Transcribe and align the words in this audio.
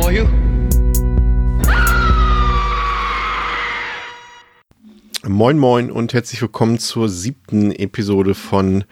For 0.00 0.12
you. 0.12 0.26
Moin 5.26 5.58
Moin 5.58 5.90
und 5.90 6.12
herzlich 6.12 6.40
willkommen 6.40 6.78
zur 6.78 7.08
siebten 7.08 7.72
Episode 7.72 8.34
von 8.34 8.84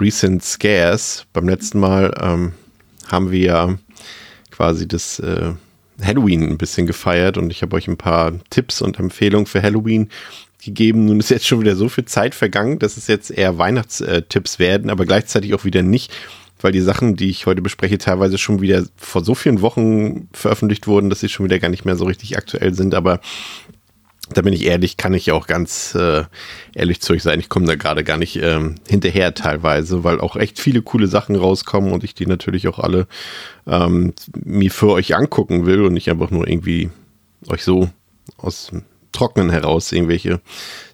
Recent 0.00 0.42
Scares. 0.42 1.26
Beim 1.32 1.48
letzten 1.48 1.80
Mal 1.80 2.14
ähm, 2.20 2.52
haben 3.10 3.30
wir 3.30 3.40
ja 3.40 3.78
quasi 4.50 4.88
das 4.88 5.18
äh, 5.18 5.52
Halloween 6.02 6.48
ein 6.48 6.58
bisschen 6.58 6.86
gefeiert 6.86 7.36
und 7.36 7.50
ich 7.50 7.62
habe 7.62 7.76
euch 7.76 7.88
ein 7.88 7.98
paar 7.98 8.32
Tipps 8.50 8.80
und 8.80 8.98
Empfehlungen 8.98 9.46
für 9.46 9.62
Halloween 9.62 10.08
gegeben. 10.64 11.06
Nun 11.06 11.18
ist 11.18 11.30
jetzt 11.30 11.46
schon 11.46 11.60
wieder 11.60 11.76
so 11.76 11.88
viel 11.88 12.04
Zeit 12.04 12.34
vergangen, 12.34 12.78
dass 12.78 12.96
es 12.96 13.08
jetzt 13.08 13.30
eher 13.30 13.58
Weihnachtstipps 13.58 14.58
werden, 14.58 14.90
aber 14.90 15.04
gleichzeitig 15.04 15.54
auch 15.54 15.64
wieder 15.64 15.82
nicht, 15.82 16.12
weil 16.64 16.72
die 16.72 16.80
Sachen, 16.80 17.16
die 17.16 17.30
ich 17.30 17.46
heute 17.46 17.62
bespreche, 17.62 17.98
teilweise 17.98 18.38
schon 18.38 18.60
wieder 18.60 18.84
vor 18.96 19.24
so 19.24 19.34
vielen 19.34 19.60
Wochen 19.60 20.28
veröffentlicht 20.32 20.86
wurden, 20.86 21.10
dass 21.10 21.20
sie 21.20 21.28
schon 21.28 21.46
wieder 21.46 21.58
gar 21.58 21.68
nicht 21.68 21.84
mehr 21.84 21.96
so 21.96 22.04
richtig 22.04 22.36
aktuell 22.36 22.74
sind. 22.74 22.94
Aber 22.94 23.20
da 24.32 24.42
bin 24.42 24.52
ich 24.52 24.64
ehrlich, 24.64 24.96
kann 24.96 25.14
ich 25.14 25.32
auch 25.32 25.46
ganz 25.46 25.94
äh, 25.94 26.24
ehrlich 26.74 27.00
zu 27.00 27.12
euch 27.12 27.22
sein. 27.22 27.40
Ich 27.40 27.48
komme 27.48 27.66
da 27.66 27.74
gerade 27.74 28.04
gar 28.04 28.18
nicht 28.18 28.36
ähm, 28.36 28.76
hinterher 28.88 29.34
teilweise, 29.34 30.04
weil 30.04 30.20
auch 30.20 30.36
echt 30.36 30.58
viele 30.58 30.82
coole 30.82 31.06
Sachen 31.06 31.36
rauskommen 31.36 31.92
und 31.92 32.04
ich 32.04 32.14
die 32.14 32.26
natürlich 32.26 32.68
auch 32.68 32.78
alle 32.78 33.06
ähm, 33.66 34.14
mir 34.44 34.70
für 34.70 34.90
euch 34.90 35.16
angucken 35.16 35.66
will 35.66 35.82
und 35.82 35.94
nicht 35.94 36.10
einfach 36.10 36.30
nur 36.30 36.48
irgendwie 36.48 36.90
euch 37.48 37.64
so 37.64 37.90
aus 38.36 38.68
dem 38.68 38.82
Trocknen 39.12 39.50
heraus 39.50 39.92
irgendwelche 39.92 40.40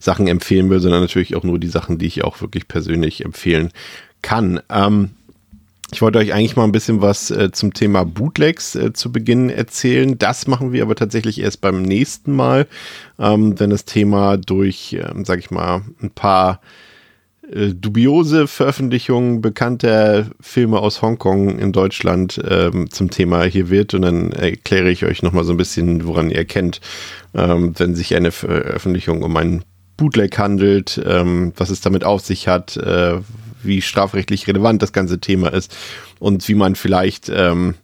Sachen 0.01 0.27
empfehlen 0.27 0.71
will, 0.71 0.81
sondern 0.81 1.01
natürlich 1.01 1.37
auch 1.37 1.45
nur 1.45 1.59
die 1.59 1.69
Sachen, 1.69 1.99
die 1.99 2.07
ich 2.07 2.25
auch 2.25 2.41
wirklich 2.41 2.67
persönlich 2.67 3.25
empfehlen 3.25 3.71
kann. 4.23 4.61
Ähm, 4.69 5.11
ich 5.91 6.03
wollte 6.03 6.19
euch 6.19 6.35
eigentlich 6.35 6.57
mal 6.57 6.65
ein 6.65 6.73
bisschen 6.73 7.01
was 7.01 7.31
äh, 7.31 7.51
zum 7.51 7.73
Thema 7.73 8.05
Bootlegs 8.05 8.75
äh, 8.75 8.93
zu 8.93 9.11
Beginn 9.11 9.49
erzählen. 9.49 10.19
Das 10.19 10.47
machen 10.47 10.73
wir 10.73 10.83
aber 10.83 10.95
tatsächlich 10.95 11.41
erst 11.41 11.61
beim 11.61 11.83
nächsten 11.83 12.37
Mal, 12.37 12.67
ähm, 13.19 13.59
wenn 13.59 13.71
das 13.71 13.87
Thema 13.87 14.37
durch, 14.37 14.93
äh, 14.93 15.11
sag 15.25 15.39
ich 15.39 15.51
mal, 15.51 15.83
ein 16.03 16.11
paar 16.11 16.61
äh, 17.51 17.69
dubiose 17.75 18.47
Veröffentlichungen 18.47 19.41
bekannter 19.41 20.27
Filme 20.41 20.79
aus 20.79 21.01
Hongkong 21.01 21.59
in 21.59 21.73
Deutschland 21.73 22.39
ähm, 22.47 22.91
zum 22.91 23.11
Thema 23.11 23.45
hier 23.45 23.71
wird. 23.71 23.95
Und 23.95 24.03
dann 24.03 24.33
erkläre 24.33 24.91
ich 24.91 25.07
euch 25.07 25.23
nochmal 25.23 25.45
so 25.45 25.53
ein 25.53 25.57
bisschen, 25.57 26.07
woran 26.07 26.29
ihr 26.29 26.37
erkennt, 26.37 26.83
ähm, 27.35 27.73
wenn 27.79 27.95
sich 27.95 28.15
eine 28.15 28.31
Veröffentlichung 28.31 29.23
um 29.23 29.35
einen 29.37 29.65
Bootleg 29.97 30.39
handelt, 30.39 31.01
ähm, 31.05 31.53
was 31.57 31.71
es 31.71 31.81
damit 31.81 32.05
auf 32.05 32.21
sich 32.21 32.47
hat, 32.47 32.77
äh, 32.77 33.19
wie 33.63 33.83
strafrechtlich 33.83 34.47
relevant 34.47 34.83
das 34.83 34.93
ganze 34.93 35.21
Thema 35.21 35.53
ist 35.53 35.77
und 36.19 36.47
wie 36.49 36.55
man 36.55 36.75
vielleicht 36.75 37.29
ähm, 37.29 37.75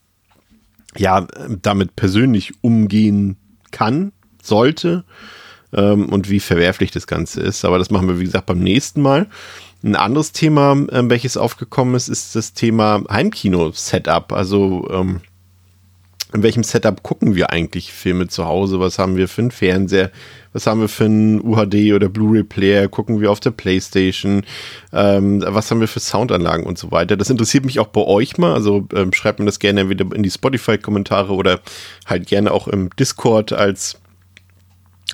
ja 0.96 1.26
damit 1.62 1.96
persönlich 1.96 2.54
umgehen 2.62 3.36
kann, 3.70 4.12
sollte 4.42 5.04
ähm, 5.72 6.08
und 6.08 6.30
wie 6.30 6.40
verwerflich 6.40 6.90
das 6.90 7.06
Ganze 7.06 7.40
ist. 7.40 7.64
Aber 7.64 7.78
das 7.78 7.90
machen 7.90 8.08
wir, 8.08 8.20
wie 8.20 8.24
gesagt, 8.24 8.46
beim 8.46 8.60
nächsten 8.60 9.02
Mal. 9.02 9.26
Ein 9.82 9.96
anderes 9.96 10.32
Thema, 10.32 10.72
äh, 10.90 11.02
welches 11.10 11.36
aufgekommen 11.36 11.94
ist, 11.94 12.08
ist 12.08 12.34
das 12.36 12.54
Thema 12.54 13.02
Heimkino-Setup. 13.10 14.32
Also 14.32 14.88
ähm, 14.90 15.20
in 16.34 16.42
welchem 16.42 16.64
Setup 16.64 17.02
gucken 17.04 17.36
wir 17.36 17.50
eigentlich 17.50 17.92
Filme 17.92 18.26
zu 18.26 18.44
Hause? 18.44 18.80
Was 18.80 18.98
haben 18.98 19.16
wir 19.16 19.28
für 19.28 19.42
einen 19.42 19.50
Fernseher? 19.52 20.10
Was 20.52 20.66
haben 20.66 20.80
wir 20.80 20.88
für 20.88 21.04
einen 21.04 21.40
UHD 21.40 21.92
oder 21.94 22.08
Blu-ray-Player? 22.08 22.88
Gucken 22.88 23.20
wir 23.20 23.30
auf 23.30 23.38
der 23.38 23.52
Playstation? 23.52 24.44
Ähm, 24.92 25.44
was 25.46 25.70
haben 25.70 25.78
wir 25.78 25.86
für 25.86 26.00
Soundanlagen 26.00 26.66
und 26.66 26.76
so 26.76 26.90
weiter? 26.90 27.16
Das 27.16 27.30
interessiert 27.30 27.64
mich 27.64 27.78
auch 27.78 27.86
bei 27.86 28.00
euch 28.00 28.36
mal. 28.36 28.52
Also 28.52 28.86
ähm, 28.94 29.12
schreibt 29.12 29.38
mir 29.38 29.46
das 29.46 29.60
gerne 29.60 29.82
entweder 29.82 30.06
in 30.12 30.24
die 30.24 30.30
Spotify-Kommentare 30.30 31.32
oder 31.32 31.60
halt 32.04 32.26
gerne 32.26 32.50
auch 32.50 32.66
im 32.66 32.90
Discord 32.90 33.52
als 33.52 34.00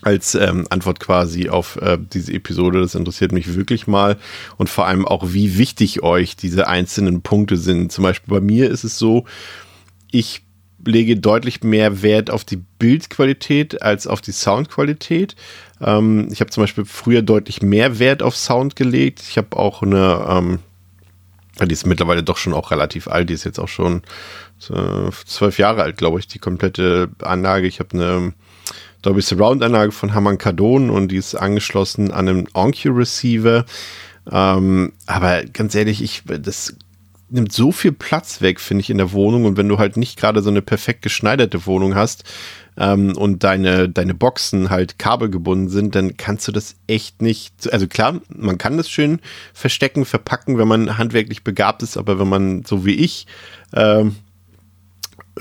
als 0.03 0.35
ähm, 0.35 0.67
Antwort 0.71 1.01
quasi 1.01 1.51
auf 1.51 1.77
äh, 1.77 1.99
diese 2.01 2.33
Episode. 2.33 2.81
Das 2.81 2.95
interessiert 2.95 3.33
mich 3.33 3.55
wirklich 3.55 3.87
mal 3.87 4.17
und 4.57 4.71
vor 4.71 4.87
allem 4.87 5.07
auch, 5.07 5.35
wie 5.35 5.59
wichtig 5.59 6.03
euch 6.03 6.37
diese 6.37 6.69
einzelnen 6.69 7.21
Punkte 7.21 7.59
sind. 7.59 7.93
Zum 7.93 8.05
Beispiel 8.05 8.33
bei 8.33 8.41
mir 8.41 8.71
ist 8.71 8.85
es 8.85 8.99
so, 8.99 9.27
ich 10.11 10.43
lege 10.85 11.17
deutlich 11.17 11.63
mehr 11.63 12.03
Wert 12.03 12.31
auf 12.31 12.45
die 12.45 12.63
Bildqualität 12.79 13.83
als 13.83 14.07
auf 14.07 14.21
die 14.21 14.33
Soundqualität. 14.33 15.37
Ähm, 15.81 16.29
ich 16.31 16.41
habe 16.41 16.51
zum 16.51 16.63
Beispiel 16.63 16.85
früher 16.85 17.23
deutlich 17.23 17.63
mehr 17.63 17.99
Wert 17.99 18.23
auf 18.23 18.37
Sound 18.37 18.77
gelegt. 18.77 19.23
Ich 19.29 19.37
habe 19.37 19.57
auch 19.57 19.83
eine, 19.83 20.27
ähm, 20.29 20.59
die 21.67 21.73
ist 21.73 21.87
mittlerweile 21.87 22.23
doch 22.23 22.37
schon 22.37 22.55
auch 22.55 22.71
relativ 22.71 23.09
alt, 23.09 23.31
die 23.31 23.35
ist 23.35 23.45
jetzt 23.45 23.59
auch 23.59 23.69
schon 23.69 24.03
äh, 24.71 25.11
zwölf 25.27 25.59
Jahre 25.59 25.83
alt, 25.83 25.97
glaube 25.97 26.19
ich, 26.19 26.29
die 26.29 26.39
komplette 26.39 27.09
Anlage. 27.23 27.67
Ich 27.67 27.81
habe 27.81 27.95
eine 27.95 28.33
Dolby 29.03 29.23
Surround 29.23 29.63
Anlage 29.63 29.93
von 29.93 30.15
Harman 30.15 30.39
Kardon 30.39 30.91
und 30.91 31.09
die 31.09 31.17
ist 31.17 31.35
angeschlossen 31.35 32.11
an 32.11 32.29
einen 32.29 32.49
Onkyo 32.53 32.93
Receiver. 32.93 33.65
Ähm, 34.31 34.93
aber 35.07 35.45
ganz 35.45 35.75
ehrlich, 35.75 36.03
ich, 36.03 36.23
das 36.27 36.75
nimmt 37.31 37.53
so 37.53 37.73
viel 37.73 37.93
Platz 37.93 38.41
weg, 38.41 38.61
finde 38.61 38.83
ich, 38.83 38.91
in 38.91 38.99
der 38.99 39.13
Wohnung. 39.13 39.45
Und 39.45 39.57
wenn 39.57 39.69
du 39.69 39.79
halt 39.79 39.97
nicht 39.97 40.19
gerade 40.19 40.43
so 40.43 40.51
eine 40.51 40.63
perfekt 40.63 41.03
geschneiderte 41.03 41.67
Wohnung 41.67 41.95
hast 41.95 42.25
ähm, 42.77 43.17
und 43.17 43.45
deine, 43.45 43.89
deine 43.89 44.15
Boxen 44.15 44.71
halt 44.71 44.99
kabelgebunden 44.99 45.69
sind, 45.69 45.95
dann 45.95 46.17
kannst 46.17 46.49
du 46.49 46.53
das 46.53 46.77
echt 46.87 47.23
nicht. 47.23 47.73
Also 47.73 47.87
klar, 47.87 48.21
man 48.29 48.59
kann 48.59 48.77
das 48.77 48.91
schön 48.91 49.21
verstecken, 49.55 50.05
verpacken, 50.05 50.59
wenn 50.59 50.69
man 50.69 50.99
handwerklich 50.99 51.45
begabt 51.45 51.83
ist, 51.83 51.97
aber 51.97 52.19
wenn 52.19 52.29
man 52.29 52.65
so 52.65 52.85
wie 52.85 52.95
ich 52.95 53.27
ähm, 53.75 54.17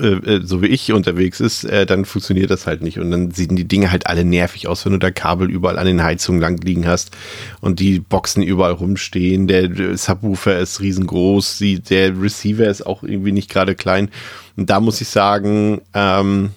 äh, 0.00 0.40
so 0.42 0.62
wie 0.62 0.66
ich 0.66 0.92
unterwegs 0.92 1.40
ist, 1.40 1.64
äh, 1.64 1.86
dann 1.86 2.04
funktioniert 2.04 2.50
das 2.50 2.66
halt 2.66 2.82
nicht. 2.82 2.98
Und 2.98 3.10
dann 3.10 3.30
sehen 3.30 3.56
die 3.56 3.68
Dinge 3.68 3.90
halt 3.90 4.06
alle 4.06 4.24
nervig 4.24 4.66
aus, 4.66 4.84
wenn 4.84 4.92
du 4.92 4.98
da 4.98 5.10
Kabel 5.10 5.50
überall 5.50 5.78
an 5.78 5.86
den 5.86 6.02
Heizungen 6.02 6.40
lang 6.40 6.58
liegen 6.58 6.86
hast 6.86 7.16
und 7.60 7.80
die 7.80 8.00
Boxen 8.00 8.42
überall 8.42 8.72
rumstehen. 8.72 9.46
Der 9.46 9.96
Subwoofer 9.96 10.58
ist 10.58 10.80
riesengroß, 10.80 11.58
die, 11.58 11.80
der 11.80 12.20
Receiver 12.20 12.66
ist 12.66 12.86
auch 12.86 13.02
irgendwie 13.02 13.32
nicht 13.32 13.50
gerade 13.50 13.74
klein. 13.74 14.10
Und 14.56 14.70
da 14.70 14.80
muss 14.80 15.00
ich 15.00 15.08
sagen, 15.08 15.80
ähm, 15.94 16.50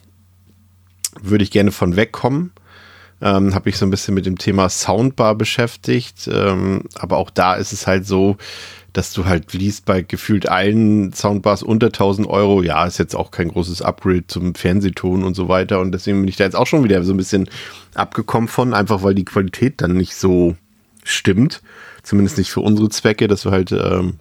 würde 1.21 1.43
ich 1.43 1.51
gerne 1.51 1.71
von 1.71 1.95
wegkommen. 1.95 2.51
Ähm, 3.21 3.55
habe 3.55 3.69
ich 3.69 3.77
so 3.77 3.85
ein 3.85 3.91
bisschen 3.91 4.15
mit 4.15 4.25
dem 4.25 4.37
Thema 4.37 4.69
Soundbar 4.69 5.35
beschäftigt. 5.35 6.27
Ähm, 6.31 6.83
aber 6.95 7.17
auch 7.17 7.29
da 7.29 7.55
ist 7.55 7.71
es 7.71 7.87
halt 7.87 8.05
so, 8.05 8.37
dass 8.93 9.11
du 9.11 9.25
halt 9.25 9.53
liest 9.53 9.85
bei 9.85 10.03
gefühlt 10.03 10.47
allen 10.47 11.11
Soundbars 11.13 11.63
unter 11.63 11.87
1000 11.87 12.27
Euro, 12.27 12.61
ja, 12.61 12.85
ist 12.85 12.99
jetzt 12.99 13.15
auch 13.15 13.31
kein 13.31 13.49
großes 13.49 13.81
Upgrade 13.81 14.27
zum 14.27 14.53
Fernsehton 14.53 15.23
und 15.23 15.33
so 15.33 15.49
weiter. 15.49 15.79
Und 15.79 15.91
deswegen 15.91 16.19
bin 16.21 16.27
ich 16.27 16.37
da 16.37 16.43
jetzt 16.43 16.55
auch 16.55 16.67
schon 16.67 16.83
wieder 16.83 17.03
so 17.03 17.13
ein 17.13 17.17
bisschen 17.17 17.49
abgekommen 17.95 18.47
von, 18.47 18.73
einfach 18.73 19.01
weil 19.01 19.15
die 19.15 19.25
Qualität 19.25 19.81
dann 19.81 19.97
nicht 19.97 20.15
so 20.15 20.55
stimmt. 21.03 21.63
Zumindest 22.03 22.37
nicht 22.37 22.51
für 22.51 22.61
unsere 22.61 22.89
Zwecke, 22.89 23.27
dass 23.27 23.45
wir 23.45 23.51
halt 23.51 23.71
ähm, 23.71 24.19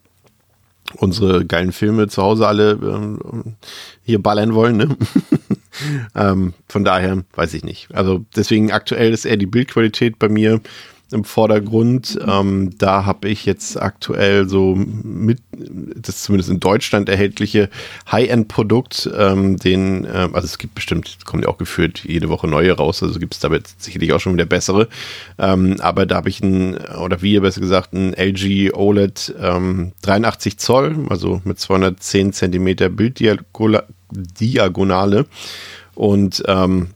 unsere 0.97 1.44
geilen 1.44 1.72
Filme 1.72 2.09
zu 2.09 2.23
Hause 2.23 2.47
alle 2.47 2.73
ähm, 2.73 3.56
hier 4.05 4.23
ballern 4.23 4.55
wollen. 4.55 4.76
Ne? 4.79 4.97
ähm, 6.14 6.55
von 6.69 6.85
daher 6.85 7.25
weiß 7.35 7.52
ich 7.55 7.64
nicht. 7.64 7.94
Also 7.94 8.25
deswegen 8.37 8.73
aktuell 8.73 9.12
ist 9.12 9.26
eher 9.26 9.37
die 9.37 9.47
Bildqualität 9.47 10.19
bei 10.19 10.29
mir 10.29 10.61
im 11.12 11.25
Vordergrund. 11.25 12.19
Ähm, 12.26 12.70
da 12.79 13.05
habe 13.05 13.29
ich 13.29 13.47
jetzt 13.47 13.81
aktuell 13.81 14.49
so 14.49 14.75
mit, 14.76 15.41
das 15.53 16.23
zumindest 16.23 16.50
in 16.50 16.61
Deutschland 16.61 17.09
erhältliche 17.09 17.69
High-End-Produkt, 18.11 19.11
ähm, 19.17 19.56
den, 19.56 20.05
äh, 20.05 20.29
also 20.32 20.47
es 20.47 20.59
gibt 20.59 20.75
bestimmt, 20.75 21.19
kommt 21.25 21.44
ja 21.44 21.49
auch 21.49 21.59
geführt 21.59 22.03
jede 22.05 22.29
Woche 22.29 22.49
neue 22.49 22.73
raus, 22.73 23.03
also 23.03 23.19
gibt 23.19 23.35
es 23.35 23.41
damit 23.41 23.69
sicherlich 23.79 24.12
auch 24.12 24.20
schon 24.20 24.35
wieder 24.35 24.47
bessere. 24.47 24.88
Ähm, 25.38 25.76
aber 25.81 26.06
da 26.06 26.17
habe 26.17 26.29
ich 26.29 26.41
ein, 26.41 26.76
oder 26.76 27.23
wie 27.23 27.38
besser 27.41 27.61
gesagt, 27.61 27.93
ein 27.93 28.14
LG 28.14 28.73
OLED 28.75 29.35
83 30.03 30.59
Zoll, 30.59 31.06
also 31.09 31.41
mit 31.44 31.59
210 31.59 32.32
Zentimeter 32.32 32.88
Bilddiagonale. 32.88 35.26
Und 35.94 36.43
ähm, 36.47 36.88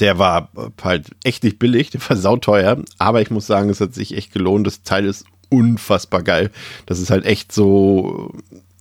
der 0.00 0.18
war 0.18 0.50
halt 0.82 1.10
echt 1.24 1.44
nicht 1.44 1.58
billig, 1.58 1.90
der 1.90 2.00
war 2.08 2.16
sauteuer, 2.16 2.82
aber 2.98 3.22
ich 3.22 3.30
muss 3.30 3.46
sagen, 3.46 3.70
es 3.70 3.80
hat 3.80 3.94
sich 3.94 4.16
echt 4.16 4.32
gelohnt. 4.32 4.66
Das 4.66 4.82
Teil 4.82 5.04
ist 5.06 5.24
unfassbar 5.48 6.22
geil. 6.22 6.50
Das 6.86 6.98
ist 6.98 7.10
halt 7.10 7.24
echt 7.24 7.52
so, 7.52 8.32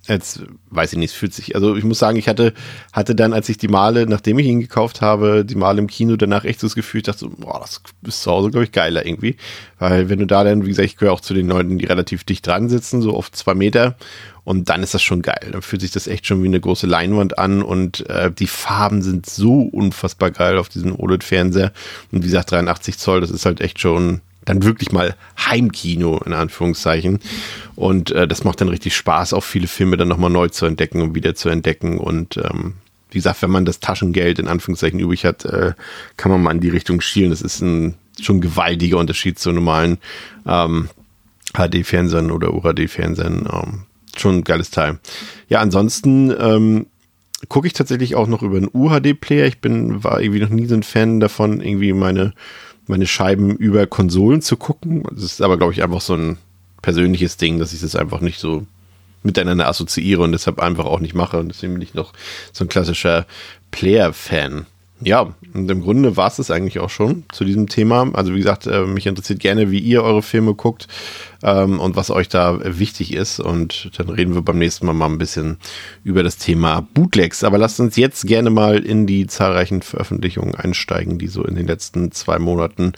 Jetzt 0.08 0.42
weiß 0.70 0.94
ich 0.94 1.00
nicht, 1.00 1.12
es 1.12 1.18
fühlt 1.18 1.34
sich, 1.34 1.56
also 1.56 1.76
ich 1.76 1.84
muss 1.84 1.98
sagen, 1.98 2.18
ich 2.18 2.28
hatte, 2.28 2.54
hatte 2.94 3.16
dann, 3.16 3.34
als 3.34 3.50
ich 3.50 3.58
die 3.58 3.68
Male, 3.68 4.06
nachdem 4.08 4.38
ich 4.38 4.46
ihn 4.46 4.60
gekauft 4.60 5.02
habe, 5.02 5.44
die 5.44 5.56
Male 5.56 5.80
im 5.80 5.88
Kino 5.88 6.16
danach 6.16 6.46
echt 6.46 6.60
so 6.60 6.68
das 6.68 6.76
Gefühl, 6.76 7.00
ich 7.00 7.06
dachte 7.06 7.20
so, 7.20 7.30
boah, 7.30 7.60
das 7.60 7.82
ist 8.04 8.22
zu 8.22 8.32
Hause, 8.32 8.52
glaube 8.52 8.66
ich, 8.66 8.72
geiler 8.72 9.06
irgendwie. 9.06 9.36
Weil 9.80 10.10
wenn 10.10 10.20
du 10.20 10.28
da 10.28 10.44
dann, 10.44 10.64
wie 10.64 10.70
gesagt, 10.70 10.86
ich 10.86 10.98
gehöre 10.98 11.14
auch 11.14 11.22
zu 11.22 11.34
den 11.34 11.48
Leuten, 11.48 11.78
die 11.78 11.86
relativ 11.86 12.24
dicht 12.24 12.46
dran 12.46 12.70
sitzen, 12.70 13.02
so 13.02 13.16
auf 13.16 13.32
zwei 13.32 13.56
Meter, 13.56 13.96
und 14.46 14.70
dann 14.70 14.84
ist 14.84 14.94
das 14.94 15.02
schon 15.02 15.24
geil. 15.24 15.50
Dann 15.52 15.64
fühlt 15.64 15.82
sich 15.82 15.92
das 15.92 16.06
echt 16.06 16.28
schon 16.28 16.44
wie 16.44 16.48
eine 16.48 16.60
große 16.60 16.86
Leinwand 16.86 17.40
an 17.40 17.64
und 17.64 18.08
äh, 18.10 18.32
die 18.32 18.46
Farben 18.46 19.02
sind 19.02 19.26
so 19.26 19.62
unfassbar 19.62 20.30
geil 20.30 20.60
auf 20.60 20.70
diesem 20.70 20.98
OLED-Fernseher. 20.98 21.74
Und 22.12 22.22
wie 22.22 22.28
gesagt, 22.28 22.52
83 22.52 22.98
Zoll, 23.00 23.22
das 23.22 23.32
ist 23.32 23.46
halt 23.46 23.60
echt 23.60 23.80
schon 23.82 24.22
dann 24.46 24.64
wirklich 24.64 24.92
mal 24.92 25.16
Heimkino 25.38 26.20
in 26.26 26.34
Anführungszeichen. 26.34 27.20
Und 27.76 28.12
äh, 28.12 28.28
das 28.28 28.44
macht 28.44 28.62
dann 28.62 28.70
richtig 28.70 28.96
Spaß, 28.96 29.34
auch 29.34 29.44
viele 29.44 29.68
Filme 29.68 29.98
dann 29.98 30.08
nochmal 30.08 30.30
neu 30.30 30.48
zu 30.50 30.66
entdecken 30.66 31.02
und 31.02 31.16
wieder 31.16 31.36
zu 31.36 31.50
entdecken. 31.50 31.98
Und 31.98 32.38
ähm, 32.38 32.76
wie 33.10 33.18
gesagt, 33.18 33.42
wenn 33.42 33.52
man 33.52 33.66
das 33.66 33.80
Taschengeld 33.80 34.40
in 34.40 34.48
Anführungszeichen 34.48 35.00
übrig 35.00 35.26
hat, 35.26 35.46
äh, 35.46 35.74
kann 36.18 36.32
man 36.32 36.44
mal 36.44 36.52
in 36.52 36.62
die 36.62 36.70
Richtung 36.70 37.02
schielen. 37.02 37.32
Das 37.32 37.42
ist 37.42 37.62
ein 37.62 37.96
schon 38.20 38.42
gewaltiger 38.42 38.98
Unterschied 38.98 39.40
zu 39.40 39.52
normalen 39.52 39.98
ähm, 40.48 40.90
HD-Fernsehern 41.54 42.32
oder 42.32 42.54
UHD-Fernsehern. 42.54 43.48
Ähm, 43.52 43.84
schon 44.16 44.38
ein 44.38 44.44
geiles 44.44 44.72
Teil. 44.72 45.00
Ja, 45.50 45.60
ansonsten 45.60 46.34
ähm, 46.40 46.86
gucke 47.50 47.68
ich 47.68 47.74
tatsächlich 47.74 48.16
auch 48.16 48.28
noch 48.28 48.42
über 48.42 48.58
einen 48.58 48.70
UHD-Player. 48.72 49.46
Ich 49.46 49.60
bin, 49.60 50.04
war 50.04 50.22
irgendwie 50.22 50.40
noch 50.40 50.50
nie 50.50 50.66
so 50.66 50.76
ein 50.76 50.84
Fan 50.84 51.20
davon, 51.20 51.62
irgendwie 51.62 51.94
meine 51.94 52.34
meine 52.88 53.08
Scheiben 53.08 53.56
über 53.56 53.88
Konsolen 53.88 54.42
zu 54.42 54.58
gucken. 54.58 55.04
Das 55.12 55.24
ist 55.24 55.42
aber, 55.42 55.58
glaube 55.58 55.74
ich, 55.74 55.84
einfach 55.84 56.02
so 56.02 56.16
ein 56.16 56.38
persönliches 56.82 57.38
Ding, 57.38 57.60
dass 57.60 57.74
ich 57.74 57.82
das 57.82 57.96
einfach 57.96 58.22
nicht 58.22 58.40
so 58.40 58.66
miteinander 59.24 59.68
assoziiere 59.68 60.22
und 60.22 60.32
deshalb 60.32 60.60
einfach 60.60 60.86
auch 60.86 61.00
nicht 61.00 61.16
mache. 61.16 61.40
Und 61.40 61.50
deswegen 61.50 61.74
bin 61.74 61.82
ich 61.82 61.94
noch 61.94 62.14
so 62.54 62.64
ein 62.64 62.70
klassischer 62.70 63.26
Player-Fan. 63.72 64.68
Ja, 65.02 65.34
und 65.54 65.70
im 65.70 65.82
Grunde 65.82 66.16
war 66.16 66.28
es 66.28 66.38
das 66.38 66.52
eigentlich 66.52 66.80
auch 66.80 66.90
schon 66.90 67.26
zu 67.32 67.44
diesem 67.44 67.68
Thema. 67.68 68.10
Also 68.14 68.34
wie 68.34 68.38
gesagt, 68.38 68.66
äh, 68.66 68.86
mich 68.86 69.08
interessiert 69.08 69.42
gerne, 69.42 69.70
wie 69.70 69.80
ihr 69.80 70.04
eure 70.04 70.22
Filme 70.22 70.54
guckt 70.54 70.88
ähm, 71.44 71.82
und 71.82 71.98
was 71.98 72.10
euch 72.10 72.30
da 72.30 72.60
wichtig 72.64 73.14
ist. 73.14 73.42
Und 73.42 73.92
dann 73.98 74.10
reden 74.10 74.34
wir 74.34 74.42
beim 74.42 74.58
nächsten 74.58 74.86
Mal 74.86 74.94
mal 74.94 75.08
ein 75.08 75.18
bisschen 75.18 75.58
über 76.06 76.24
das 76.24 76.38
Thema 76.38 76.88
Bootlegs. 76.94 77.44
Aber 77.44 77.58
lasst 77.58 77.80
uns 77.82 77.98
jetzt 77.98 78.26
gerne 78.26 78.50
mal 78.50 78.80
in 78.80 79.06
die 79.06 79.28
zahlreichen 79.28 79.82
Veröffentlichungen 79.82 80.56
einsteigen, 80.56 81.18
die 81.18 81.28
so 81.28 81.44
in 81.44 81.56
den 81.56 81.68
letzten 81.68 82.14
zwei 82.14 82.40
Monaten 82.40 82.94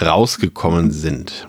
rausgekommen 0.00 0.92
sind. 0.92 1.48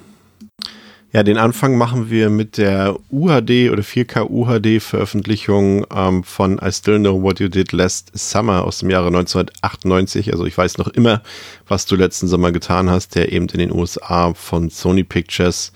Ja, 1.16 1.22
den 1.22 1.38
Anfang 1.38 1.78
machen 1.78 2.10
wir 2.10 2.32
mit 2.32 2.58
der 2.58 2.98
UHD 3.12 3.70
oder 3.70 3.84
4K 3.84 4.32
UHD 4.32 4.82
Veröffentlichung 4.82 5.86
ähm, 5.96 6.24
von 6.24 6.60
I 6.60 6.72
Still 6.72 6.98
Know 6.98 7.22
What 7.22 7.40
You 7.40 7.50
Did 7.50 7.72
Last 7.72 8.10
Summer 8.16 8.64
aus 8.64 8.80
dem 8.80 8.90
Jahre 8.90 9.10
1998. 9.10 10.32
Also 10.34 10.48
ich 10.48 10.58
weiß 10.58 10.80
noch 10.80 10.88
immer, 10.88 11.22
was 11.68 11.86
du 11.86 11.96
letzten 11.96 12.28
Sommer 12.28 12.52
getan 12.52 12.90
hast, 12.90 13.14
der 13.14 13.32
eben 13.32 13.48
in 13.50 13.60
den 13.60 13.72
USA 13.72 14.34
von 14.34 14.72
Sony 14.72 15.04
Pictures 15.04 15.72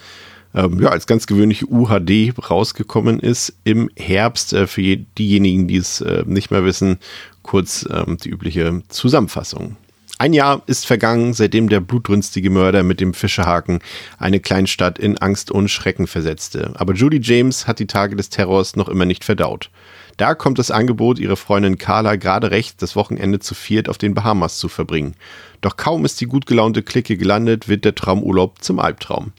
ähm, 0.56 0.82
ja, 0.82 0.90
als 0.90 1.06
ganz 1.06 1.28
gewöhnliche 1.28 1.68
UHD 1.68 2.34
rausgekommen 2.50 3.20
ist 3.20 3.54
im 3.64 3.92
Herbst. 3.96 4.54
Äh, 4.54 4.66
für 4.66 4.98
diejenigen, 4.98 5.68
die 5.68 5.78
es 5.78 6.02
äh, 6.02 6.24
nicht 6.26 6.50
mehr 6.50 6.66
wissen, 6.66 6.98
kurz 7.44 7.88
ähm, 7.92 8.18
die 8.18 8.30
übliche 8.30 8.82
Zusammenfassung. 8.90 9.78
Ein 10.20 10.34
Jahr 10.34 10.64
ist 10.66 10.88
vergangen, 10.88 11.34
seitdem 11.34 11.70
der 11.70 11.80
blutrünstige 11.80 12.50
Mörder 12.50 12.82
mit 12.82 13.00
dem 13.00 13.14
Fischehaken 13.14 13.80
eine 14.18 14.40
Kleinstadt 14.40 14.98
in 14.98 15.20
Angst 15.20 15.52
und 15.52 15.68
Schrecken 15.70 16.08
versetzte. 16.08 16.74
Aber 16.74 16.96
Judy 16.96 17.20
James 17.22 17.68
hat 17.68 17.78
die 17.78 17.86
Tage 17.86 18.16
des 18.16 18.30
Terrors 18.30 18.76
noch 18.76 18.90
immer 18.90 19.06
nicht 19.06 19.24
verdaut. 19.24 19.70
Da 20.18 20.34
kommt 20.34 20.58
das 20.58 20.72
Angebot, 20.72 21.20
ihre 21.20 21.38
Freundin 21.38 21.78
Carla 21.78 22.16
gerade 22.16 22.50
recht, 22.50 22.82
das 22.82 22.96
Wochenende 22.96 23.38
zu 23.38 23.54
viert 23.54 23.90
auf 23.90 24.00
den 24.00 24.16
Bahamas 24.16 24.58
zu 24.58 24.70
verbringen. 24.70 25.14
Doch 25.62 25.78
kaum 25.78 26.04
ist 26.04 26.20
die 26.20 26.26
gut 26.26 26.48
gelaunte 26.48 26.82
Clique 26.82 27.16
gelandet, 27.16 27.68
wird 27.68 27.86
der 27.86 27.94
Traumurlaub 27.94 28.64
zum 28.64 28.80
Albtraum. 28.80 29.34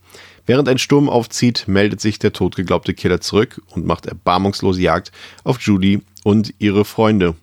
Während 0.47 0.69
ein 0.69 0.79
Sturm 0.79 1.09
aufzieht, 1.09 1.67
meldet 1.67 2.01
sich 2.01 2.21
der 2.21 2.33
totgeglaubte 2.33 2.95
Killer 2.95 3.21
zurück 3.21 3.61
und 3.75 3.85
macht 3.85 4.07
erbarmungslose 4.07 4.81
Jagd 4.81 5.11
auf 5.43 5.61
Judy 5.61 6.03
und 6.23 6.55
ihre 6.61 6.85
Freunde. 6.85 7.35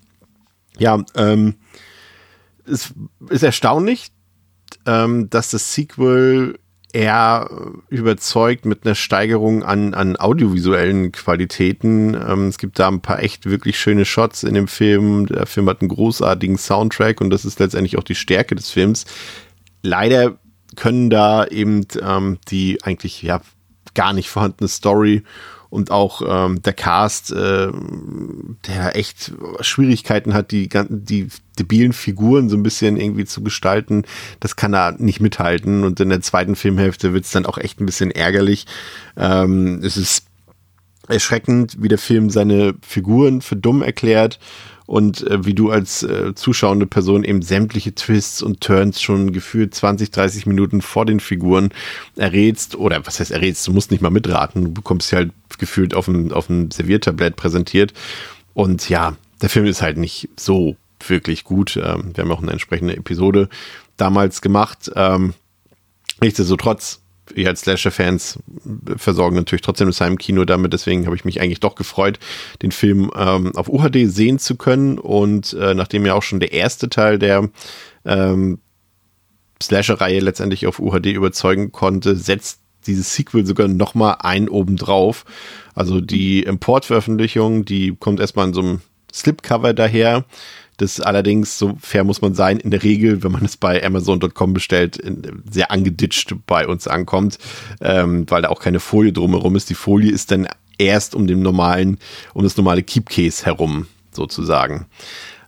Ja, 0.77 1.03
ähm, 1.15 1.55
es 2.65 2.93
ist 3.29 3.43
erstaunlich, 3.43 4.11
ähm, 4.85 5.29
dass 5.29 5.51
das 5.51 5.73
Sequel 5.73 6.59
eher 6.95 7.49
überzeugt 7.89 8.65
mit 8.65 8.85
einer 8.85 8.95
Steigerung 8.95 9.63
an, 9.63 9.93
an 9.93 10.15
audiovisuellen 10.15 11.11
Qualitäten. 11.11 12.13
Ähm, 12.13 12.47
es 12.47 12.57
gibt 12.57 12.79
da 12.79 12.87
ein 12.87 13.01
paar 13.01 13.21
echt 13.21 13.45
wirklich 13.45 13.77
schöne 13.77 14.05
Shots 14.05 14.43
in 14.43 14.53
dem 14.53 14.69
Film. 14.69 15.25
Der 15.25 15.45
Film 15.45 15.69
hat 15.69 15.81
einen 15.81 15.89
großartigen 15.89 16.57
Soundtrack 16.57 17.19
und 17.19 17.31
das 17.31 17.43
ist 17.43 17.59
letztendlich 17.59 17.97
auch 17.97 18.03
die 18.03 18.15
Stärke 18.15 18.55
des 18.55 18.69
Films. 18.69 19.05
Leider 19.81 20.39
können 20.77 21.09
da 21.09 21.45
eben 21.45 21.85
ähm, 22.01 22.37
die 22.47 22.81
eigentlich 22.83 23.21
ja 23.21 23.41
gar 23.93 24.13
nicht 24.13 24.29
vorhandene 24.29 24.69
Story 24.69 25.23
und 25.69 25.91
auch 25.91 26.21
ähm, 26.27 26.61
der 26.61 26.73
Cast, 26.73 27.31
äh, 27.31 27.71
der 28.67 28.95
echt 28.95 29.33
Schwierigkeiten 29.61 30.33
hat, 30.33 30.51
die 30.51 30.69
die 30.69 31.27
debilen 31.59 31.93
Figuren 31.93 32.49
so 32.49 32.57
ein 32.57 32.63
bisschen 32.63 32.97
irgendwie 32.97 33.25
zu 33.25 33.41
gestalten, 33.41 34.03
das 34.39 34.55
kann 34.55 34.73
er 34.73 34.93
nicht 34.97 35.21
mithalten. 35.21 35.83
Und 35.83 35.99
in 35.99 36.09
der 36.09 36.21
zweiten 36.21 36.55
Filmhälfte 36.55 37.13
wird 37.13 37.25
es 37.25 37.31
dann 37.31 37.45
auch 37.45 37.57
echt 37.57 37.79
ein 37.79 37.85
bisschen 37.85 38.11
ärgerlich. 38.11 38.65
Ähm, 39.17 39.81
es 39.83 39.97
ist 39.97 40.25
erschreckend, 41.07 41.81
wie 41.81 41.87
der 41.87 41.97
Film 41.97 42.29
seine 42.29 42.73
Figuren 42.81 43.41
für 43.41 43.55
dumm 43.55 43.81
erklärt 43.81 44.39
und 44.85 45.25
äh, 45.27 45.45
wie 45.45 45.53
du 45.53 45.71
als 45.71 46.03
äh, 46.03 46.35
zuschauende 46.35 46.85
Person 46.85 47.23
eben 47.23 47.41
sämtliche 47.41 47.95
Twists 47.95 48.41
und 48.41 48.61
Turns 48.61 49.01
schon 49.01 49.31
gefühlt 49.33 49.73
20, 49.73 50.11
30 50.11 50.45
Minuten 50.45 50.81
vor 50.81 51.05
den 51.05 51.19
Figuren 51.19 51.69
errätst 52.15 52.75
oder 52.75 53.05
was 53.05 53.19
heißt 53.19 53.31
errätst, 53.31 53.67
du 53.67 53.73
musst 53.73 53.91
nicht 53.91 54.01
mal 54.01 54.09
mitraten, 54.09 54.65
du 54.65 54.71
bekommst 54.73 55.09
sie 55.09 55.15
halt 55.15 55.31
gefühlt 55.57 55.93
auf 55.93 56.05
dem, 56.05 56.31
auf 56.31 56.47
dem 56.47 56.71
Serviertablett 56.71 57.35
präsentiert 57.35 57.93
und 58.53 58.87
ja, 58.89 59.15
der 59.41 59.49
Film 59.49 59.65
ist 59.65 59.81
halt 59.81 59.97
nicht 59.97 60.29
so 60.37 60.75
wirklich 61.07 61.43
gut. 61.43 61.77
Ähm, 61.77 62.11
wir 62.15 62.23
haben 62.23 62.31
auch 62.31 62.41
eine 62.41 62.51
entsprechende 62.51 62.95
Episode 62.95 63.49
damals 63.97 64.41
gemacht. 64.41 64.91
Ähm, 64.95 65.33
nichtsdestotrotz 66.21 67.01
wir 67.33 67.49
als 67.49 67.61
Slasher-Fans 67.61 68.39
versorgen 68.97 69.35
natürlich 69.35 69.61
trotzdem 69.61 69.87
das 69.87 70.01
Heimkino 70.01 70.45
damit. 70.45 70.73
Deswegen 70.73 71.05
habe 71.05 71.15
ich 71.15 71.25
mich 71.25 71.41
eigentlich 71.41 71.59
doch 71.59 71.75
gefreut, 71.75 72.19
den 72.61 72.71
Film 72.71 73.11
ähm, 73.15 73.55
auf 73.55 73.69
UHD 73.69 74.09
sehen 74.09 74.39
zu 74.39 74.55
können. 74.55 74.99
Und 74.99 75.53
äh, 75.53 75.73
nachdem 75.73 76.05
ja 76.05 76.13
auch 76.13 76.23
schon 76.23 76.39
der 76.39 76.53
erste 76.53 76.89
Teil 76.89 77.19
der 77.19 77.49
ähm, 78.05 78.59
Slasher-Reihe 79.61 80.19
letztendlich 80.19 80.67
auf 80.67 80.79
UHD 80.79 81.07
überzeugen 81.07 81.71
konnte, 81.71 82.15
setzt 82.15 82.59
dieses 82.87 83.13
Sequel 83.13 83.45
sogar 83.45 83.67
noch 83.67 83.95
mal 83.95 84.17
ein 84.19 84.49
obendrauf. 84.49 85.25
Also 85.73 86.01
die 86.01 86.43
Importveröffentlichung, 86.43 87.65
die 87.65 87.95
kommt 87.99 88.19
erstmal 88.19 88.47
in 88.47 88.53
so 88.53 88.61
einem 88.61 88.81
Slipcover 89.11 89.73
daher 89.73 90.25
das 90.77 90.99
allerdings, 90.99 91.57
so 91.57 91.77
fair 91.79 92.03
muss 92.03 92.21
man 92.21 92.35
sein, 92.35 92.57
in 92.57 92.71
der 92.71 92.83
Regel, 92.83 93.23
wenn 93.23 93.31
man 93.31 93.45
es 93.45 93.57
bei 93.57 93.83
Amazon.com 93.83 94.53
bestellt, 94.53 94.99
sehr 95.49 95.71
angeditscht 95.71 96.33
bei 96.47 96.67
uns 96.67 96.87
ankommt, 96.87 97.37
ähm, 97.81 98.25
weil 98.29 98.41
da 98.41 98.49
auch 98.49 98.59
keine 98.59 98.79
Folie 98.79 99.13
drumherum 99.13 99.55
ist. 99.55 99.69
Die 99.69 99.75
Folie 99.75 100.11
ist 100.11 100.31
dann 100.31 100.47
erst 100.77 101.15
um 101.15 101.27
den 101.27 101.41
normalen, 101.41 101.97
um 102.33 102.43
das 102.43 102.57
normale 102.57 102.83
Keepcase 102.83 103.45
herum, 103.45 103.87
sozusagen. 104.11 104.85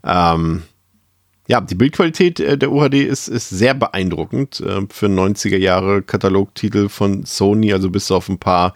Ähm, 0.04 0.64
ja, 1.48 1.62
die 1.62 1.76
Bildqualität 1.76 2.40
äh, 2.40 2.58
der 2.58 2.72
UHD 2.72 2.96
ist, 2.96 3.28
ist 3.28 3.50
sehr 3.50 3.74
beeindruckend 3.74 4.60
äh, 4.60 4.82
für 4.90 5.08
90er 5.08 5.58
Jahre 5.58 6.02
Katalogtitel 6.02 6.90
von 6.90 7.26
Sony, 7.26 7.74
also 7.74 7.90
bis 7.90 8.12
auf 8.12 8.30
ein 8.30 8.38
paar 8.38 8.74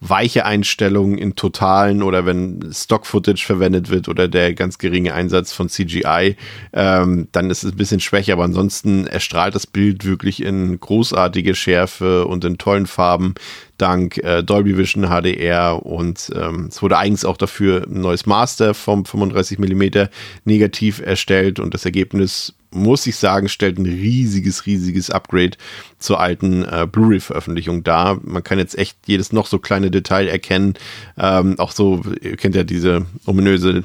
weiche 0.00 0.44
Einstellungen 0.44 1.16
in 1.16 1.36
Totalen 1.36 2.02
oder 2.02 2.26
wenn 2.26 2.70
Stock-Footage 2.70 3.44
verwendet 3.44 3.88
wird 3.90 4.08
oder 4.08 4.28
der 4.28 4.52
ganz 4.54 4.78
geringe 4.78 5.14
Einsatz 5.14 5.52
von 5.52 5.68
CGI, 5.68 6.36
ähm, 6.72 7.28
dann 7.32 7.50
ist 7.50 7.64
es 7.64 7.72
ein 7.72 7.76
bisschen 7.76 8.00
schwächer, 8.00 8.34
aber 8.34 8.44
ansonsten 8.44 9.06
erstrahlt 9.06 9.54
das 9.54 9.66
Bild 9.66 10.04
wirklich 10.04 10.42
in 10.42 10.78
großartige 10.78 11.54
Schärfe 11.54 12.26
und 12.26 12.44
in 12.44 12.58
tollen 12.58 12.86
Farben 12.86 13.34
dank 13.78 14.18
äh, 14.18 14.42
Dolby 14.42 14.76
Vision 14.76 15.08
HDR 15.08 15.84
und 15.84 16.30
ähm, 16.34 16.66
es 16.70 16.82
wurde 16.82 16.98
eigens 16.98 17.24
auch 17.24 17.36
dafür 17.36 17.86
ein 17.86 18.00
neues 18.00 18.26
Master 18.26 18.74
vom 18.74 19.04
35 19.04 19.58
mm 19.58 20.08
negativ 20.44 21.00
erstellt 21.00 21.58
und 21.58 21.72
das 21.72 21.84
Ergebnis 21.84 22.54
muss 22.76 23.06
ich 23.06 23.16
sagen, 23.16 23.48
stellt 23.48 23.78
ein 23.78 23.86
riesiges, 23.86 24.66
riesiges 24.66 25.10
Upgrade 25.10 25.56
zur 25.98 26.20
alten 26.20 26.64
äh, 26.64 26.86
Blu-ray-Veröffentlichung 26.90 27.82
dar. 27.82 28.18
Man 28.22 28.44
kann 28.44 28.58
jetzt 28.58 28.78
echt 28.78 28.98
jedes 29.06 29.32
noch 29.32 29.46
so 29.46 29.58
kleine 29.58 29.90
Detail 29.90 30.28
erkennen. 30.28 30.74
Ähm, 31.18 31.58
auch 31.58 31.72
so, 31.72 32.02
ihr 32.20 32.36
kennt 32.36 32.54
ja 32.54 32.64
diese 32.64 33.06
ominöse 33.26 33.82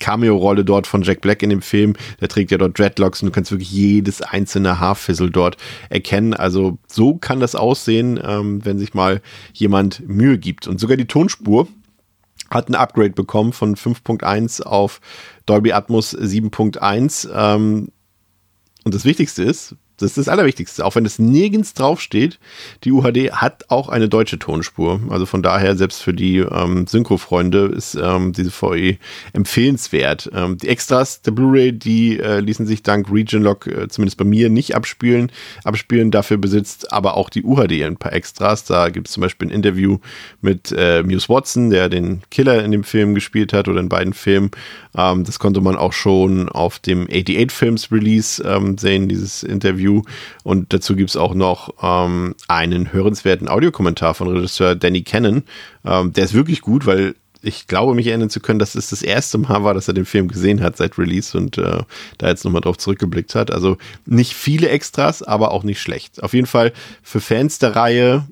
Cameo-Rolle 0.00 0.64
dort 0.64 0.86
von 0.86 1.02
Jack 1.02 1.20
Black 1.20 1.42
in 1.42 1.50
dem 1.50 1.62
Film. 1.62 1.94
Der 2.20 2.28
trägt 2.28 2.50
ja 2.50 2.58
dort 2.58 2.78
Dreadlocks 2.78 3.22
und 3.22 3.26
du 3.26 3.32
kannst 3.32 3.50
wirklich 3.50 3.70
jedes 3.70 4.22
einzelne 4.22 4.80
Haarfizzle 4.80 5.30
dort 5.30 5.56
erkennen. 5.90 6.34
Also 6.34 6.78
so 6.86 7.16
kann 7.16 7.40
das 7.40 7.54
aussehen, 7.54 8.20
ähm, 8.22 8.64
wenn 8.64 8.78
sich 8.78 8.94
mal 8.94 9.20
jemand 9.52 10.06
Mühe 10.08 10.38
gibt. 10.38 10.66
Und 10.66 10.80
sogar 10.80 10.96
die 10.96 11.06
Tonspur 11.06 11.68
hat 12.50 12.68
ein 12.68 12.74
Upgrade 12.74 13.10
bekommen 13.10 13.52
von 13.52 13.76
5.1 13.76 14.62
auf 14.62 15.00
Dolby 15.46 15.72
Atmos 15.72 16.16
7.1. 16.16 17.28
Ähm, 17.34 17.88
und 18.84 18.94
das 18.94 19.04
Wichtigste 19.04 19.42
ist, 19.42 19.76
das 19.98 20.10
ist 20.10 20.18
das 20.18 20.28
Allerwichtigste. 20.28 20.84
Auch 20.84 20.94
wenn 20.94 21.04
es 21.04 21.18
nirgends 21.18 21.74
draufsteht, 21.74 22.38
die 22.84 22.92
UHD 22.92 23.32
hat 23.32 23.64
auch 23.68 23.88
eine 23.88 24.08
deutsche 24.08 24.38
Tonspur. 24.38 25.00
Also 25.10 25.26
von 25.26 25.42
daher, 25.42 25.76
selbst 25.76 26.02
für 26.02 26.14
die 26.14 26.38
ähm, 26.38 26.86
Synchro-Freunde 26.86 27.66
ist 27.66 27.98
ähm, 28.00 28.32
diese 28.32 28.52
VE 28.52 28.98
empfehlenswert. 29.32 30.30
Ähm, 30.32 30.56
die 30.56 30.68
Extras 30.68 31.22
der 31.22 31.32
Blu-ray, 31.32 31.72
die 31.72 32.18
äh, 32.18 32.38
ließen 32.38 32.64
sich 32.66 32.84
dank 32.84 33.10
Region-Lock 33.10 33.66
äh, 33.66 33.88
zumindest 33.88 34.18
bei 34.18 34.24
mir 34.24 34.50
nicht 34.50 34.76
abspielen. 34.76 35.32
Abspielen 35.64 36.12
dafür 36.12 36.36
besitzt 36.36 36.92
aber 36.92 37.16
auch 37.16 37.28
die 37.28 37.42
UHD 37.42 37.82
ein 37.82 37.96
paar 37.96 38.12
Extras. 38.12 38.64
Da 38.64 38.90
gibt 38.90 39.08
es 39.08 39.14
zum 39.14 39.22
Beispiel 39.22 39.48
ein 39.48 39.52
Interview 39.52 39.98
mit 40.40 40.72
äh, 40.76 41.02
Muse 41.02 41.28
Watson, 41.28 41.70
der 41.70 41.88
den 41.88 42.22
Killer 42.30 42.64
in 42.64 42.70
dem 42.70 42.84
Film 42.84 43.16
gespielt 43.16 43.52
hat 43.52 43.66
oder 43.66 43.80
in 43.80 43.88
beiden 43.88 44.12
Filmen. 44.12 44.52
Ähm, 44.98 45.22
das 45.24 45.38
konnte 45.38 45.60
man 45.60 45.76
auch 45.76 45.92
schon 45.92 46.48
auf 46.48 46.80
dem 46.80 47.04
88 47.04 47.52
Films 47.52 47.92
Release 47.92 48.42
ähm, 48.42 48.76
sehen, 48.76 49.08
dieses 49.08 49.44
Interview. 49.44 50.02
Und 50.42 50.72
dazu 50.72 50.96
gibt 50.96 51.10
es 51.10 51.16
auch 51.16 51.34
noch 51.34 51.72
ähm, 51.80 52.34
einen 52.48 52.92
hörenswerten 52.92 53.48
Audiokommentar 53.48 54.14
von 54.14 54.28
Regisseur 54.28 54.74
Danny 54.74 55.02
Cannon. 55.02 55.44
Ähm, 55.86 56.12
der 56.12 56.24
ist 56.24 56.34
wirklich 56.34 56.60
gut, 56.60 56.84
weil 56.84 57.14
ich 57.40 57.68
glaube, 57.68 57.94
mich 57.94 58.08
erinnern 58.08 58.30
zu 58.30 58.40
können, 58.40 58.58
dass 58.58 58.74
es 58.74 58.90
das 58.90 59.02
erste 59.02 59.38
Mal 59.38 59.62
war, 59.62 59.72
dass 59.72 59.86
er 59.86 59.94
den 59.94 60.04
Film 60.04 60.26
gesehen 60.26 60.60
hat 60.60 60.76
seit 60.76 60.98
Release 60.98 61.38
und 61.38 61.56
äh, 61.56 61.82
da 62.18 62.28
jetzt 62.28 62.44
nochmal 62.44 62.62
drauf 62.62 62.78
zurückgeblickt 62.78 63.36
hat. 63.36 63.52
Also 63.52 63.78
nicht 64.06 64.34
viele 64.34 64.68
Extras, 64.68 65.22
aber 65.22 65.52
auch 65.52 65.62
nicht 65.62 65.80
schlecht. 65.80 66.20
Auf 66.24 66.34
jeden 66.34 66.48
Fall 66.48 66.72
für 67.04 67.20
Fans 67.20 67.60
der 67.60 67.76
Reihe 67.76 68.26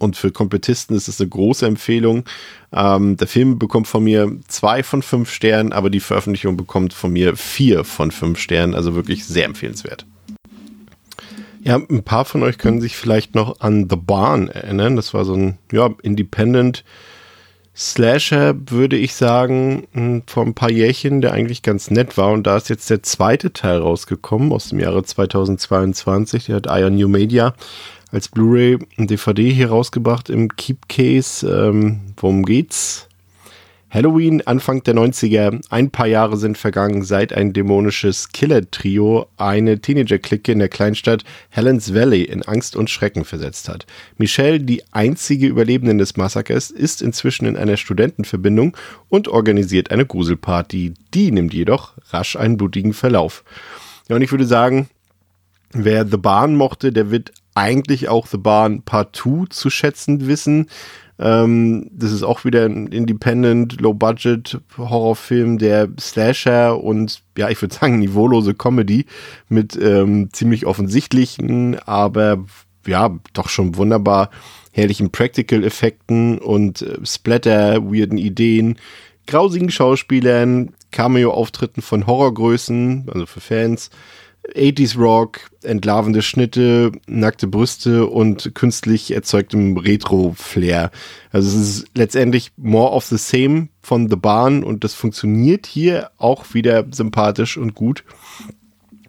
und 0.00 0.16
für 0.16 0.32
Kompetisten 0.32 0.96
ist 0.96 1.08
es 1.08 1.20
eine 1.20 1.28
große 1.28 1.66
Empfehlung. 1.66 2.24
Ähm, 2.72 3.16
der 3.16 3.26
Film 3.26 3.58
bekommt 3.58 3.86
von 3.86 4.02
mir 4.02 4.36
zwei 4.48 4.82
von 4.82 5.02
fünf 5.02 5.30
Sternen, 5.30 5.72
aber 5.72 5.90
die 5.90 6.00
Veröffentlichung 6.00 6.56
bekommt 6.56 6.92
von 6.94 7.12
mir 7.12 7.36
vier 7.36 7.84
von 7.84 8.10
fünf 8.10 8.38
Sternen, 8.38 8.74
also 8.74 8.94
wirklich 8.94 9.26
sehr 9.26 9.44
empfehlenswert. 9.44 10.06
Ja, 11.62 11.76
ein 11.76 12.02
paar 12.02 12.24
von 12.24 12.42
euch 12.42 12.56
können 12.56 12.80
sich 12.80 12.96
vielleicht 12.96 13.34
noch 13.34 13.60
an 13.60 13.88
The 13.90 13.96
Barn 13.96 14.48
erinnern. 14.48 14.96
Das 14.96 15.12
war 15.12 15.26
so 15.26 15.34
ein 15.34 15.58
ja, 15.70 15.90
Independent 16.02 16.84
Slasher, 17.76 18.54
würde 18.70 18.96
ich 18.96 19.14
sagen, 19.14 19.86
hm, 19.92 20.22
vor 20.26 20.44
ein 20.44 20.54
paar 20.54 20.70
Jährchen, 20.70 21.20
der 21.20 21.32
eigentlich 21.32 21.62
ganz 21.62 21.90
nett 21.90 22.16
war. 22.16 22.32
Und 22.32 22.46
da 22.46 22.56
ist 22.56 22.70
jetzt 22.70 22.88
der 22.88 23.02
zweite 23.02 23.52
Teil 23.52 23.78
rausgekommen 23.78 24.52
aus 24.52 24.70
dem 24.70 24.80
Jahre 24.80 25.02
2022. 25.02 26.46
Der 26.46 26.56
hat 26.56 26.66
Iron 26.68 26.96
New 26.96 27.08
Media 27.08 27.54
als 28.10 28.28
Blu-ray 28.28 28.78
und 28.96 29.10
DVD 29.10 29.50
hier 29.50 29.70
rausgebracht 29.70 30.30
im 30.30 30.48
Keep 30.56 30.88
Case. 30.88 31.46
Ähm, 31.46 32.00
worum 32.16 32.44
geht's? 32.44 33.08
Halloween, 33.90 34.40
Anfang 34.46 34.84
der 34.84 34.94
90er, 34.94 35.60
ein 35.68 35.90
paar 35.90 36.06
Jahre 36.06 36.36
sind 36.36 36.56
vergangen, 36.56 37.02
seit 37.02 37.32
ein 37.32 37.52
dämonisches 37.52 38.28
Killer-Trio 38.28 39.26
eine 39.36 39.80
Teenager-Clique 39.80 40.52
in 40.52 40.60
der 40.60 40.68
Kleinstadt 40.68 41.24
Helens 41.48 41.92
Valley 41.92 42.22
in 42.22 42.44
Angst 42.44 42.76
und 42.76 42.88
Schrecken 42.88 43.24
versetzt 43.24 43.68
hat. 43.68 43.86
Michelle, 44.16 44.60
die 44.60 44.84
einzige 44.92 45.48
Überlebende 45.48 45.96
des 45.96 46.16
Massakers, 46.16 46.70
ist 46.70 47.02
inzwischen 47.02 47.46
in 47.46 47.56
einer 47.56 47.76
Studentenverbindung 47.76 48.76
und 49.08 49.26
organisiert 49.26 49.90
eine 49.90 50.06
Gruselparty. 50.06 50.94
Die 51.12 51.32
nimmt 51.32 51.52
jedoch 51.52 51.94
rasch 52.10 52.36
einen 52.36 52.58
blutigen 52.58 52.92
Verlauf. 52.92 53.42
Ja, 54.08 54.14
und 54.14 54.22
ich 54.22 54.30
würde 54.30 54.46
sagen, 54.46 54.88
wer 55.72 56.06
The 56.06 56.16
Barn 56.16 56.54
mochte, 56.54 56.92
der 56.92 57.10
wird 57.10 57.32
eigentlich 57.60 58.08
auch 58.08 58.26
The 58.26 58.38
Barn 58.38 58.82
Part 58.82 59.14
2 59.14 59.46
zu 59.50 59.68
schätzen 59.68 60.26
wissen. 60.26 60.66
Ähm, 61.18 61.90
das 61.92 62.10
ist 62.10 62.22
auch 62.22 62.46
wieder 62.46 62.64
ein 62.64 62.86
Independent, 62.86 63.80
Low-Budget 63.80 64.58
Horrorfilm, 64.78 65.58
der 65.58 65.88
Slasher 66.00 66.82
und 66.82 67.22
ja, 67.36 67.50
ich 67.50 67.60
würde 67.60 67.74
sagen, 67.74 67.98
niveaulose 67.98 68.54
Comedy 68.54 69.04
mit 69.50 69.76
ähm, 69.76 70.30
ziemlich 70.32 70.64
offensichtlichen, 70.64 71.78
aber 71.80 72.44
ja, 72.86 73.14
doch 73.34 73.50
schon 73.50 73.76
wunderbar 73.76 74.30
herrlichen 74.72 75.10
Practical-Effekten 75.10 76.38
und 76.38 76.80
äh, 76.80 77.04
Splatter, 77.04 77.82
weirden 77.92 78.16
Ideen, 78.16 78.78
grausigen 79.26 79.70
Schauspielern, 79.70 80.72
Cameo-Auftritten 80.90 81.82
von 81.82 82.06
Horrorgrößen, 82.06 83.10
also 83.12 83.26
für 83.26 83.40
Fans, 83.40 83.90
80s 84.54 84.98
Rock, 84.98 85.40
entlarvende 85.62 86.22
Schnitte, 86.22 86.92
nackte 87.06 87.46
Brüste 87.46 88.06
und 88.06 88.54
künstlich 88.54 89.12
erzeugtem 89.12 89.76
Retro-Flair. 89.76 90.90
Also 91.30 91.48
es 91.48 91.68
ist 91.68 91.86
letztendlich 91.94 92.52
more 92.56 92.92
of 92.92 93.04
the 93.04 93.18
same 93.18 93.68
von 93.82 94.08
The 94.08 94.16
Barn 94.16 94.64
und 94.64 94.84
das 94.84 94.94
funktioniert 94.94 95.66
hier 95.66 96.10
auch 96.18 96.54
wieder 96.54 96.86
sympathisch 96.90 97.56
und 97.56 97.74
gut. 97.74 98.04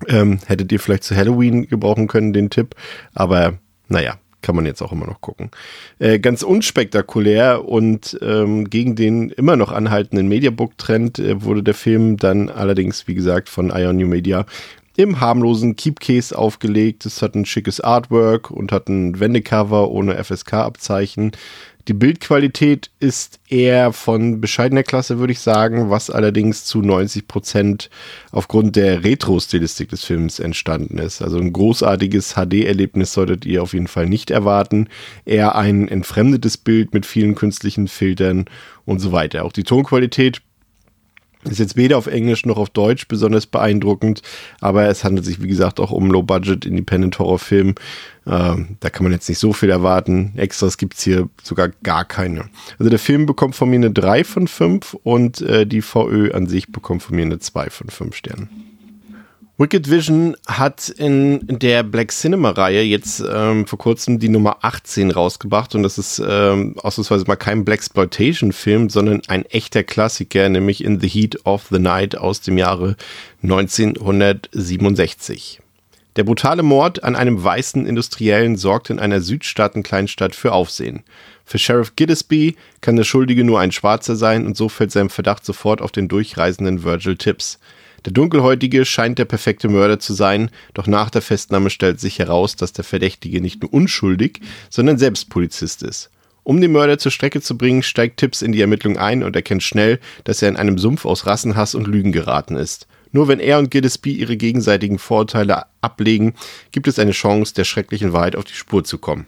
Ähm, 0.08 0.40
hättet 0.48 0.72
ihr 0.72 0.80
vielleicht 0.80 1.04
zu 1.04 1.16
Halloween 1.16 1.68
gebrauchen 1.68 2.08
können, 2.08 2.34
den 2.34 2.50
Tipp, 2.50 2.76
aber 3.14 3.60
naja, 3.88 4.18
kann 4.42 4.56
man 4.56 4.66
jetzt 4.66 4.82
auch 4.82 4.92
immer 4.92 5.06
noch 5.06 5.22
gucken. 5.22 5.52
Äh, 6.00 6.20
ganz 6.20 6.44
unspektakulär 6.44 7.66
und 7.66 8.18
ähm, 8.22 8.70
gegen 8.70 8.96
den 8.96 9.30
immer 9.30 9.56
noch 9.56 9.72
anhaltenden 9.72 10.28
Mediabook-Trend 10.28 11.20
äh, 11.20 11.44
wurde 11.44 11.64
der 11.64 11.74
Film 11.74 12.18
dann 12.18 12.50
allerdings, 12.50 13.08
wie 13.08 13.14
gesagt, 13.14 13.50
von 13.50 13.70
Ion 13.70 13.98
New 13.98 14.08
Media 14.08 14.46
im 14.96 15.20
harmlosen 15.20 15.76
Keepcase 15.76 16.38
aufgelegt. 16.38 17.06
Es 17.06 17.22
hat 17.22 17.36
ein 17.36 17.46
schickes 17.46 17.80
Artwork 17.80 18.52
und 18.52 18.72
hat 18.72 18.90
ein 18.90 19.20
Wendecover 19.20 19.90
ohne 19.90 20.22
FSK-Abzeichen. 20.22 21.32
Die 21.88 21.94
Bildqualität 21.94 22.92
ist 23.00 23.40
eher 23.50 23.92
von 23.92 24.40
bescheidener 24.40 24.84
Klasse, 24.84 25.18
würde 25.18 25.34
ich 25.34 25.40
sagen, 25.40 25.90
was 25.90 26.12
allerdings 26.12 26.64
zu 26.64 26.82
90 26.82 27.28
Prozent 27.28 27.90
aufgrund 28.32 28.76
der 28.76 29.04
Retro-Stilistik 29.04 29.90
des 29.90 30.04
Films 30.06 30.40
entstanden 30.40 31.00
ist. 31.00 31.24
Also 31.24 31.40
ein 31.40 31.52
großartiges 31.52 32.36
HD-Erlebnis 32.36 33.14
solltet 33.14 33.46
ihr 33.46 33.64
auf 33.64 33.74
jeden 33.74 33.88
Fall 33.88 34.08
nicht 34.08 34.30
erwarten. 34.30 34.90
Eher 35.26 35.56
ein 35.56 35.88
entfremdetes 35.88 36.58
Bild 36.58 36.94
mit 36.94 37.06
vielen 37.06 37.34
künstlichen 37.34 37.88
Filtern 37.88 38.46
und 38.86 39.00
so 39.00 39.12
weiter. 39.12 39.44
Auch 39.44 39.54
die 39.54 39.64
Tonqualität 39.64 40.42
ist 41.50 41.60
jetzt 41.60 41.76
weder 41.76 41.98
auf 41.98 42.08
Englisch 42.08 42.46
noch 42.46 42.58
auf 42.58 42.70
Deutsch 42.70 43.08
besonders 43.08 43.48
beeindruckend, 43.48 44.22
aber 44.60 44.88
es 44.88 45.04
handelt 45.04 45.26
sich, 45.26 45.42
wie 45.42 45.48
gesagt, 45.48 45.80
auch 45.80 45.92
um 45.92 46.12
Low-Budget 46.12 46.66
Independent 46.66 47.18
Horrorfilm. 47.20 47.76
Ähm, 48.28 48.78
da 48.80 48.90
kann 48.90 49.04
man 49.04 49.12
jetzt 49.12 49.28
nicht 49.28 49.40
so 49.40 49.52
viel 49.52 49.70
erwarten. 49.70 50.34
Extras 50.38 50.78
gibt's 50.78 51.04
hier 51.04 51.30
sogar 51.42 51.70
gar 51.84 52.06
keine. 52.06 52.50
Also 52.78 52.90
der 52.90 53.00
Film 53.00 53.26
bekommt 53.26 53.56
von 53.56 53.70
mir 53.70 53.78
eine 53.78 53.92
3 53.92 54.24
von 54.24 54.48
5 54.48 54.96
und 55.04 55.42
äh, 55.42 55.66
die 55.66 55.82
VÖ 55.82 56.32
an 56.32 56.48
sich 56.48 56.72
bekommt 56.72 57.02
von 57.02 57.16
mir 57.16 57.26
eine 57.26 57.40
2 57.40 57.70
von 57.70 57.90
5 57.90 58.16
Sternen. 58.16 58.71
Wicked 59.58 59.90
Vision 59.92 60.38
hat 60.48 60.88
in 60.90 61.46
der 61.48 61.84
Black 61.84 62.12
Cinema-Reihe 62.12 62.82
jetzt 62.82 63.24
ähm, 63.32 63.68
vor 63.68 63.78
kurzem 63.78 64.18
die 64.18 64.30
Nummer 64.30 64.58
18 64.62 65.12
rausgebracht 65.12 65.76
und 65.76 65.84
das 65.84 66.00
ist 66.00 66.20
ähm, 66.26 66.76
ausnahmsweise 66.82 67.26
mal 67.28 67.36
kein 67.36 67.64
Blaxploitation-Film, 67.64 68.90
sondern 68.90 69.22
ein 69.28 69.46
echter 69.46 69.84
Klassiker, 69.84 70.50
nämlich 70.50 70.84
In 70.84 71.00
the 71.00 71.08
Heat 71.08 71.46
of 71.46 71.68
the 71.70 71.78
Night 71.78 72.18
aus 72.18 72.42
dem 72.42 72.58
Jahre 72.58 72.96
1967. 73.44 75.62
Der 76.18 76.24
brutale 76.24 76.64
Mord 76.64 77.04
an 77.04 77.16
einem 77.16 77.44
weißen 77.44 77.86
Industriellen 77.86 78.58
sorgt 78.58 78.90
in 78.90 79.00
einer 79.00 79.22
Südstaaten-Kleinstadt 79.22 80.36
für 80.36 80.52
Aufsehen. 80.52 81.04
Für 81.46 81.58
Sheriff 81.58 81.96
Giddesby 81.96 82.56
kann 82.82 82.96
der 82.96 83.04
Schuldige 83.04 83.44
nur 83.44 83.60
ein 83.60 83.72
Schwarzer 83.72 84.16
sein 84.16 84.46
und 84.46 84.58
so 84.58 84.70
fällt 84.70 84.92
sein 84.92 85.10
Verdacht 85.10 85.46
sofort 85.46 85.82
auf 85.82 85.92
den 85.92 86.08
durchreisenden 86.08 86.84
Virgil 86.84 87.16
Tips. 87.16 87.60
Der 88.06 88.14
Dunkelhäutige 88.14 88.84
scheint 88.86 89.20
der 89.20 89.26
perfekte 89.26 89.70
Mörder 89.70 90.00
zu 90.00 90.14
sein, 90.14 90.50
doch 90.74 90.88
nach 90.88 91.10
der 91.12 91.22
Festnahme 91.22 91.70
stellt 91.70 92.00
sich 92.00 92.18
heraus, 92.18 92.56
dass 92.56 92.74
der 92.74 92.84
Verdächtige 92.84 93.42
nicht 93.42 93.62
nur 93.62 93.74
unschuldig, 93.74 94.42
sondern 94.70 94.98
selbst 94.98 95.30
Polizist 95.30 95.84
ist. 95.84 96.10
Um 96.44 96.60
den 96.60 96.72
Mörder 96.72 96.98
zur 96.98 97.12
Strecke 97.12 97.42
zu 97.42 97.56
bringen, 97.58 97.84
steigt 97.84 98.18
Tipps 98.18 98.42
in 98.42 98.52
die 98.52 98.62
Ermittlung 98.62 98.98
ein 98.98 99.24
und 99.24 99.36
erkennt 99.36 99.62
schnell, 99.62 100.00
dass 100.24 100.42
er 100.42 100.50
in 100.50 100.58
einem 100.58 100.80
Sumpf 100.80 101.06
aus 101.06 101.28
Rassenhass 101.28 101.76
und 101.76 101.88
Lügen 101.88 102.12
geraten 102.12 102.56
ist. 102.56 102.88
Nur 103.12 103.28
wenn 103.28 103.40
er 103.40 103.60
und 103.60 103.70
Gillespie 103.70 104.14
ihre 104.14 104.38
gegenseitigen 104.38 104.98
Vorurteile 104.98 105.66
ablegen, 105.82 106.34
gibt 106.72 106.88
es 106.88 106.98
eine 106.98 107.12
Chance, 107.12 107.54
der 107.54 107.66
schrecklichen 107.66 108.14
Wahrheit 108.14 108.36
auf 108.36 108.46
die 108.46 108.54
Spur 108.54 108.84
zu 108.84 108.98
kommen. 108.98 109.28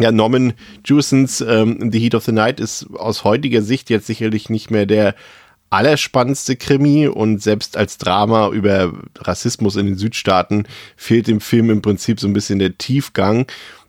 Ja, 0.00 0.12
Norman 0.12 0.54
Jewsons 0.84 1.40
ähm, 1.40 1.90
The 1.92 1.98
Heat 1.98 2.14
of 2.14 2.24
the 2.24 2.32
Night 2.32 2.60
ist 2.60 2.86
aus 2.94 3.24
heutiger 3.24 3.62
Sicht 3.62 3.90
jetzt 3.90 4.06
sicherlich 4.06 4.50
nicht 4.50 4.70
mehr 4.70 4.86
der 4.86 5.14
allerspannendste 5.74 6.54
Krimi 6.54 7.08
und 7.08 7.42
selbst 7.42 7.76
als 7.76 7.98
Drama 7.98 8.50
über 8.50 8.92
Rassismus 9.18 9.74
in 9.74 9.86
den 9.86 9.96
Südstaaten 9.96 10.66
fehlt 10.96 11.26
dem 11.26 11.40
Film 11.40 11.68
im 11.68 11.82
Prinzip 11.82 12.20
so 12.20 12.28
ein 12.28 12.32
bisschen 12.32 12.60
der 12.60 12.78
Tiefgang. 12.78 13.46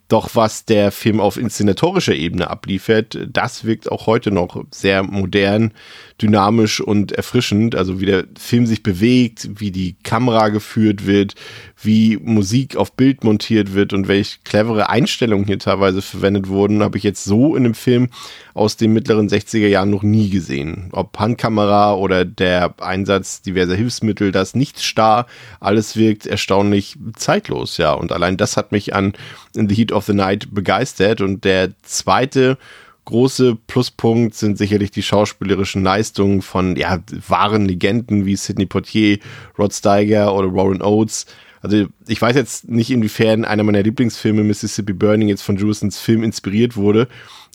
Doch 0.07 0.29
was 0.33 0.65
der 0.65 0.91
Film 0.91 1.19
auf 1.19 1.37
inszenatorischer 1.37 2.15
Ebene 2.15 2.49
abliefert, 2.49 3.17
das 3.27 3.65
wirkt 3.65 3.91
auch 3.91 4.07
heute 4.07 4.31
noch 4.31 4.63
sehr 4.71 5.01
modern, 5.03 5.73
dynamisch 6.21 6.79
und 6.79 7.11
erfrischend. 7.11 7.75
Also 7.75 7.99
wie 7.99 8.05
der 8.05 8.25
Film 8.37 8.65
sich 8.65 8.83
bewegt, 8.83 9.49
wie 9.59 9.71
die 9.71 9.95
Kamera 10.03 10.49
geführt 10.49 11.05
wird, 11.05 11.35
wie 11.81 12.17
Musik 12.17 12.77
auf 12.77 12.93
Bild 12.93 13.23
montiert 13.23 13.73
wird 13.73 13.91
und 13.91 14.07
welche 14.07 14.39
clevere 14.43 14.89
Einstellungen 14.89 15.45
hier 15.45 15.59
teilweise 15.59 16.01
verwendet 16.01 16.47
wurden, 16.47 16.81
habe 16.81 16.97
ich 16.97 17.03
jetzt 17.03 17.25
so 17.25 17.55
in 17.55 17.65
einem 17.65 17.73
Film 17.73 18.09
aus 18.53 18.77
den 18.77 18.93
mittleren 18.93 19.27
60er 19.27 19.67
Jahren 19.67 19.89
noch 19.89 20.03
nie 20.03 20.29
gesehen. 20.29 20.89
Ob 20.93 21.17
Handkamera 21.19 21.93
oder 21.95 22.23
der 22.23 22.73
Einsatz 22.79 23.41
diverser 23.41 23.75
Hilfsmittel, 23.75 24.31
das 24.31 24.55
nicht 24.55 24.81
starr, 24.81 25.25
alles 25.59 25.97
wirkt 25.97 26.25
erstaunlich 26.25 26.97
zeitlos, 27.17 27.77
ja. 27.77 27.93
Und 27.93 28.13
allein 28.13 28.37
das 28.37 28.55
hat 28.55 28.71
mich 28.71 28.95
an 28.95 29.13
In 29.53 29.67
the 29.67 29.75
Heat 29.75 29.91
of 29.91 30.05
the 30.05 30.13
Night 30.13 30.53
begeistert. 30.53 31.19
Und 31.19 31.43
der 31.43 31.71
zweite 31.83 32.57
große 33.05 33.55
Pluspunkt 33.67 34.35
sind 34.35 34.57
sicherlich 34.57 34.91
die 34.91 35.03
schauspielerischen 35.03 35.83
Leistungen 35.83 36.41
von 36.41 36.75
ja, 36.75 36.99
wahren 37.27 37.65
Legenden 37.65 38.25
wie 38.25 38.35
Sidney 38.35 38.65
Poitier, 38.65 39.19
Rod 39.57 39.73
Steiger 39.73 40.35
oder 40.35 40.53
Warren 40.53 40.81
Oates. 40.81 41.25
Also 41.61 41.87
ich 42.07 42.21
weiß 42.21 42.35
jetzt 42.35 42.69
nicht, 42.69 42.91
inwiefern 42.91 43.45
einer 43.45 43.63
meiner 43.63 43.81
Lieblingsfilme 43.81 44.43
Mississippi 44.43 44.93
Burning 44.93 45.29
jetzt 45.29 45.41
von 45.41 45.57
Jewisons 45.57 45.99
Film 45.99 46.23
inspiriert 46.23 46.75
wurde, 46.75 47.07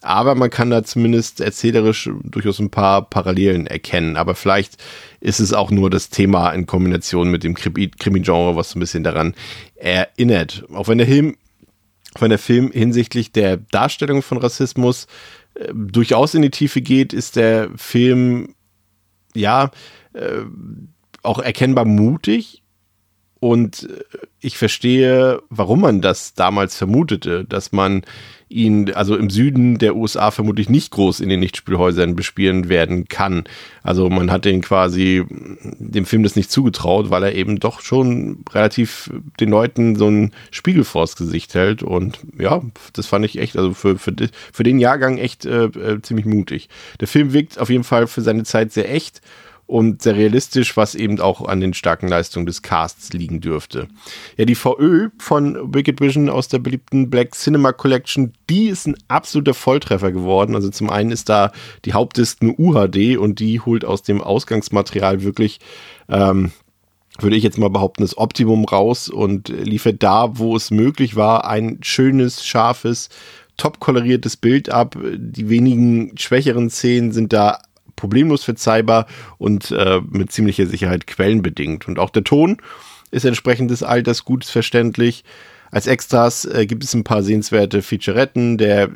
aber 0.03 0.35
man 0.35 0.51
kann 0.51 0.71
da 0.71 0.83
zumindest 0.83 1.41
erzählerisch 1.41 2.11
durchaus 2.25 2.59
ein 2.59 2.71
paar 2.71 3.09
Parallelen 3.09 3.67
erkennen. 3.67 4.17
Aber 4.17 4.35
vielleicht 4.35 4.79
ist 5.21 5.41
es 5.41 5.53
auch 5.53 5.71
nur 5.71 5.91
das 5.91 6.09
Thema 6.09 6.51
in 6.51 6.67
Kombination 6.67 7.31
mit 7.31 7.45
dem 7.45 7.55
Krimi-Genre, 7.55 8.57
was 8.57 8.71
so 8.71 8.79
ein 8.79 8.81
bisschen 8.81 9.05
daran 9.05 9.35
erinnert. 9.77 10.65
Auch 10.73 10.89
wenn 10.89 10.99
der 10.99 11.07
Film 11.07 11.37
wenn 12.19 12.31
der 12.31 12.39
Film 12.39 12.73
hinsichtlich 12.73 13.31
der 13.31 13.57
Darstellung 13.57 14.23
von 14.23 14.39
Rassismus 14.39 15.07
äh, 15.55 15.73
durchaus 15.75 16.35
in 16.35 16.43
die 16.43 16.51
Tiefe 16.51 16.81
geht, 16.81 17.13
ist 17.13 17.37
der 17.37 17.71
Film 17.77 18.55
ja 19.35 19.71
äh, 20.13 20.43
auch 21.23 21.39
erkennbar 21.39 21.85
mutig. 21.85 22.63
Und 23.41 23.85
äh, 23.85 24.05
ich 24.41 24.59
verstehe, 24.59 25.43
warum 25.49 25.81
man 25.81 26.01
das 26.01 26.35
damals 26.35 26.77
vermutete, 26.77 27.45
dass 27.45 27.73
man 27.73 28.03
ihn 28.51 28.93
also 28.93 29.17
im 29.17 29.31
Süden 29.31 29.79
der 29.79 29.95
USA 29.95 30.33
vermutlich 30.33 30.69
nicht 30.69 30.91
groß 30.91 31.21
in 31.21 31.29
den 31.29 31.39
Nichtspielhäusern 31.39 32.17
bespielen 32.17 32.69
werden 32.69 33.07
kann. 33.07 33.45
Also 33.85 34.11
man 34.11 34.31
hat 34.33 34.45
den 34.45 34.61
quasi 34.61 35.25
dem 35.79 36.05
Film 36.05 36.25
das 36.25 36.35
nicht 36.35 36.51
zugetraut, 36.51 37.11
weil 37.11 37.23
er 37.23 37.35
eben 37.37 37.61
doch 37.61 37.81
schon 37.81 38.45
relativ 38.53 39.11
den 39.39 39.51
Leuten 39.51 39.95
so 39.95 40.09
ein 40.09 40.33
Spiegel 40.51 40.83
vors 40.83 41.15
Gesicht 41.15 41.55
hält. 41.55 41.85
Und 41.85 42.19
ja, 42.39 42.61
das 42.93 43.07
fand 43.07 43.25
ich 43.25 43.39
echt, 43.39 43.57
also 43.57 43.73
für, 43.73 43.99
für, 43.99 44.13
für 44.53 44.63
den 44.65 44.81
Jahrgang 44.81 45.19
echt 45.19 45.47
äh, 45.47 45.67
äh 45.67 46.03
ziemlich 46.03 46.27
mutig. 46.27 46.69
Der 46.99 47.09
Film 47.09 47.33
wirkt 47.33 47.61
auf 47.61 47.71
jeden 47.71 47.85
Fall 47.85 48.09
für 48.09 48.21
seine 48.21 48.43
Zeit 48.43 48.73
sehr 48.73 48.93
echt 48.93 49.23
und 49.71 50.03
sehr 50.03 50.17
realistisch, 50.17 50.77
was 50.77 50.97
eben 50.97 51.21
auch 51.21 51.47
an 51.47 51.61
den 51.61 51.75
starken 51.75 52.09
Leistungen 52.09 52.45
des 52.45 52.63
Casts 52.63 53.13
liegen 53.13 53.41
dürfte. 53.41 53.87
Ja, 54.37 54.45
die 54.45 54.57
VÖ 54.57 55.11
von 55.19 55.73
Wicked 55.73 56.01
Vision 56.01 56.29
aus 56.29 56.49
der 56.49 56.59
beliebten 56.59 57.09
Black 57.09 57.37
Cinema 57.37 57.73
Collection, 57.73 58.33
die 58.51 58.67
ist 58.67 58.89
ein 58.89 58.97
absoluter 59.07 59.55
Volltreffer 59.55 60.11
geworden. 60.11 60.57
Also 60.57 60.71
zum 60.71 60.91
einen 60.91 61.13
ist 61.13 61.29
da 61.29 61.53
die 61.85 61.93
Hauptdisk 61.93 62.39
eine 62.43 62.55
UHD 62.59 63.17
und 63.17 63.39
die 63.39 63.61
holt 63.61 63.85
aus 63.85 64.03
dem 64.03 64.21
Ausgangsmaterial 64.21 65.23
wirklich 65.23 65.61
ähm, 66.09 66.51
würde 67.19 67.37
ich 67.37 67.45
jetzt 67.45 67.59
mal 67.59 67.71
behaupten, 67.71 68.03
das 68.03 68.17
Optimum 68.19 68.65
raus 68.65 69.09
und 69.09 69.49
liefert 69.49 70.03
da, 70.03 70.39
wo 70.39 70.57
es 70.57 70.71
möglich 70.71 71.17
war, 71.17 71.47
ein 71.47 71.79
schönes, 71.83 72.45
scharfes, 72.47 73.09
top 73.57 73.79
koloriertes 73.79 74.37
Bild 74.37 74.71
ab. 74.71 74.97
Die 75.17 75.49
wenigen 75.49 76.17
schwächeren 76.17 76.71
Szenen 76.71 77.13
sind 77.13 77.33
da 77.33 77.59
problemlos 78.01 78.43
verzeihbar 78.43 79.07
und 79.39 79.71
äh, 79.71 80.01
mit 80.11 80.33
ziemlicher 80.33 80.67
Sicherheit 80.67 81.07
quellenbedingt. 81.07 81.87
Und 81.87 81.99
auch 81.99 82.11
der 82.11 82.25
Ton 82.25 82.57
ist 83.11 83.25
entsprechend 83.25 83.71
des 83.71 83.83
Alters 83.83 84.25
gut 84.25 84.45
verständlich. 84.45 85.25
Als 85.73 85.87
Extras 85.87 86.47
äh, 86.47 86.67
gibt 86.67 86.83
es 86.83 86.95
ein 86.95 87.05
paar 87.05 87.23
sehenswerte 87.23 87.83
Featuretten. 87.83 88.59
Der 88.59 88.89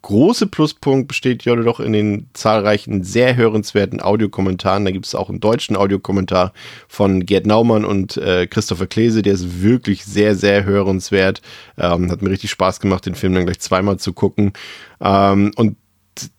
große 0.00 0.46
Pluspunkt 0.46 1.08
besteht 1.08 1.44
ja 1.44 1.54
doch 1.54 1.80
in 1.80 1.92
den 1.92 2.28
zahlreichen 2.32 3.04
sehr 3.04 3.36
hörenswerten 3.36 4.00
Audiokommentaren. 4.00 4.86
Da 4.86 4.90
gibt 4.90 5.04
es 5.04 5.14
auch 5.14 5.28
einen 5.28 5.40
deutschen 5.40 5.76
Audiokommentar 5.76 6.54
von 6.88 7.26
Gerd 7.26 7.46
Naumann 7.46 7.84
und 7.84 8.16
äh, 8.16 8.46
Christopher 8.46 8.86
Klese. 8.86 9.20
Der 9.20 9.34
ist 9.34 9.62
wirklich 9.62 10.04
sehr, 10.04 10.34
sehr 10.34 10.64
hörenswert. 10.64 11.42
Ähm, 11.76 12.10
hat 12.10 12.22
mir 12.22 12.30
richtig 12.30 12.50
Spaß 12.50 12.80
gemacht, 12.80 13.04
den 13.04 13.16
Film 13.16 13.34
dann 13.34 13.44
gleich 13.44 13.60
zweimal 13.60 13.98
zu 13.98 14.14
gucken. 14.14 14.54
Ähm, 15.02 15.52
und 15.56 15.76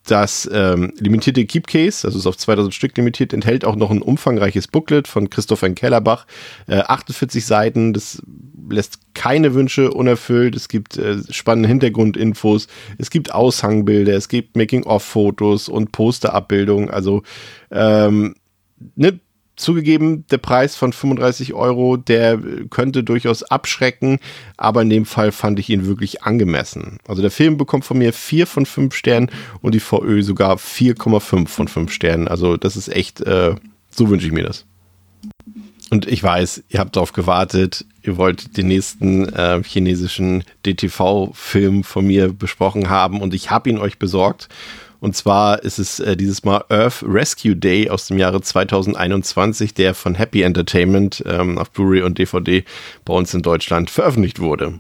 das 0.05 0.49
ähm, 0.51 0.93
limitierte 0.97 1.45
Keepcase, 1.45 2.07
also 2.07 2.19
ist 2.19 2.27
auf 2.27 2.37
2000 2.37 2.73
Stück 2.73 2.95
limitiert, 2.97 3.33
enthält 3.33 3.65
auch 3.65 3.75
noch 3.75 3.91
ein 3.91 4.01
umfangreiches 4.01 4.67
Booklet 4.67 5.07
von 5.07 5.29
Christoph 5.29 5.65
Kellerbach. 5.75 6.25
Äh, 6.67 6.79
48 6.79 7.45
Seiten, 7.45 7.93
das 7.93 8.21
lässt 8.69 8.99
keine 9.13 9.53
Wünsche 9.53 9.91
unerfüllt. 9.91 10.55
Es 10.55 10.67
gibt 10.67 10.97
äh, 10.97 11.17
spannende 11.29 11.69
Hintergrundinfos, 11.69 12.67
es 12.97 13.09
gibt 13.09 13.33
Aushangbilder, 13.33 14.13
es 14.13 14.29
gibt 14.29 14.55
Making-of-Fotos 14.55 15.69
und 15.69 15.91
Posterabbildungen. 15.91 16.89
Also 16.89 17.23
ähm, 17.71 18.35
ne, 18.95 19.19
Zugegeben, 19.55 20.25
der 20.27 20.37
Preis 20.37 20.75
von 20.75 20.91
35 20.91 21.53
Euro, 21.53 21.97
der 21.97 22.39
könnte 22.69 23.03
durchaus 23.03 23.43
abschrecken, 23.43 24.19
aber 24.57 24.81
in 24.81 24.89
dem 24.89 25.05
Fall 25.05 25.31
fand 25.31 25.59
ich 25.59 25.69
ihn 25.69 25.85
wirklich 25.85 26.23
angemessen. 26.23 26.99
Also 27.07 27.21
der 27.21 27.31
Film 27.31 27.57
bekommt 27.57 27.85
von 27.85 27.97
mir 27.97 28.13
4 28.13 28.47
von 28.47 28.65
5 28.65 28.93
Sternen 28.93 29.31
und 29.61 29.73
die 29.73 29.79
VÖ 29.79 30.23
sogar 30.23 30.57
4,5 30.57 31.47
von 31.47 31.67
5 31.67 31.91
Sternen. 31.91 32.27
Also 32.27 32.57
das 32.57 32.75
ist 32.75 32.89
echt, 32.89 33.21
äh, 33.21 33.55
so 33.89 34.09
wünsche 34.09 34.27
ich 34.27 34.33
mir 34.33 34.43
das. 34.43 34.65
Und 35.91 36.07
ich 36.07 36.21
weiß, 36.21 36.63
ihr 36.69 36.79
habt 36.79 36.95
darauf 36.95 37.13
gewartet, 37.13 37.85
ihr 38.01 38.17
wollt 38.17 38.57
den 38.57 38.67
nächsten 38.67 39.29
äh, 39.29 39.61
chinesischen 39.63 40.43
DTV-Film 40.65 41.83
von 41.83 42.07
mir 42.07 42.33
besprochen 42.33 42.89
haben 42.89 43.21
und 43.21 43.33
ich 43.33 43.51
habe 43.51 43.69
ihn 43.69 43.77
euch 43.77 43.99
besorgt. 43.99 44.49
Und 45.05 45.15
zwar 45.15 45.61
ist 45.61 45.77
es 45.77 45.99
äh, 45.99 46.17
dieses 46.17 46.43
Mal 46.45 46.65
Earth 46.69 47.03
Rescue 47.07 47.55
Day 47.55 47.91
aus 47.91 48.07
dem 48.07 48.17
Jahre 48.17 48.41
2021, 48.41 49.75
der 49.75 49.93
von 49.93 50.15
Happy 50.15 50.41
Entertainment 50.41 51.23
ähm, 51.27 51.59
auf 51.59 51.69
Blu-ray 51.69 52.01
und 52.01 52.17
DVD 52.17 52.63
bei 53.05 53.13
uns 53.13 53.31
in 53.35 53.43
Deutschland 53.43 53.91
veröffentlicht 53.91 54.39
wurde. 54.39 54.79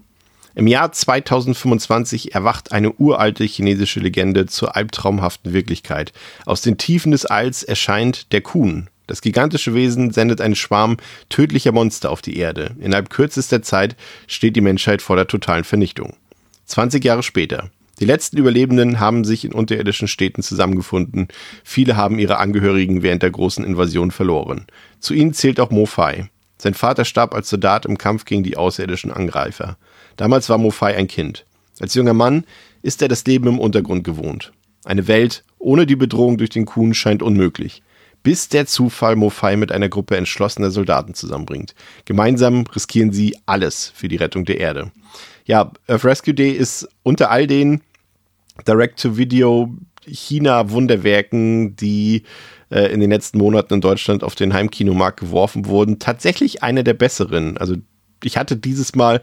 Im 0.55 0.65
Jahr 0.65 0.91
2025 0.91 2.33
erwacht 2.33 2.71
eine 2.71 2.91
uralte 2.93 3.43
chinesische 3.43 3.99
Legende 3.99 4.47
zur 4.47 4.75
albtraumhaften 4.75 5.53
Wirklichkeit. 5.53 6.11
Aus 6.47 6.61
den 6.61 6.79
Tiefen 6.79 7.11
des 7.11 7.27
Alls 7.27 7.61
erscheint 7.61 8.31
der 8.31 8.41
Kuhn. 8.41 8.89
Das 9.05 9.21
gigantische 9.21 9.75
Wesen 9.75 10.09
sendet 10.09 10.41
einen 10.41 10.55
Schwarm 10.55 10.97
tödlicher 11.29 11.71
Monster 11.71 12.09
auf 12.09 12.23
die 12.23 12.37
Erde. 12.37 12.75
Innerhalb 12.79 13.11
kürzester 13.11 13.61
Zeit 13.61 13.95
steht 14.25 14.55
die 14.55 14.61
Menschheit 14.61 15.03
vor 15.03 15.17
der 15.17 15.27
totalen 15.27 15.65
Vernichtung. 15.65 16.15
20 16.65 17.05
Jahre 17.05 17.21
später. 17.21 17.69
Die 17.99 18.05
letzten 18.05 18.37
Überlebenden 18.37 18.99
haben 18.99 19.23
sich 19.23 19.45
in 19.45 19.53
unterirdischen 19.53 20.07
Städten 20.07 20.43
zusammengefunden. 20.43 21.29
Viele 21.63 21.95
haben 21.95 22.19
ihre 22.19 22.37
Angehörigen 22.37 23.03
während 23.03 23.23
der 23.23 23.31
großen 23.31 23.63
Invasion 23.63 24.11
verloren. 24.11 24.65
Zu 24.99 25.13
ihnen 25.13 25.33
zählt 25.33 25.59
auch 25.59 25.71
Mo 25.71 25.85
Fai. 25.85 26.29
Sein 26.57 26.73
Vater 26.73 27.05
starb 27.05 27.33
als 27.33 27.49
Soldat 27.49 27.85
im 27.85 27.97
Kampf 27.97 28.25
gegen 28.25 28.43
die 28.43 28.57
außerirdischen 28.57 29.11
Angreifer. 29.11 29.77
Damals 30.17 30.49
war 30.49 30.57
Mo 30.57 30.71
Fai 30.71 30.95
ein 30.95 31.07
Kind. 31.07 31.45
Als 31.79 31.93
junger 31.93 32.13
Mann 32.13 32.45
ist 32.81 33.01
er 33.01 33.07
das 33.07 33.25
Leben 33.25 33.47
im 33.47 33.59
Untergrund 33.59 34.03
gewohnt. 34.03 34.51
Eine 34.83 35.07
Welt 35.07 35.43
ohne 35.57 35.85
die 35.85 35.95
Bedrohung 35.95 36.37
durch 36.37 36.49
den 36.49 36.65
Kuhn 36.65 36.93
scheint 36.93 37.23
unmöglich. 37.23 37.81
Bis 38.23 38.49
der 38.49 38.65
Zufall 38.65 39.15
Mo 39.15 39.29
Fai 39.29 39.55
mit 39.55 39.71
einer 39.71 39.89
Gruppe 39.89 40.17
entschlossener 40.17 40.71
Soldaten 40.71 41.13
zusammenbringt. 41.13 41.75
Gemeinsam 42.03 42.65
riskieren 42.75 43.13
sie 43.13 43.37
alles 43.45 43.91
für 43.95 44.09
die 44.09 44.17
Rettung 44.17 44.43
der 44.43 44.59
Erde 44.59 44.91
ja, 45.45 45.71
Earth 45.87 46.03
Rescue 46.03 46.33
Day 46.33 46.51
ist 46.51 46.87
unter 47.03 47.29
all 47.31 47.47
den 47.47 47.81
Direct-to-Video 48.67 49.75
China-Wunderwerken, 50.07 51.75
die 51.75 52.23
äh, 52.69 52.91
in 52.91 52.99
den 52.99 53.11
letzten 53.11 53.37
Monaten 53.37 53.75
in 53.75 53.81
Deutschland 53.81 54.23
auf 54.23 54.35
den 54.35 54.53
Heimkinomarkt 54.53 55.19
geworfen 55.19 55.65
wurden, 55.65 55.99
tatsächlich 55.99 56.63
eine 56.63 56.83
der 56.83 56.93
besseren. 56.93 57.57
Also 57.57 57.75
ich 58.23 58.37
hatte 58.37 58.55
dieses 58.55 58.95
Mal 58.95 59.21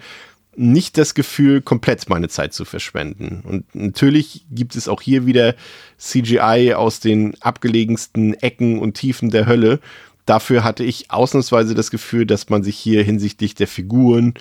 nicht 0.55 0.99
das 0.99 1.15
Gefühl, 1.15 1.63
komplett 1.63 2.09
meine 2.09 2.29
Zeit 2.29 2.53
zu 2.53 2.65
verschwenden. 2.65 3.43
Und 3.47 3.75
natürlich 3.75 4.45
gibt 4.51 4.77
es 4.77 4.87
auch 4.87 5.01
hier 5.01 5.25
wieder 5.25 5.55
CGI 5.97 6.75
aus 6.75 7.01
den 7.01 7.35
abgelegensten 7.41 8.35
Ecken 8.35 8.79
und 8.79 8.95
Tiefen 8.95 9.31
der 9.31 9.47
Hölle. 9.47 9.81
Dafür 10.27 10.63
hatte 10.63 10.85
ich 10.85 11.11
ausnahmsweise 11.11 11.75
das 11.75 11.91
Gefühl, 11.91 12.27
dass 12.27 12.51
man 12.51 12.63
sich 12.63 12.77
hier 12.77 13.03
hinsichtlich 13.03 13.55
der 13.55 13.67
Figuren, 13.67 14.35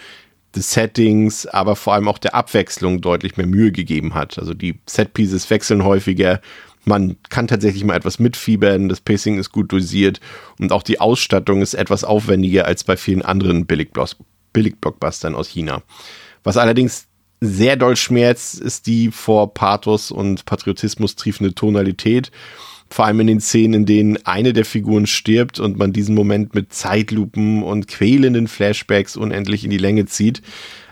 des 0.56 0.72
Settings, 0.72 1.46
aber 1.46 1.76
vor 1.76 1.94
allem 1.94 2.08
auch 2.08 2.18
der 2.18 2.36
Abwechslung 2.36 3.02
deutlich 3.02 3.38
mehr 3.38 3.48
Mühe 3.48 3.72
gegeben 3.72 4.14
hat. 4.14 4.38
Also 4.38 4.54
die 4.54 4.80
Setpieces 4.86 5.50
wechseln 5.50 5.84
häufiger. 5.84 6.42
Man 6.84 7.18
kann 7.30 7.48
tatsächlich 7.48 7.84
mal 7.84 7.96
etwas 7.96 8.20
mitfiebern, 8.20 8.90
das 8.90 9.02
Pacing 9.02 9.38
ist 9.38 9.52
gut 9.52 9.72
dosiert 9.72 10.20
und 10.60 10.72
auch 10.72 10.84
die 10.84 11.00
Ausstattung 11.00 11.62
ist 11.62 11.76
etwas 11.76 12.04
aufwendiger 12.04 12.66
als 12.66 12.84
bei 12.84 12.98
vielen 12.98 13.22
anderen 13.22 13.68
Billig-Blockbustern 13.68 15.36
aus 15.36 15.48
China. 15.48 15.84
Was 16.44 16.58
allerdings 16.58 17.06
sehr 17.40 17.76
doll 17.76 17.96
schmerzt, 17.96 18.60
ist 18.60 18.88
die 18.88 19.12
vor 19.12 19.54
Pathos 19.54 20.12
und 20.12 20.46
Patriotismus 20.46 21.16
triefende 21.16 21.54
Tonalität. 21.54 22.32
Vor 22.92 23.06
allem 23.06 23.22
in 23.22 23.28
den 23.28 23.40
Szenen, 23.40 23.74
in 23.74 23.86
denen 23.86 24.26
eine 24.26 24.52
der 24.52 24.66
Figuren 24.66 25.08
stirbt 25.08 25.60
und 25.60 25.78
man 25.78 25.94
diesen 25.94 26.14
Moment 26.14 26.54
mit 26.54 26.74
Zeitlupen 26.74 27.64
und 27.64 27.88
quälenden 27.88 28.50
Flashbacks 28.50 29.16
unendlich 29.16 29.64
in 29.64 29.70
die 29.70 29.78
Länge 29.78 30.06
zieht. 30.08 30.42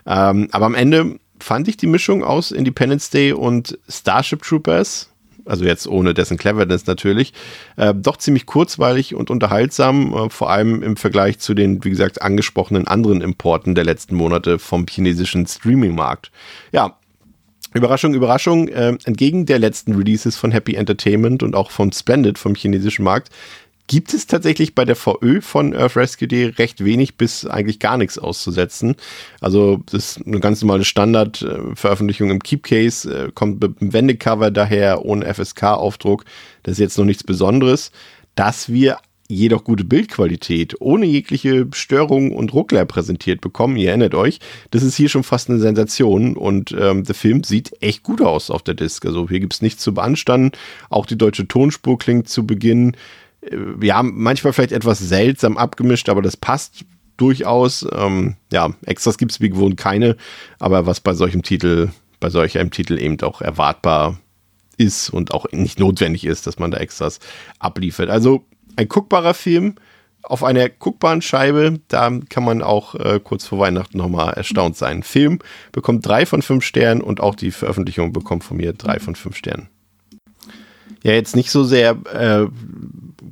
Ähm, 0.07 0.47
aber 0.51 0.65
am 0.65 0.75
Ende 0.75 1.19
fand 1.41 1.67
ich 1.67 1.75
die 1.75 1.87
Mischung 1.87 2.23
aus 2.23 2.51
Independence 2.51 3.09
Day 3.09 3.33
und 3.33 3.77
Starship 3.89 4.43
Troopers, 4.43 5.09
also 5.45 5.65
jetzt 5.65 5.87
ohne 5.87 6.13
dessen 6.13 6.37
Cleverness 6.37 6.85
natürlich, 6.85 7.33
äh, 7.75 7.93
doch 7.93 8.17
ziemlich 8.17 8.45
kurzweilig 8.45 9.15
und 9.15 9.29
unterhaltsam, 9.29 10.13
äh, 10.13 10.29
vor 10.29 10.49
allem 10.49 10.83
im 10.83 10.95
Vergleich 10.95 11.39
zu 11.39 11.53
den, 11.53 11.83
wie 11.83 11.89
gesagt, 11.89 12.21
angesprochenen 12.21 12.87
anderen 12.87 13.21
Importen 13.21 13.75
der 13.75 13.83
letzten 13.83 14.15
Monate 14.15 14.59
vom 14.59 14.85
chinesischen 14.87 15.47
Streaming-Markt. 15.47 16.31
Ja, 16.71 16.98
Überraschung, 17.73 18.13
Überraschung, 18.13 18.67
äh, 18.67 18.97
entgegen 19.03 19.45
der 19.45 19.59
letzten 19.59 19.95
Releases 19.95 20.37
von 20.37 20.51
Happy 20.51 20.75
Entertainment 20.75 21.43
und 21.43 21.55
auch 21.55 21.71
von 21.71 21.91
Splendid 21.91 22.37
vom 22.37 22.55
chinesischen 22.55 23.03
Markt, 23.03 23.29
gibt 23.89 24.13
es 24.13 24.27
tatsächlich 24.27 24.75
bei 24.75 24.85
der 24.85 24.95
VÖ 24.95 25.41
von 25.41 25.75
Earth 25.75 25.95
Rescue 25.97 26.27
Day 26.27 26.45
recht 26.45 26.85
wenig 26.85 27.17
bis 27.17 27.45
eigentlich 27.45 27.79
gar 27.79 27.97
nichts 27.97 28.19
auszusetzen. 28.19 28.95
Also 29.41 29.81
das 29.87 30.17
ist 30.17 30.27
eine 30.27 30.39
ganz 30.39 30.61
normale 30.61 30.85
Standardveröffentlichung 30.85 32.29
im 32.29 32.41
Keepcase, 32.41 33.25
äh, 33.25 33.31
kommt 33.33 33.61
mit 33.61 33.81
einem 33.81 33.91
Wendecover 33.91 34.51
daher 34.51 35.05
ohne 35.05 35.25
FSK-Aufdruck. 35.25 36.23
Das 36.63 36.73
ist 36.73 36.79
jetzt 36.79 36.97
noch 36.97 37.05
nichts 37.05 37.23
Besonderes. 37.23 37.91
Dass 38.35 38.69
wir 38.69 38.99
jedoch 39.29 39.63
gute 39.63 39.83
Bildqualität 39.83 40.75
ohne 40.81 41.05
jegliche 41.05 41.67
Störung 41.71 42.31
und 42.31 42.51
Ruckler 42.51 42.85
präsentiert 42.85 43.41
bekommen. 43.41 43.77
Ihr 43.77 43.89
erinnert 43.89 44.15
euch, 44.15 44.39
das 44.71 44.81
ist 44.81 44.95
hier 44.95 45.07
schon 45.07 45.23
fast 45.23 45.49
eine 45.49 45.59
Sensation 45.59 46.35
und 46.35 46.75
ähm, 46.77 47.03
der 47.03 47.13
Film 47.13 47.43
sieht 47.43 47.71
echt 47.81 48.01
gut 48.01 48.21
aus 48.21 48.49
auf 48.49 48.63
der 48.63 48.73
Disc. 48.73 49.05
Also 49.05 49.29
hier 49.29 49.39
gibt 49.39 49.53
es 49.53 49.61
nichts 49.61 49.83
zu 49.83 49.93
beanstanden. 49.93 50.51
Auch 50.89 51.05
die 51.05 51.17
deutsche 51.17 51.47
Tonspur 51.47 51.99
klingt 51.99 52.27
zu 52.27 52.47
Beginn 52.47 52.97
äh, 53.41 53.55
ja, 53.81 54.01
manchmal 54.01 54.51
vielleicht 54.51 54.71
etwas 54.71 54.97
seltsam 54.97 55.57
abgemischt, 55.57 56.09
aber 56.09 56.23
das 56.23 56.35
passt 56.35 56.85
durchaus. 57.17 57.85
Ähm, 57.93 58.35
ja, 58.51 58.71
Extras 58.85 59.19
gibt 59.19 59.33
es 59.33 59.41
wie 59.41 59.49
gewohnt 59.49 59.77
keine, 59.77 60.17
aber 60.57 60.87
was 60.87 61.01
bei 61.01 61.13
solchem 61.13 61.43
Titel, 61.43 61.89
bei 62.19 62.31
solch 62.31 62.57
einem 62.57 62.71
Titel 62.71 62.99
eben 62.99 63.21
auch 63.21 63.41
erwartbar 63.41 64.19
ist 64.77 65.09
und 65.09 65.33
auch 65.33 65.45
nicht 65.51 65.77
notwendig 65.77 66.25
ist, 66.25 66.47
dass 66.47 66.57
man 66.57 66.71
da 66.71 66.77
Extras 66.77 67.19
abliefert. 67.59 68.09
Also 68.09 68.45
ein 68.79 68.87
guckbarer 68.87 69.33
Film 69.33 69.75
auf 70.23 70.43
einer 70.43 70.69
guckbaren 70.69 71.21
Scheibe, 71.21 71.79
da 71.87 72.11
kann 72.29 72.43
man 72.43 72.61
auch 72.61 72.95
äh, 72.95 73.19
kurz 73.23 73.45
vor 73.45 73.59
Weihnachten 73.59 73.97
nochmal 73.97 74.33
erstaunt 74.33 74.75
sein. 74.75 75.03
Film 75.03 75.39
bekommt 75.71 76.05
drei 76.05 76.25
von 76.25 76.41
fünf 76.41 76.63
Sternen 76.65 77.01
und 77.01 77.21
auch 77.21 77.35
die 77.35 77.51
Veröffentlichung 77.51 78.11
bekommt 78.11 78.43
von 78.43 78.57
mir 78.57 78.73
drei 78.73 78.99
von 78.99 79.15
fünf 79.15 79.37
Sternen. 79.37 79.69
Ja, 81.03 81.13
jetzt 81.13 81.35
nicht 81.35 81.51
so 81.51 81.63
sehr 81.63 81.91
äh, 82.13 82.47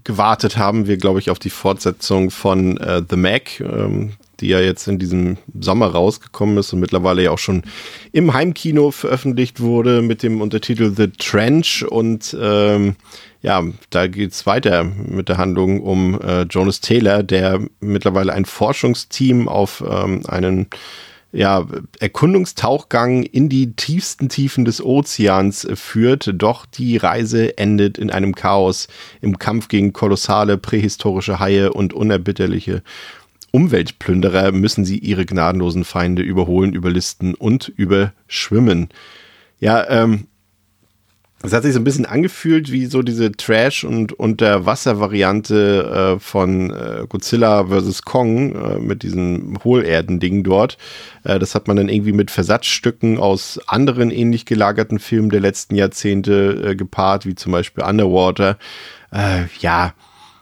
gewartet 0.03 0.57
haben 0.57 0.88
wir, 0.88 0.97
glaube 0.97 1.19
ich, 1.19 1.29
auf 1.29 1.39
die 1.39 1.49
Fortsetzung 1.49 2.31
von 2.31 2.77
äh, 2.77 3.01
The 3.10 3.17
Mac, 3.17 3.60
ähm, 3.60 4.13
die 4.39 4.47
ja 4.47 4.60
jetzt 4.60 4.88
in 4.88 5.00
diesem 5.00 5.38
Sommer 5.60 5.88
rausgekommen 5.88 6.58
ist 6.58 6.73
und 6.73 6.80
mittlerweile 6.80 7.23
ja 7.23 7.32
auch 7.32 7.39
schon 7.39 7.63
im 8.12 8.34
Heimkino 8.34 8.91
veröffentlicht 8.91 9.60
wurde 9.60 10.02
mit 10.02 10.23
dem 10.23 10.41
Untertitel 10.41 10.93
The 10.95 11.08
Trench. 11.08 11.86
Und 11.89 12.36
ähm, 12.39 12.95
ja, 13.41 13.63
da 13.89 14.08
geht's 14.08 14.45
weiter 14.45 14.84
mit 14.84 15.30
der 15.30 15.38
Handlung 15.38 15.82
um 15.82 16.19
äh, 16.21 16.43
Jonas 16.43 16.82
Taylor, 16.82 17.23
der 17.23 17.62
mittlerweile 17.80 18.34
ein 18.34 18.45
Forschungsteam 18.45 19.47
auf 19.47 19.84
ähm, 19.88 20.21
einen 20.28 20.67
ja, 21.34 21.65
Erkundungstauchgang 22.00 23.23
in 23.23 23.50
die 23.50 23.73
tiefsten 23.73 24.30
Tiefen 24.30 24.65
des 24.65 24.84
Ozeans 24.84 25.67
führt, 25.76 26.32
doch 26.34 26.65
die 26.65 26.97
Reise 26.97 27.58
endet 27.58 27.97
in 27.97 28.10
einem 28.10 28.34
Chaos 28.34 28.88
im 29.21 29.38
Kampf 29.38 29.67
gegen 29.67 29.93
kolossale 29.93 30.58
prähistorische 30.58 31.39
Haie 31.39 31.73
und 31.73 31.93
unerbitterliche 31.93 32.82
Umweltplünderer 33.58 34.52
müssen 34.52 34.86
sie 34.86 35.00
ihre 35.00 35.26
gnadenlosen 35.26 35.84
Feinde 35.84 36.22
überholen, 36.22 36.74
überlisten 36.74 37.34
und 37.34 37.74
überschwimmen. 37.76 38.89
Ja, 39.60 39.89
ähm, 39.89 40.28
es 41.41 41.54
hat 41.54 41.63
sich 41.63 41.74
so 41.74 41.80
ein 41.80 41.84
bisschen 41.84 42.06
angefühlt 42.06 42.72
wie 42.72 42.86
so 42.86 43.02
diese 43.02 43.32
Trash- 43.32 43.84
und 43.84 44.13
Unterwasser-Variante 44.13 46.17
äh, 46.17 46.20
von 46.20 46.70
äh, 46.70 47.08
Godzilla 47.10 47.65
vs. 47.65 48.04
Kong 48.04 48.54
äh, 48.54 48.78
mit 48.78 49.02
diesem 49.02 49.58
Hohlerden-Ding 49.63 50.43
dort. 50.43 50.78
Äh, 51.24 51.39
das 51.39 51.56
hat 51.56 51.67
man 51.67 51.78
dann 51.78 51.89
irgendwie 51.89 52.12
mit 52.12 52.30
Versatzstücken 52.30 53.17
aus 53.17 53.60
anderen 53.65 54.12
ähnlich 54.12 54.46
gelagerten 54.46 55.00
Filmen 55.00 55.32
der 55.32 55.41
letzten 55.41 55.74
Jahrzehnte 55.74 56.63
äh, 56.63 56.76
gepaart, 56.76 57.26
wie 57.26 57.34
zum 57.34 57.54
Beispiel 57.54 57.84
Underwater. 57.84 58.60
Äh, 59.12 59.46
ja, 59.62 59.96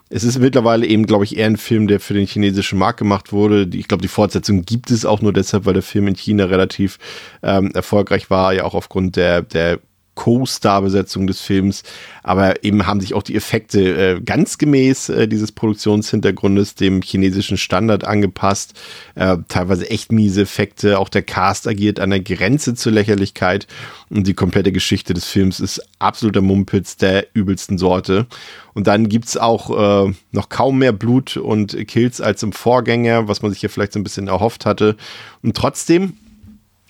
es 0.09 0.23
ist 0.23 0.39
mittlerweile 0.39 0.85
eben, 0.85 1.05
glaube 1.05 1.23
ich, 1.23 1.37
eher 1.37 1.47
ein 1.47 1.57
Film, 1.57 1.87
der 1.87 1.99
für 1.99 2.13
den 2.13 2.27
chinesischen 2.27 2.77
Markt 2.77 2.99
gemacht 2.99 3.31
wurde. 3.33 3.67
Ich 3.73 3.87
glaube, 3.87 4.01
die 4.01 4.07
Fortsetzung 4.07 4.63
gibt 4.63 4.91
es 4.91 5.05
auch 5.05 5.21
nur 5.21 5.33
deshalb, 5.33 5.65
weil 5.65 5.73
der 5.73 5.83
Film 5.83 6.07
in 6.07 6.15
China 6.15 6.45
relativ 6.45 6.99
ähm, 7.41 7.71
erfolgreich 7.73 8.29
war, 8.29 8.53
ja 8.53 8.65
auch 8.65 8.75
aufgrund 8.75 9.15
der, 9.15 9.41
der 9.41 9.79
Co-Star-Besetzung 10.15 11.27
des 11.27 11.41
Films, 11.41 11.83
aber 12.23 12.63
eben 12.63 12.87
haben 12.87 13.01
sich 13.01 13.13
auch 13.13 13.23
die 13.23 13.35
Effekte 13.35 14.15
äh, 14.15 14.21
ganz 14.21 14.57
gemäß 14.57 15.09
äh, 15.09 15.27
dieses 15.27 15.51
Produktionshintergrundes 15.51 16.75
dem 16.75 17.01
chinesischen 17.01 17.57
Standard 17.57 18.05
angepasst. 18.05 18.73
Äh, 19.15 19.37
teilweise 19.47 19.89
echt 19.89 20.11
miese 20.11 20.41
Effekte. 20.41 20.99
Auch 20.99 21.09
der 21.09 21.21
Cast 21.21 21.67
agiert 21.67 21.99
an 21.99 22.09
der 22.09 22.21
Grenze 22.21 22.75
zur 22.75 22.93
Lächerlichkeit 22.93 23.67
und 24.09 24.25
die 24.25 24.33
komplette 24.33 24.71
Geschichte 24.71 25.13
des 25.13 25.25
Films 25.25 25.59
ist 25.59 25.81
absoluter 25.99 26.41
Mumpitz 26.41 26.97
der 26.97 27.27
übelsten 27.33 27.77
Sorte. 27.77 28.25
Und 28.73 28.87
dann 28.87 29.09
gibt's 29.09 29.37
auch 29.37 30.07
äh, 30.07 30.13
noch 30.31 30.49
kaum 30.49 30.79
mehr 30.79 30.91
Blut 30.91 31.37
und 31.37 31.87
Kills 31.87 32.21
als 32.21 32.43
im 32.43 32.51
Vorgänger, 32.51 33.27
was 33.27 33.41
man 33.41 33.51
sich 33.51 33.61
ja 33.61 33.69
vielleicht 33.69 33.93
so 33.93 33.99
ein 33.99 34.03
bisschen 34.03 34.27
erhofft 34.27 34.65
hatte. 34.65 34.95
Und 35.41 35.55
trotzdem 35.55 36.13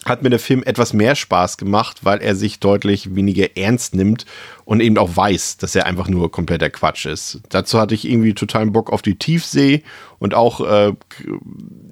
hat 0.05 0.21
mir 0.21 0.29
der 0.29 0.39
Film 0.39 0.63
etwas 0.63 0.93
mehr 0.93 1.15
Spaß 1.15 1.57
gemacht, 1.57 2.01
weil 2.03 2.21
er 2.21 2.35
sich 2.35 2.59
deutlich 2.59 3.15
weniger 3.15 3.57
ernst 3.57 3.95
nimmt 3.95 4.25
und 4.63 4.79
eben 4.79 4.97
auch 4.97 5.17
weiß, 5.17 5.57
dass 5.57 5.75
er 5.75 5.87
einfach 5.87 6.07
nur 6.07 6.31
kompletter 6.31 6.69
Quatsch 6.69 7.07
ist. 7.07 7.41
Dazu 7.49 7.79
hatte 7.79 7.95
ich 7.95 8.07
irgendwie 8.07 8.35
totalen 8.35 8.71
Bock 8.71 8.93
auf 8.93 9.01
die 9.01 9.15
Tiefsee 9.15 9.83
und 10.19 10.35
auch 10.35 10.61
äh, 10.61 10.93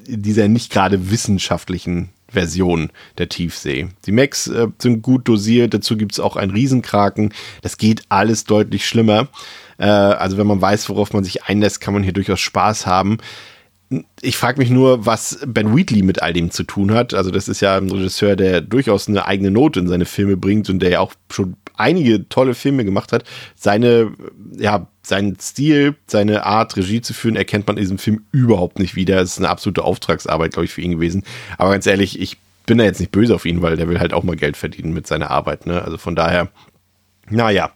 dieser 0.08 0.48
nicht 0.48 0.72
gerade 0.72 1.10
wissenschaftlichen 1.10 2.10
Version 2.30 2.92
der 3.18 3.30
Tiefsee. 3.30 3.90
Die 4.06 4.12
Mechs 4.12 4.48
äh, 4.48 4.68
sind 4.78 5.02
gut 5.02 5.28
dosiert, 5.28 5.74
dazu 5.74 5.98
gibt 5.98 6.14
es 6.14 6.20
auch 6.20 6.36
einen 6.36 6.52
Riesenkraken. 6.52 7.34
Das 7.62 7.78
geht 7.78 8.04
alles 8.10 8.44
deutlich 8.46 8.88
schlimmer. 8.88 9.28
Äh, 9.78 9.86
also 9.86 10.38
wenn 10.38 10.48
man 10.48 10.62
weiß, 10.62 10.90
worauf 10.90 11.14
man 11.14 11.24
sich 11.24 11.46
einlässt, 11.46 11.82
kann 11.82 11.94
man 11.94 12.04
hier 12.04 12.14
durchaus 12.14 12.40
Spaß 12.40 12.86
haben 12.86 13.18
ich 14.22 14.38
frage 14.38 14.60
mich 14.60 14.70
nur, 14.70 15.06
was 15.06 15.40
Ben 15.46 15.76
Wheatley 15.76 16.02
mit 16.02 16.22
all 16.22 16.34
dem 16.34 16.52
zu 16.52 16.64
tun 16.64 16.94
hat. 16.94 17.14
Also 17.14 17.32
das 17.32 17.48
ist 17.48 17.62
ja 17.62 17.78
ein 17.78 17.90
Regisseur, 17.90 18.36
der 18.36 18.62
durchaus 18.62 19.08
eine 19.08 19.26
eigene 19.26 19.52
Note 19.52 19.80
in 19.80 19.88
seine 19.88 20.06
Filme 20.06 20.38
bringt 20.38 20.70
und 20.70 20.80
der 20.80 20.90
ja 20.90 21.00
auch 21.00 21.14
schon 21.32 21.56
einige 21.76 22.28
tolle 22.30 22.54
Filme 22.54 22.86
gemacht 22.86 23.12
hat. 23.12 23.24
Seine, 23.56 24.12
ja, 24.58 24.88
seinen 25.02 25.40
Stil, 25.40 25.96
seine 26.08 26.46
Art, 26.46 26.78
Regie 26.78 27.02
zu 27.02 27.14
führen, 27.14 27.36
erkennt 27.36 27.68
man 27.68 27.78
in 27.78 27.82
diesem 27.82 27.98
Film 27.98 28.24
überhaupt 28.32 28.80
nicht 28.80 28.96
wieder. 28.96 29.20
Es 29.20 29.34
ist 29.34 29.40
eine 29.40 29.50
absolute 29.50 29.84
Auftragsarbeit, 29.84 30.54
glaube 30.54 30.66
ich, 30.66 30.72
für 30.72 30.82
ihn 30.82 30.92
gewesen. 30.92 31.24
Aber 31.58 31.72
ganz 31.72 31.86
ehrlich, 31.86 32.20
ich 32.20 32.38
bin 32.66 32.78
da 32.78 32.84
jetzt 32.86 33.00
nicht 33.00 33.12
böse 33.12 33.36
auf 33.36 33.46
ihn, 33.46 33.62
weil 33.62 33.76
der 33.76 33.90
will 33.90 34.00
halt 34.00 34.14
auch 34.14 34.24
mal 34.24 34.36
Geld 34.36 34.58
verdienen 34.58 34.94
mit 34.94 35.08
seiner 35.08 35.32
Arbeit. 35.32 35.66
Ne? 35.66 35.82
Also 35.82 35.98
von 35.98 36.16
daher, 36.16 36.50
naja. 37.30 37.72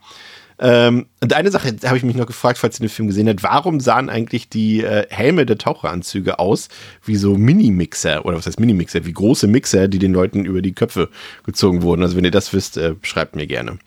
Ähm, 0.59 1.07
und 1.19 1.33
eine 1.33 1.49
Sache 1.49 1.75
habe 1.85 1.97
ich 1.97 2.03
mich 2.03 2.15
noch 2.15 2.27
gefragt, 2.27 2.59
falls 2.59 2.77
ihr 2.79 2.85
den 2.85 2.89
Film 2.89 3.07
gesehen 3.07 3.27
habt, 3.27 3.41
warum 3.41 3.79
sahen 3.79 4.07
eigentlich 4.07 4.49
die 4.49 4.83
äh, 4.83 5.07
Helme 5.09 5.47
der 5.47 5.57
Taucheranzüge 5.57 6.37
aus 6.37 6.69
wie 7.05 7.15
so 7.15 7.35
Mini-Mixer 7.35 8.23
oder 8.23 8.37
was 8.37 8.45
heißt 8.45 8.59
Mini-Mixer, 8.59 9.03
wie 9.05 9.13
große 9.13 9.47
Mixer, 9.47 9.87
die 9.87 9.97
den 9.97 10.13
Leuten 10.13 10.45
über 10.45 10.61
die 10.61 10.73
Köpfe 10.73 11.09
gezogen 11.43 11.81
wurden. 11.81 12.03
Also 12.03 12.17
wenn 12.17 12.23
ihr 12.23 12.29
das 12.29 12.53
wisst, 12.53 12.77
äh, 12.77 12.93
schreibt 13.01 13.35
mir 13.35 13.47
gerne. 13.47 13.79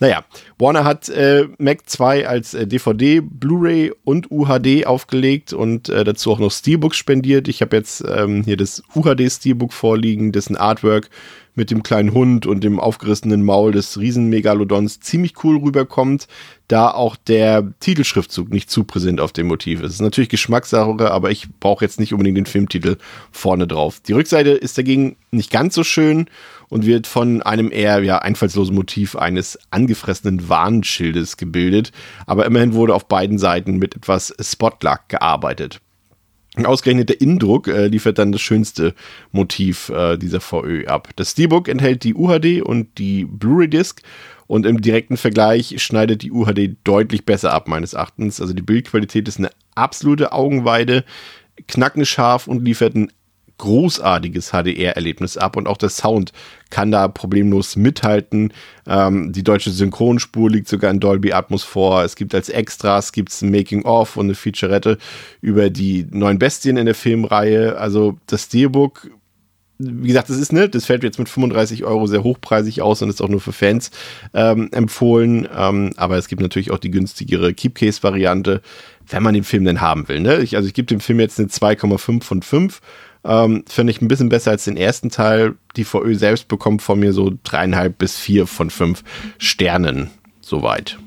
Naja, 0.00 0.24
Warner 0.58 0.84
hat 0.84 1.10
äh, 1.10 1.48
Mac 1.58 1.80
2 1.84 2.26
als 2.26 2.54
äh, 2.54 2.66
DVD, 2.66 3.20
Blu-ray 3.20 3.92
und 4.04 4.30
UHD 4.30 4.86
aufgelegt 4.86 5.52
und 5.52 5.90
äh, 5.90 6.04
dazu 6.04 6.32
auch 6.32 6.38
noch 6.38 6.50
Steelbooks 6.50 6.96
spendiert. 6.96 7.48
Ich 7.48 7.60
habe 7.60 7.76
jetzt 7.76 8.02
ähm, 8.08 8.44
hier 8.44 8.56
das 8.56 8.82
UHD-Steelbook 8.94 9.74
vorliegen, 9.74 10.32
dessen 10.32 10.56
Artwork 10.56 11.10
mit 11.58 11.70
dem 11.70 11.82
kleinen 11.82 12.14
Hund 12.14 12.46
und 12.46 12.64
dem 12.64 12.80
aufgerissenen 12.80 13.44
Maul 13.44 13.72
des 13.72 13.98
Riesenmegalodons 13.98 15.00
ziemlich 15.00 15.34
cool 15.42 15.58
rüberkommt, 15.58 16.28
da 16.68 16.90
auch 16.90 17.16
der 17.16 17.72
Titelschriftzug 17.80 18.50
nicht 18.50 18.70
zu 18.70 18.84
präsent 18.84 19.20
auf 19.20 19.32
dem 19.32 19.48
Motiv 19.48 19.80
ist. 19.80 19.86
Es 19.86 19.94
ist 19.94 20.00
natürlich 20.02 20.28
Geschmackssache, 20.28 21.10
aber 21.10 21.30
ich 21.30 21.48
brauche 21.60 21.84
jetzt 21.84 21.98
nicht 21.98 22.12
unbedingt 22.12 22.36
den 22.36 22.46
Filmtitel 22.46 22.98
vorne 23.32 23.66
drauf. 23.66 24.00
Die 24.06 24.12
Rückseite 24.12 24.50
ist 24.50 24.76
dagegen 24.76 25.16
nicht 25.30 25.50
ganz 25.50 25.74
so 25.74 25.82
schön 25.82 26.26
und 26.68 26.84
wird 26.84 27.06
von 27.06 27.42
einem 27.42 27.72
eher 27.72 28.02
ja, 28.02 28.18
einfallslosen 28.18 28.74
Motiv 28.74 29.16
eines 29.16 29.58
angefressenen 29.70 30.50
Warnschildes 30.50 31.38
gebildet, 31.38 31.90
aber 32.26 32.44
immerhin 32.44 32.74
wurde 32.74 32.94
auf 32.94 33.08
beiden 33.08 33.38
Seiten 33.38 33.76
mit 33.76 33.96
etwas 33.96 34.34
Spotluck 34.38 35.08
gearbeitet. 35.08 35.80
Ausgerechnet 36.64 37.08
der 37.08 37.20
Indruck 37.20 37.68
äh, 37.68 37.86
liefert 37.86 38.18
dann 38.18 38.32
das 38.32 38.40
schönste 38.40 38.94
Motiv 39.30 39.90
äh, 39.90 40.16
dieser 40.16 40.40
VÖ 40.40 40.86
ab. 40.86 41.08
Das 41.16 41.32
Steelbook 41.32 41.68
enthält 41.68 42.04
die 42.04 42.14
UHD 42.14 42.62
und 42.62 42.98
die 42.98 43.24
Blu-ray-Disc 43.24 44.02
und 44.48 44.66
im 44.66 44.80
direkten 44.80 45.16
Vergleich 45.16 45.80
schneidet 45.80 46.22
die 46.22 46.32
UHD 46.32 46.76
deutlich 46.82 47.24
besser 47.24 47.52
ab, 47.52 47.68
meines 47.68 47.92
Erachtens. 47.92 48.40
Also 48.40 48.54
die 48.54 48.62
Bildqualität 48.62 49.28
ist 49.28 49.38
eine 49.38 49.50
absolute 49.76 50.32
Augenweide, 50.32 51.04
knackenscharf 51.68 52.48
und 52.48 52.64
liefert 52.64 52.96
ein 52.96 53.12
großartiges 53.58 54.52
HDR-Erlebnis 54.52 55.36
ab 55.36 55.56
und 55.56 55.66
auch 55.66 55.76
der 55.76 55.88
Sound 55.88 56.32
kann 56.70 56.90
da 56.90 57.08
problemlos 57.08 57.76
mithalten. 57.76 58.52
Ähm, 58.86 59.32
die 59.32 59.42
deutsche 59.42 59.70
Synchronspur 59.70 60.50
liegt 60.50 60.68
sogar 60.68 60.90
in 60.90 61.00
Dolby 61.00 61.32
Atmos 61.32 61.64
vor. 61.64 62.04
Es 62.04 62.16
gibt 62.16 62.34
als 62.34 62.48
Extras 62.48 63.12
gibt's 63.12 63.42
ein 63.42 63.50
Making-of 63.50 64.16
und 64.16 64.26
eine 64.26 64.34
Featurette 64.34 64.98
über 65.40 65.70
die 65.70 66.06
neuen 66.10 66.38
Bestien 66.38 66.76
in 66.76 66.86
der 66.86 66.94
Filmreihe. 66.94 67.76
Also 67.78 68.16
das 68.26 68.44
Steelbook 68.44 69.10
wie 69.78 70.08
gesagt, 70.08 70.28
das 70.28 70.38
ist 70.38 70.52
ne, 70.52 70.68
das 70.68 70.86
fällt 70.86 71.04
jetzt 71.04 71.18
mit 71.18 71.28
35 71.28 71.84
Euro 71.84 72.06
sehr 72.06 72.24
hochpreisig 72.24 72.82
aus 72.82 73.00
und 73.02 73.10
ist 73.10 73.22
auch 73.22 73.28
nur 73.28 73.40
für 73.40 73.52
Fans 73.52 73.90
ähm, 74.34 74.68
empfohlen. 74.72 75.48
Ähm, 75.56 75.92
aber 75.96 76.16
es 76.16 76.28
gibt 76.28 76.42
natürlich 76.42 76.70
auch 76.70 76.78
die 76.78 76.90
günstigere 76.90 77.54
Keepcase-Variante, 77.54 78.60
wenn 79.08 79.22
man 79.22 79.34
den 79.34 79.44
Film 79.44 79.64
denn 79.64 79.80
haben 79.80 80.08
will. 80.08 80.20
Ne? 80.20 80.38
Ich, 80.38 80.56
also 80.56 80.66
ich 80.66 80.74
gebe 80.74 80.86
dem 80.86 81.00
Film 81.00 81.20
jetzt 81.20 81.38
eine 81.38 81.48
2,5 81.48 82.22
von 82.22 82.42
5 82.42 82.80
ähm, 83.24 83.64
Finde 83.68 83.90
ich 83.90 84.00
ein 84.00 84.08
bisschen 84.08 84.28
besser 84.28 84.52
als 84.52 84.64
den 84.64 84.76
ersten 84.76 85.10
Teil. 85.10 85.56
Die 85.76 85.84
VÖ 85.84 86.14
selbst 86.14 86.48
bekommt 86.48 86.82
von 86.82 86.98
mir 87.00 87.12
so 87.12 87.32
dreieinhalb 87.42 87.98
bis 87.98 88.16
vier 88.16 88.46
von 88.46 88.70
fünf 88.70 89.02
Sternen. 89.38 90.10
Soweit. 90.40 90.98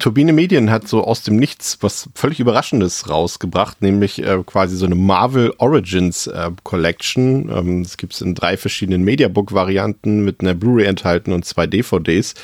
Turbine 0.00 0.32
Medien 0.32 0.70
hat 0.70 0.88
so 0.88 1.04
aus 1.04 1.22
dem 1.22 1.36
Nichts 1.36 1.78
was 1.82 2.08
völlig 2.14 2.40
Überraschendes 2.40 3.08
rausgebracht, 3.08 3.82
nämlich 3.82 4.22
äh, 4.22 4.42
quasi 4.44 4.74
so 4.76 4.86
eine 4.86 4.94
Marvel 4.94 5.52
Origins 5.58 6.26
äh, 6.26 6.50
Collection. 6.64 7.50
Ähm, 7.54 7.82
das 7.82 7.98
gibt 7.98 8.14
es 8.14 8.22
in 8.22 8.34
drei 8.34 8.56
verschiedenen 8.56 9.04
Mediabook-Varianten 9.04 10.24
mit 10.24 10.40
einer 10.40 10.54
Blu-ray 10.54 10.86
enthalten 10.86 11.32
und 11.32 11.44
zwei 11.44 11.66
DVDs. 11.66 12.34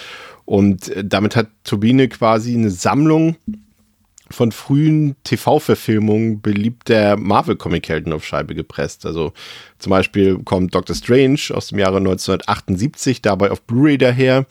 Und 0.44 0.88
äh, 0.90 1.02
damit 1.02 1.34
hat 1.34 1.48
Turbine 1.64 2.08
quasi 2.08 2.54
eine 2.54 2.70
Sammlung 2.70 3.36
von 4.30 4.52
frühen 4.52 5.16
TV-Verfilmungen 5.24 6.42
beliebter 6.42 7.16
Marvel-Comic-Helden 7.16 8.12
auf 8.12 8.24
Scheibe 8.24 8.54
gepresst. 8.54 9.06
Also 9.06 9.32
zum 9.78 9.90
Beispiel 9.90 10.38
kommt 10.38 10.74
Doctor 10.74 10.94
Strange 10.94 11.40
aus 11.54 11.68
dem 11.68 11.78
Jahre 11.78 11.98
1978 11.98 13.22
dabei 13.22 13.50
auf 13.50 13.62
Blu-ray 13.62 13.98
daher. 13.98 14.46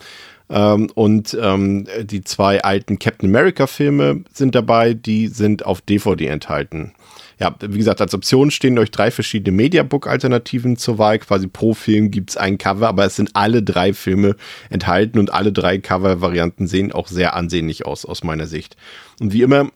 Ähm, 0.48 0.90
und 0.94 1.36
ähm, 1.40 1.86
die 2.02 2.22
zwei 2.22 2.62
alten 2.62 2.98
Captain 2.98 3.28
America-Filme 3.28 4.24
sind 4.32 4.54
dabei, 4.54 4.94
die 4.94 5.28
sind 5.28 5.66
auf 5.66 5.80
DVD 5.80 6.26
enthalten 6.26 6.92
ja, 7.38 7.54
wie 7.60 7.78
gesagt, 7.78 8.00
als 8.00 8.14
Option 8.14 8.50
stehen 8.50 8.78
euch 8.78 8.90
drei 8.90 9.10
verschiedene 9.10 9.54
Mediabook-Alternativen 9.54 10.76
zur 10.78 10.98
Wahl. 10.98 11.18
Quasi 11.18 11.48
pro 11.48 11.74
Film 11.74 12.10
gibt's 12.10 12.36
ein 12.36 12.56
Cover, 12.56 12.88
aber 12.88 13.04
es 13.04 13.16
sind 13.16 13.30
alle 13.34 13.62
drei 13.62 13.92
Filme 13.92 14.36
enthalten 14.70 15.18
und 15.18 15.32
alle 15.32 15.52
drei 15.52 15.78
Cover-Varianten 15.78 16.66
sehen 16.66 16.92
auch 16.92 17.08
sehr 17.08 17.36
ansehnlich 17.36 17.84
aus, 17.84 18.06
aus 18.06 18.24
meiner 18.24 18.46
Sicht. 18.46 18.76
Und 19.20 19.34
wie 19.34 19.42
immer 19.42 19.70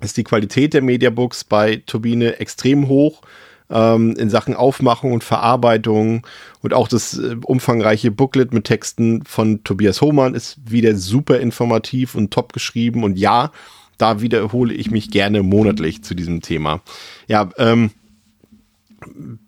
ist 0.00 0.16
die 0.16 0.24
Qualität 0.24 0.74
der 0.74 0.82
Mediabooks 0.82 1.42
bei 1.44 1.82
Turbine 1.86 2.38
extrem 2.38 2.86
hoch 2.86 3.22
ähm, 3.70 4.14
in 4.16 4.30
Sachen 4.30 4.54
Aufmachung 4.54 5.12
und 5.12 5.24
Verarbeitung 5.24 6.26
und 6.62 6.74
auch 6.74 6.88
das 6.88 7.18
äh, 7.18 7.36
umfangreiche 7.44 8.10
Booklet 8.10 8.52
mit 8.52 8.64
Texten 8.64 9.24
von 9.24 9.64
Tobias 9.64 10.00
Hohmann 10.00 10.34
ist 10.34 10.58
wieder 10.70 10.94
super 10.96 11.40
informativ 11.40 12.14
und 12.14 12.32
top 12.32 12.52
geschrieben 12.52 13.04
und 13.04 13.18
ja, 13.18 13.50
da 13.98 14.20
wiederhole 14.20 14.74
ich 14.74 14.90
mich 14.90 15.10
gerne 15.10 15.42
monatlich 15.42 16.02
zu 16.02 16.14
diesem 16.14 16.42
Thema. 16.42 16.82
Ja, 17.28 17.48
ähm, 17.56 17.90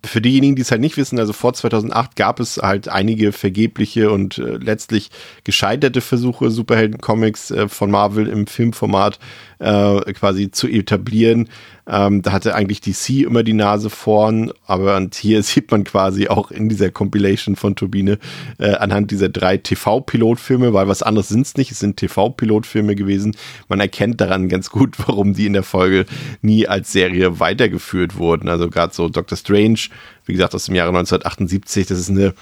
für 0.05 0.21
diejenigen, 0.21 0.57
die 0.57 0.63
es 0.63 0.71
halt 0.71 0.81
nicht 0.81 0.97
wissen, 0.97 1.19
also 1.19 1.33
vor 1.33 1.55
2008 1.55 2.17
gab 2.17 2.41
es 2.41 2.59
halt 2.59 2.89
einige 2.89 3.33
vergebliche 3.33 4.11
und 4.11 4.39
äh, 4.39 4.57
letztlich 4.57 5.11
gescheiterte 5.45 6.01
Versuche, 6.01 6.51
Superhelden-Comics 6.51 7.51
äh, 7.51 7.69
von 7.69 7.91
Marvel 7.91 8.29
im 8.29 8.47
Filmformat 8.47 9.19
äh, 9.59 10.13
quasi 10.13 10.51
zu 10.51 10.69
etablieren. 10.69 11.49
Ähm, 11.87 12.21
da 12.21 12.33
hatte 12.33 12.55
eigentlich 12.55 12.83
DC 12.83 13.25
immer 13.25 13.43
die 13.43 13.55
Nase 13.55 13.89
vorn, 13.89 14.53
aber 14.67 14.97
und 14.97 15.15
hier 15.15 15.43
sieht 15.43 15.71
man 15.71 15.85
quasi 15.85 16.29
auch 16.29 16.51
in 16.51 16.69
dieser 16.69 16.91
Compilation 16.91 17.57
von 17.57 17.77
Turbine 17.77 18.19
äh, 18.59 18.75
anhand 18.75 19.11
dieser 19.11 19.31
drei 19.31 19.57
TV-Pilotfilme, 19.57 20.75
weil 20.75 20.87
was 20.87 21.03
anderes 21.03 21.29
sind 21.29 21.47
es 21.47 21.57
nicht, 21.57 21.73
es 21.73 21.79
sind 21.79 21.97
TV-Pilotfilme 21.97 22.95
gewesen. 22.95 23.37
Man 23.69 23.81
erkennt 23.81 24.21
daran 24.21 24.49
ganz 24.49 24.71
gut, 24.71 24.97
warum 25.07 25.33
die 25.33 25.47
in 25.47 25.55
der 25.55 25.63
Folge 25.63 26.05
nie 26.43 26.69
als 26.69 26.93
Serie 26.93 27.41
weitergeführt 27.41 28.17
wurden. 28.17 28.49
Also 28.49 28.69
gerade 28.69 28.95
so 28.95 29.09
Doctor 29.09 29.39
Strange, 29.39 29.89
wie 30.25 30.33
gesagt, 30.33 30.55
aus 30.55 30.67
dem 30.67 30.75
Jahre 30.75 30.91
1978, 30.91 31.87
das 31.87 31.99
ist 31.99 32.11
eine 32.11 32.35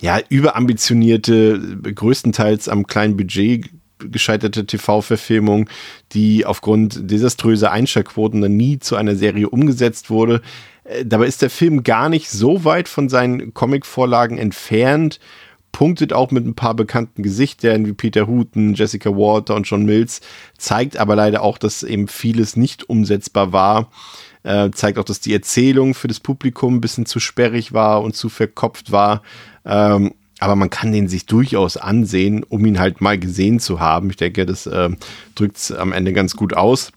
ja, 0.00 0.18
überambitionierte, 0.28 1.78
größtenteils 1.94 2.68
am 2.68 2.86
kleinen 2.86 3.16
Budget 3.16 3.70
gescheiterte 3.98 4.64
TV-Verfilmung, 4.64 5.68
die 6.12 6.46
aufgrund 6.46 7.10
desaströser 7.10 7.70
Einschaltquoten 7.70 8.40
dann 8.40 8.56
nie 8.56 8.78
zu 8.78 8.96
einer 8.96 9.14
Serie 9.14 9.50
umgesetzt 9.50 10.08
wurde. 10.08 10.40
Äh, 10.84 11.04
dabei 11.04 11.26
ist 11.26 11.42
der 11.42 11.50
Film 11.50 11.82
gar 11.82 12.08
nicht 12.08 12.30
so 12.30 12.64
weit 12.64 12.88
von 12.88 13.08
seinen 13.08 13.52
Comic-Vorlagen 13.52 14.38
entfernt, 14.38 15.20
punktet 15.72 16.12
auch 16.12 16.30
mit 16.30 16.46
ein 16.46 16.54
paar 16.54 16.74
bekannten 16.74 17.22
Gesichtern 17.22 17.86
wie 17.86 17.92
Peter 17.92 18.26
Hooten, 18.26 18.74
Jessica 18.74 19.10
Walter 19.10 19.54
und 19.54 19.64
John 19.64 19.84
Mills, 19.84 20.20
zeigt 20.58 20.96
aber 20.96 21.14
leider 21.14 21.42
auch, 21.42 21.58
dass 21.58 21.82
eben 21.82 22.08
vieles 22.08 22.56
nicht 22.56 22.88
umsetzbar 22.88 23.52
war. 23.52 23.90
Äh, 24.42 24.70
zeigt 24.70 24.98
auch, 24.98 25.04
dass 25.04 25.20
die 25.20 25.34
Erzählung 25.34 25.94
für 25.94 26.08
das 26.08 26.20
Publikum 26.20 26.76
ein 26.76 26.80
bisschen 26.80 27.06
zu 27.06 27.20
sperrig 27.20 27.72
war 27.72 28.02
und 28.02 28.16
zu 28.16 28.28
verkopft 28.28 28.90
war. 28.90 29.22
Ähm, 29.64 30.14
aber 30.38 30.56
man 30.56 30.70
kann 30.70 30.92
den 30.92 31.08
sich 31.08 31.26
durchaus 31.26 31.76
ansehen, 31.76 32.42
um 32.44 32.64
ihn 32.64 32.80
halt 32.80 33.02
mal 33.02 33.18
gesehen 33.18 33.60
zu 33.60 33.78
haben. 33.78 34.08
Ich 34.08 34.16
denke, 34.16 34.46
das 34.46 34.66
äh, 34.66 34.88
drückt 35.34 35.58
es 35.58 35.70
am 35.70 35.92
Ende 35.92 36.14
ganz 36.14 36.34
gut 36.34 36.54
aus. 36.54 36.92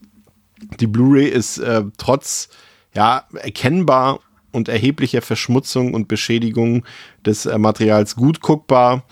Die 0.79 0.87
Blu-ray 0.87 1.27
ist 1.27 1.57
äh, 1.57 1.83
trotz 1.97 2.47
ja 2.95 3.25
erkennbar 3.33 4.21
und 4.53 4.69
erheblicher 4.69 5.21
Verschmutzung 5.21 5.93
und 5.93 6.07
Beschädigung 6.07 6.85
des 7.25 7.45
äh, 7.45 7.57
Materials 7.57 8.15
gut 8.15 8.39
guckbar. 8.39 9.03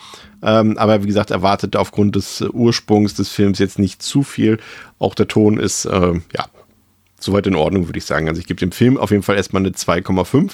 Ähm, 0.42 0.78
aber 0.78 1.04
wie 1.04 1.08
gesagt, 1.08 1.32
erwartet 1.32 1.76
aufgrund 1.76 2.16
des 2.16 2.42
Ursprungs 2.42 3.16
des 3.16 3.30
Films 3.30 3.60
jetzt 3.60 3.80
nicht 3.80 4.02
zu 4.02 4.24
viel. 4.24 4.60
Auch 4.98 5.14
der 5.14 5.28
Ton 5.28 5.58
ist 5.58 5.86
äh, 5.86 6.14
ja 6.34 6.46
soweit 7.24 7.48
in 7.48 7.56
Ordnung, 7.56 7.88
würde 7.88 8.00
ich 8.00 8.06
sagen. 8.06 8.28
Also 8.28 8.40
ich 8.40 8.48
gebe 8.48 8.60
dem 8.60 8.72
Film 8.72 8.98
auf 8.98 9.12
jeden 9.12 9.24
Fall 9.24 9.36
erstmal 9.36 9.62
eine 9.62 9.72
2,5. 9.72 10.54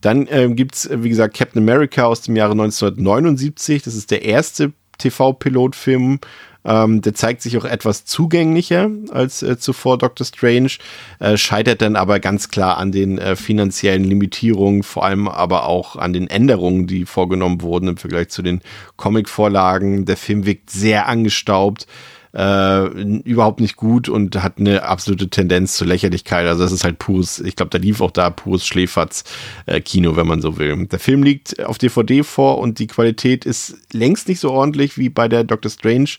Dann 0.00 0.26
ähm, 0.30 0.56
gibt 0.56 0.74
es, 0.74 0.90
wie 0.92 1.08
gesagt, 1.08 1.36
Captain 1.36 1.62
America 1.62 2.04
aus 2.04 2.22
dem 2.22 2.36
Jahre 2.36 2.52
1979. 2.52 3.82
Das 3.82 3.94
ist 3.94 4.10
der 4.10 4.22
erste 4.22 4.72
TV-Pilotfilm. 4.98 6.20
Ähm, 6.66 7.02
der 7.02 7.14
zeigt 7.14 7.42
sich 7.42 7.58
auch 7.58 7.66
etwas 7.66 8.06
zugänglicher 8.06 8.90
als 9.10 9.42
äh, 9.42 9.58
zuvor 9.58 9.98
Doctor 9.98 10.24
Strange, 10.24 10.70
äh, 11.18 11.36
scheitert 11.36 11.82
dann 11.82 11.94
aber 11.94 12.20
ganz 12.20 12.48
klar 12.48 12.78
an 12.78 12.90
den 12.90 13.18
äh, 13.18 13.36
finanziellen 13.36 14.04
Limitierungen, 14.04 14.82
vor 14.82 15.04
allem 15.04 15.28
aber 15.28 15.66
auch 15.66 15.96
an 15.96 16.14
den 16.14 16.26
Änderungen, 16.28 16.86
die 16.86 17.04
vorgenommen 17.04 17.60
wurden 17.60 17.88
im 17.88 17.96
Vergleich 17.98 18.30
zu 18.30 18.40
den 18.40 18.62
Comic-Vorlagen. 18.96 20.06
Der 20.06 20.16
Film 20.16 20.46
wirkt 20.46 20.70
sehr 20.70 21.06
angestaubt 21.06 21.86
äh, 22.34 22.86
überhaupt 23.22 23.60
nicht 23.60 23.76
gut 23.76 24.08
und 24.08 24.42
hat 24.42 24.58
eine 24.58 24.82
absolute 24.82 25.28
Tendenz 25.28 25.76
zur 25.76 25.86
Lächerlichkeit. 25.86 26.46
Also 26.46 26.62
das 26.64 26.72
ist 26.72 26.84
halt 26.84 26.98
pures, 26.98 27.38
ich 27.38 27.54
glaube, 27.54 27.70
da 27.70 27.78
lief 27.78 28.00
auch 28.00 28.10
da 28.10 28.30
pures 28.30 28.66
Schläferz-Kino, 28.66 30.12
äh, 30.12 30.16
wenn 30.16 30.26
man 30.26 30.42
so 30.42 30.58
will. 30.58 30.86
Der 30.86 30.98
Film 30.98 31.22
liegt 31.22 31.64
auf 31.64 31.78
DVD 31.78 32.24
vor 32.24 32.58
und 32.58 32.80
die 32.80 32.88
Qualität 32.88 33.44
ist 33.44 33.76
längst 33.92 34.28
nicht 34.28 34.40
so 34.40 34.50
ordentlich 34.50 34.98
wie 34.98 35.08
bei 35.08 35.28
der 35.28 35.44
Doctor 35.44 35.70
Strange 35.70 36.10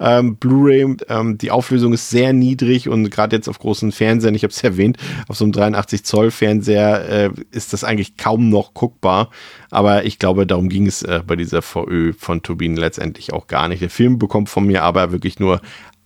ähm, 0.00 0.36
Blu-ray. 0.36 0.96
Ähm, 1.08 1.38
die 1.38 1.50
Auflösung 1.50 1.92
ist 1.92 2.10
sehr 2.10 2.32
niedrig 2.32 2.88
und 2.88 3.10
gerade 3.10 3.36
jetzt 3.36 3.48
auf 3.48 3.58
großen 3.58 3.92
Fernsehern, 3.92 4.34
ich 4.34 4.42
habe 4.42 4.52
es 4.52 4.62
erwähnt, 4.62 4.96
auf 5.28 5.36
so 5.36 5.44
einem 5.44 5.52
83 5.52 6.04
Zoll 6.04 6.30
Fernseher 6.30 7.08
äh, 7.08 7.30
ist 7.50 7.72
das 7.72 7.84
eigentlich 7.84 8.16
kaum 8.16 8.48
noch 8.48 8.74
guckbar. 8.74 9.30
Aber 9.70 10.04
ich 10.04 10.18
glaube, 10.18 10.46
darum 10.46 10.68
ging 10.68 10.86
es 10.86 11.02
äh, 11.02 11.20
bei 11.26 11.36
dieser 11.36 11.62
VÖ 11.62 12.12
von 12.12 12.42
Turbinen 12.42 12.76
letztendlich 12.76 13.32
auch 13.32 13.46
gar 13.46 13.68
nicht. 13.68 13.82
Der 13.82 13.90
Film 13.90 14.18
bekommt 14.18 14.48
von 14.48 14.66
mir 14.66 14.82
aber 14.82 15.12
wirklich 15.12 15.38
nur 15.38 15.60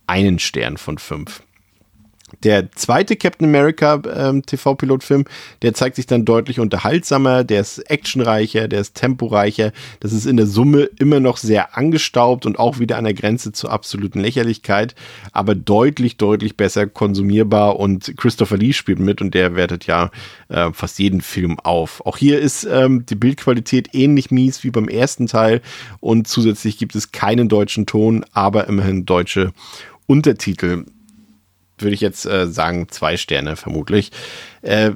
einen 0.07 0.39
Stern 0.39 0.77
von 0.77 0.97
fünf. 0.97 1.43
Der 2.41 2.71
zweite 2.71 3.15
Captain 3.15 3.47
America 3.47 4.01
ähm, 4.15 4.45
TV-Pilotfilm, 4.45 5.25
der 5.61 5.73
zeigt 5.73 5.95
sich 5.95 6.07
dann 6.07 6.25
deutlich 6.25 6.59
unterhaltsamer, 6.59 7.43
der 7.43 7.61
ist 7.61 7.79
actionreicher, 7.89 8.67
der 8.67 8.81
ist 8.81 8.95
temporeicher. 8.95 9.71
Das 9.99 10.13
ist 10.13 10.25
in 10.25 10.37
der 10.37 10.47
Summe 10.47 10.89
immer 10.99 11.19
noch 11.19 11.37
sehr 11.37 11.77
angestaubt 11.77 12.45
und 12.45 12.59
auch 12.59 12.79
wieder 12.79 12.97
an 12.97 13.03
der 13.03 13.13
Grenze 13.13 13.51
zur 13.51 13.71
absoluten 13.71 14.19
Lächerlichkeit, 14.19 14.95
aber 15.31 15.55
deutlich, 15.55 16.17
deutlich 16.17 16.57
besser 16.57 16.87
konsumierbar 16.87 17.79
und 17.79 18.17
Christopher 18.17 18.57
Lee 18.57 18.73
spielt 18.73 18.99
mit 18.99 19.21
und 19.21 19.33
der 19.33 19.55
wertet 19.55 19.87
ja 19.87 20.11
äh, 20.49 20.71
fast 20.73 20.99
jeden 20.99 21.21
Film 21.21 21.59
auf. 21.59 22.05
Auch 22.05 22.17
hier 22.17 22.39
ist 22.39 22.65
ähm, 22.65 23.05
die 23.05 23.15
Bildqualität 23.15 23.89
ähnlich 23.93 24.31
mies 24.31 24.63
wie 24.63 24.71
beim 24.71 24.87
ersten 24.87 25.27
Teil 25.27 25.61
und 25.99 26.27
zusätzlich 26.27 26.77
gibt 26.77 26.95
es 26.95 27.11
keinen 27.11 27.47
deutschen 27.49 27.85
Ton, 27.85 28.25
aber 28.33 28.67
immerhin 28.67 29.05
deutsche 29.05 29.53
Untertitel 30.07 30.85
würde 31.77 31.93
ich 31.93 32.01
jetzt 32.01 32.25
äh, 32.25 32.47
sagen, 32.47 32.87
zwei 32.89 33.17
Sterne 33.17 33.55
vermutlich. 33.55 34.11
Äh, 34.61 34.91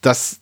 das 0.00 0.40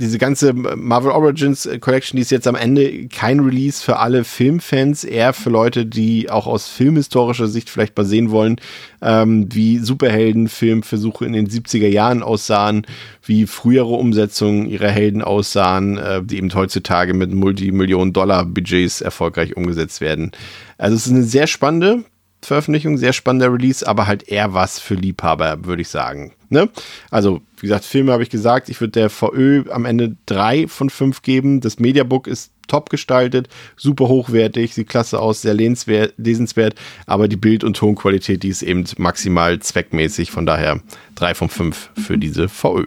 diese 0.00 0.18
ganze 0.18 0.54
Marvel 0.54 1.12
Origins 1.12 1.68
Collection, 1.80 2.16
die 2.16 2.22
ist 2.22 2.30
jetzt 2.30 2.48
am 2.48 2.54
Ende 2.54 3.06
kein 3.08 3.38
Release 3.40 3.84
für 3.84 3.98
alle 3.98 4.24
Filmfans, 4.24 5.04
eher 5.04 5.34
für 5.34 5.50
Leute, 5.50 5.84
die 5.84 6.30
auch 6.30 6.46
aus 6.46 6.68
filmhistorischer 6.68 7.48
Sicht 7.48 7.68
vielleicht 7.68 7.96
mal 7.96 8.04
sehen 8.04 8.30
wollen, 8.30 8.56
ähm, 9.02 9.46
wie 9.52 9.78
Superheldenfilmversuche 9.78 11.26
in 11.26 11.34
den 11.34 11.48
70er 11.48 11.86
Jahren 11.86 12.22
aussahen, 12.22 12.86
wie 13.22 13.46
frühere 13.46 13.92
Umsetzungen 13.94 14.66
ihrer 14.66 14.88
Helden 14.88 15.22
aussahen, 15.22 15.98
äh, 15.98 16.22
die 16.22 16.38
eben 16.38 16.52
heutzutage 16.54 17.12
mit 17.12 17.30
Multimillionen-Dollar-Budgets 17.32 19.02
erfolgreich 19.02 19.56
umgesetzt 19.56 20.00
werden. 20.00 20.32
Also 20.78 20.96
es 20.96 21.06
ist 21.06 21.12
eine 21.12 21.24
sehr 21.24 21.46
spannende 21.46 22.04
Veröffentlichung, 22.42 22.96
sehr 22.96 23.12
spannender 23.12 23.52
Release, 23.52 23.86
aber 23.86 24.06
halt 24.06 24.28
eher 24.28 24.54
was 24.54 24.78
für 24.78 24.94
Liebhaber, 24.94 25.64
würde 25.64 25.82
ich 25.82 25.88
sagen. 25.88 26.32
Ne? 26.48 26.68
Also, 27.10 27.42
wie 27.58 27.66
gesagt, 27.66 27.84
Filme 27.84 28.12
habe 28.12 28.22
ich 28.22 28.30
gesagt, 28.30 28.68
ich 28.68 28.80
würde 28.80 28.92
der 28.92 29.10
VÖ 29.10 29.64
am 29.70 29.84
Ende 29.84 30.16
drei 30.26 30.66
von 30.66 30.90
fünf 30.90 31.22
geben. 31.22 31.60
Das 31.60 31.78
Mediabook 31.78 32.26
ist 32.26 32.52
top 32.66 32.88
gestaltet, 32.88 33.48
super 33.76 34.08
hochwertig, 34.08 34.74
sieht 34.74 34.88
klasse 34.88 35.20
aus, 35.20 35.42
sehr 35.42 35.54
lesenswert, 35.54 36.74
aber 37.06 37.28
die 37.28 37.36
Bild- 37.36 37.64
und 37.64 37.76
Tonqualität, 37.76 38.42
die 38.42 38.48
ist 38.48 38.62
eben 38.62 38.84
maximal 38.96 39.58
zweckmäßig, 39.58 40.30
von 40.30 40.46
daher 40.46 40.80
drei 41.14 41.34
von 41.34 41.48
fünf 41.48 41.90
für 41.96 42.16
diese 42.16 42.48
VÖ. 42.48 42.86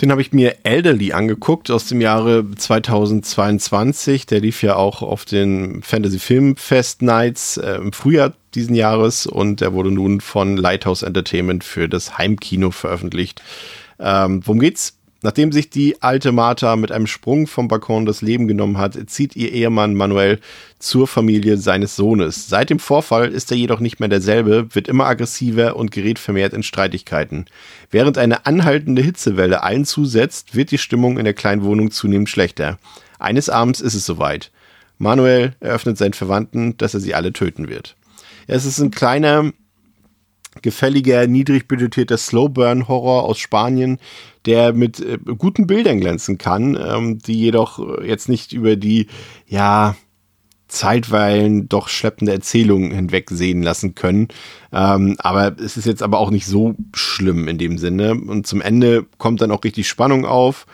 Den 0.00 0.10
habe 0.10 0.22
ich 0.22 0.32
mir 0.32 0.56
Elderly 0.62 1.12
angeguckt 1.12 1.70
aus 1.70 1.86
dem 1.86 2.00
Jahre 2.00 2.44
2022. 2.56 4.24
Der 4.24 4.40
lief 4.40 4.62
ja 4.62 4.76
auch 4.76 5.02
auf 5.02 5.26
den 5.26 5.82
Fantasy 5.82 6.18
Film 6.18 6.56
Fest 6.56 7.02
Nights 7.02 7.58
äh, 7.58 7.74
im 7.74 7.92
Frühjahr 7.92 8.32
diesen 8.54 8.74
Jahres 8.74 9.26
und 9.26 9.60
der 9.60 9.74
wurde 9.74 9.90
nun 9.90 10.22
von 10.22 10.56
Lighthouse 10.56 11.02
Entertainment 11.02 11.64
für 11.64 11.86
das 11.86 12.16
Heimkino 12.16 12.70
veröffentlicht. 12.70 13.42
Ähm, 13.98 14.40
worum 14.46 14.60
geht's? 14.60 14.99
Nachdem 15.22 15.52
sich 15.52 15.68
die 15.68 16.00
alte 16.00 16.32
Martha 16.32 16.76
mit 16.76 16.92
einem 16.92 17.06
Sprung 17.06 17.46
vom 17.46 17.68
Balkon 17.68 18.06
das 18.06 18.22
Leben 18.22 18.48
genommen 18.48 18.78
hat, 18.78 18.96
zieht 19.10 19.36
ihr 19.36 19.52
Ehemann 19.52 19.94
Manuel 19.94 20.40
zur 20.78 21.06
Familie 21.06 21.58
seines 21.58 21.94
Sohnes. 21.94 22.48
Seit 22.48 22.70
dem 22.70 22.78
Vorfall 22.78 23.30
ist 23.30 23.50
er 23.50 23.58
jedoch 23.58 23.80
nicht 23.80 24.00
mehr 24.00 24.08
derselbe, 24.08 24.74
wird 24.74 24.88
immer 24.88 25.04
aggressiver 25.04 25.76
und 25.76 25.90
gerät 25.90 26.18
vermehrt 26.18 26.54
in 26.54 26.62
Streitigkeiten. 26.62 27.44
Während 27.90 28.16
eine 28.16 28.46
anhaltende 28.46 29.02
Hitzewelle 29.02 29.62
allen 29.62 29.84
zusetzt, 29.84 30.54
wird 30.54 30.70
die 30.70 30.78
Stimmung 30.78 31.18
in 31.18 31.24
der 31.24 31.34
kleinen 31.34 31.64
Wohnung 31.64 31.90
zunehmend 31.90 32.30
schlechter. 32.30 32.78
Eines 33.18 33.50
Abends 33.50 33.82
ist 33.82 33.94
es 33.94 34.06
soweit. 34.06 34.50
Manuel 34.96 35.54
eröffnet 35.60 35.98
seinen 35.98 36.14
Verwandten, 36.14 36.78
dass 36.78 36.94
er 36.94 37.00
sie 37.00 37.14
alle 37.14 37.34
töten 37.34 37.68
wird. 37.68 37.94
Es 38.46 38.64
ist 38.64 38.78
ein 38.78 38.90
kleiner, 38.90 39.52
gefälliger, 40.62 41.26
niedrig 41.26 41.68
budgetierter 41.68 42.18
Slowburn-Horror 42.18 43.24
aus 43.24 43.38
Spanien, 43.38 43.98
der 44.46 44.72
mit 44.72 45.00
äh, 45.00 45.18
guten 45.38 45.66
Bildern 45.66 46.00
glänzen 46.00 46.38
kann, 46.38 46.78
ähm, 46.80 47.18
die 47.18 47.38
jedoch 47.38 48.02
jetzt 48.02 48.28
nicht 48.28 48.52
über 48.52 48.76
die, 48.76 49.06
ja, 49.46 49.96
zeitweilen 50.70 51.68
doch 51.68 51.88
schleppende 51.88 52.32
Erzählungen 52.32 52.92
hinwegsehen 52.92 53.62
lassen 53.62 53.94
können. 53.94 54.28
Ähm, 54.72 55.16
aber 55.18 55.56
es 55.58 55.76
ist 55.76 55.86
jetzt 55.86 56.02
aber 56.02 56.18
auch 56.18 56.30
nicht 56.30 56.46
so 56.46 56.74
schlimm 56.94 57.48
in 57.48 57.58
dem 57.58 57.76
Sinne. 57.76 58.12
Und 58.12 58.46
zum 58.46 58.60
Ende 58.60 59.04
kommt 59.18 59.42
dann 59.42 59.50
auch 59.50 59.64
richtig 59.64 59.88
Spannung 59.88 60.24
auf. 60.24 60.66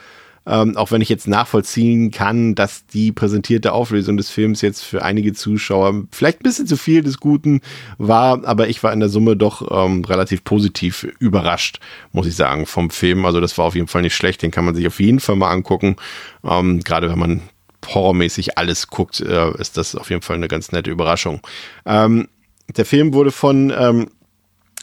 Ähm, 0.46 0.76
auch 0.76 0.90
wenn 0.90 1.00
ich 1.00 1.08
jetzt 1.08 1.26
nachvollziehen 1.26 2.10
kann, 2.10 2.54
dass 2.54 2.86
die 2.86 3.12
präsentierte 3.12 3.72
Auflösung 3.72 4.16
des 4.16 4.30
Films 4.30 4.60
jetzt 4.62 4.82
für 4.82 5.02
einige 5.02 5.32
Zuschauer 5.32 6.04
vielleicht 6.12 6.40
ein 6.40 6.44
bisschen 6.44 6.66
zu 6.66 6.76
viel 6.76 7.02
des 7.02 7.18
Guten 7.18 7.60
war, 7.98 8.44
aber 8.44 8.68
ich 8.68 8.82
war 8.82 8.92
in 8.92 9.00
der 9.00 9.08
Summe 9.08 9.36
doch 9.36 9.70
ähm, 9.70 10.04
relativ 10.04 10.44
positiv 10.44 11.06
überrascht, 11.18 11.80
muss 12.12 12.26
ich 12.26 12.36
sagen, 12.36 12.66
vom 12.66 12.90
Film. 12.90 13.26
Also 13.26 13.40
das 13.40 13.58
war 13.58 13.64
auf 13.64 13.74
jeden 13.74 13.88
Fall 13.88 14.02
nicht 14.02 14.14
schlecht, 14.14 14.42
den 14.42 14.50
kann 14.50 14.64
man 14.64 14.74
sich 14.74 14.86
auf 14.86 15.00
jeden 15.00 15.20
Fall 15.20 15.36
mal 15.36 15.50
angucken. 15.50 15.96
Ähm, 16.44 16.80
gerade 16.80 17.10
wenn 17.10 17.18
man 17.18 17.42
horrormäßig 17.86 18.58
alles 18.58 18.88
guckt, 18.88 19.20
äh, 19.20 19.50
ist 19.58 19.76
das 19.76 19.94
auf 19.94 20.10
jeden 20.10 20.22
Fall 20.22 20.36
eine 20.36 20.48
ganz 20.48 20.72
nette 20.72 20.90
Überraschung. 20.90 21.40
Ähm, 21.84 22.28
der 22.76 22.84
Film 22.84 23.14
wurde 23.14 23.30
von 23.30 23.72
ähm, 23.76 24.08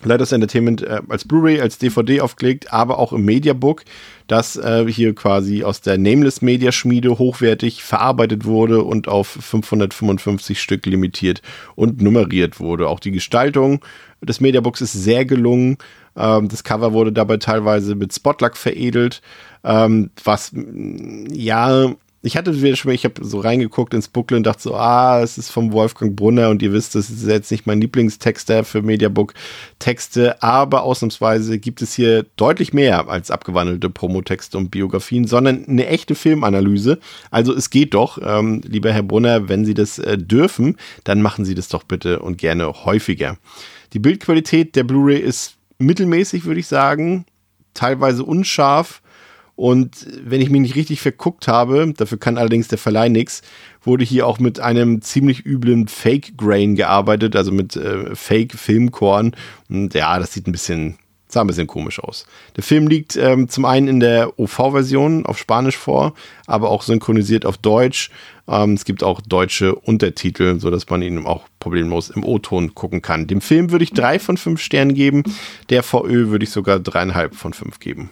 Lighthouse 0.05 0.31
Entertainment 0.31 0.81
äh, 0.81 1.01
als 1.09 1.27
Blu-ray, 1.27 1.59
als 1.61 1.77
DVD 1.77 2.21
aufgelegt, 2.21 2.71
aber 2.73 2.99
auch 2.99 3.13
im 3.13 3.25
Mediabook, 3.25 3.83
das 4.27 4.55
äh, 4.55 4.85
hier 4.87 5.13
quasi 5.15 5.63
aus 5.63 5.81
der 5.81 5.97
Nameless 5.97 6.41
Media 6.41 6.71
Schmiede 6.71 7.17
hochwertig 7.17 7.83
verarbeitet 7.83 8.45
wurde 8.45 8.83
und 8.83 9.07
auf 9.07 9.27
555 9.27 10.61
Stück 10.61 10.85
limitiert 10.85 11.41
und 11.75 12.01
nummeriert 12.01 12.59
wurde. 12.59 12.87
Auch 12.89 12.99
die 12.99 13.11
Gestaltung 13.11 13.83
des 14.21 14.39
Mediabooks 14.39 14.81
ist 14.81 14.93
sehr 14.93 15.25
gelungen. 15.25 15.77
Ähm, 16.15 16.47
das 16.47 16.63
Cover 16.63 16.93
wurde 16.93 17.11
dabei 17.11 17.37
teilweise 17.37 17.95
mit 17.95 18.13
Spotlack 18.13 18.57
veredelt, 18.57 19.21
ähm, 19.63 20.11
was 20.23 20.51
ja 20.53 21.93
ich 22.25 22.37
hatte 22.37 22.61
wieder 22.61 22.77
schon, 22.77 22.93
ich 22.93 23.03
habe 23.03 23.23
so 23.23 23.41
reingeguckt 23.41 23.93
ins 23.93 24.07
Booklet 24.07 24.37
und 24.37 24.43
dachte 24.47 24.63
so, 24.63 24.75
ah, 24.75 25.21
es 25.21 25.37
ist 25.37 25.51
vom 25.51 25.73
Wolfgang 25.73 26.15
Brunner 26.15 26.49
und 26.49 26.61
ihr 26.61 26.71
wisst, 26.71 26.95
das 26.95 27.09
ist 27.09 27.27
jetzt 27.27 27.51
nicht 27.51 27.67
mein 27.67 27.81
Lieblingstexter 27.81 28.63
für 28.63 28.81
Mediabook 28.81 29.33
Texte, 29.77 30.41
aber 30.41 30.83
ausnahmsweise 30.83 31.59
gibt 31.59 31.81
es 31.81 31.93
hier 31.93 32.25
deutlich 32.37 32.71
mehr 32.71 33.09
als 33.09 33.29
abgewandelte 33.29 33.89
Promotexte 33.89 34.57
und 34.57 34.71
Biografien, 34.71 35.27
sondern 35.27 35.65
eine 35.65 35.85
echte 35.87 36.15
Filmanalyse. 36.15 36.97
Also 37.29 37.53
es 37.53 37.69
geht 37.69 37.93
doch, 37.93 38.17
ähm, 38.23 38.61
lieber 38.63 38.93
Herr 38.93 39.03
Brunner, 39.03 39.49
wenn 39.49 39.65
Sie 39.65 39.73
das 39.73 39.99
äh, 39.99 40.17
dürfen, 40.17 40.77
dann 41.03 41.21
machen 41.21 41.43
Sie 41.43 41.55
das 41.55 41.67
doch 41.67 41.83
bitte 41.83 42.19
und 42.19 42.37
gerne 42.37 42.85
häufiger. 42.85 43.37
Die 43.91 43.99
Bildqualität 43.99 44.77
der 44.77 44.85
Blu-ray 44.85 45.19
ist 45.19 45.57
mittelmäßig, 45.77 46.45
würde 46.45 46.61
ich 46.61 46.67
sagen, 46.67 47.25
teilweise 47.73 48.23
unscharf 48.23 49.02
und 49.55 50.07
wenn 50.23 50.41
ich 50.41 50.49
mich 50.49 50.61
nicht 50.61 50.75
richtig 50.75 51.01
verguckt 51.01 51.47
habe, 51.47 51.93
dafür 51.95 52.17
kann 52.17 52.37
allerdings 52.37 52.67
der 52.69 52.79
Verleih 52.79 53.09
nichts, 53.09 53.43
wurde 53.83 54.03
hier 54.03 54.25
auch 54.25 54.39
mit 54.39 54.59
einem 54.59 55.01
ziemlich 55.01 55.45
üblen 55.45 55.87
Fake 55.87 56.37
Grain 56.37 56.75
gearbeitet, 56.75 57.35
also 57.35 57.51
mit 57.51 57.75
äh, 57.75 58.15
Fake 58.15 58.53
Filmkorn. 58.53 59.35
Und 59.69 59.93
ja, 59.93 60.17
das 60.17 60.33
sieht 60.33 60.47
ein 60.47 60.51
bisschen, 60.51 60.97
sah 61.27 61.41
ein 61.41 61.47
bisschen 61.47 61.67
komisch 61.67 61.99
aus. 61.99 62.25
Der 62.55 62.63
Film 62.63 62.87
liegt 62.87 63.15
ähm, 63.15 63.47
zum 63.47 63.65
einen 63.65 63.87
in 63.87 63.99
der 63.99 64.39
OV-Version 64.39 65.27
auf 65.27 65.37
Spanisch 65.37 65.77
vor, 65.77 66.15
aber 66.47 66.71
auch 66.71 66.81
synchronisiert 66.81 67.45
auf 67.45 67.57
Deutsch. 67.57 68.09
Ähm, 68.47 68.73
es 68.73 68.85
gibt 68.85 69.03
auch 69.03 69.21
deutsche 69.21 69.75
Untertitel, 69.75 70.59
sodass 70.59 70.89
man 70.89 71.03
ihn 71.03 71.27
auch 71.27 71.43
problemlos 71.59 72.09
im 72.09 72.23
O-Ton 72.23 72.73
gucken 72.73 73.03
kann. 73.03 73.27
Dem 73.27 73.39
Film 73.39 73.69
würde 73.69 73.83
ich 73.83 73.93
drei 73.93 74.17
von 74.17 74.37
fünf 74.37 74.61
Sternen 74.61 74.95
geben. 74.95 75.21
Der 75.69 75.83
VÖ 75.83 76.29
würde 76.29 76.43
ich 76.43 76.49
sogar 76.49 76.79
dreieinhalb 76.79 77.35
von 77.35 77.53
fünf 77.53 77.79
geben. 77.79 78.09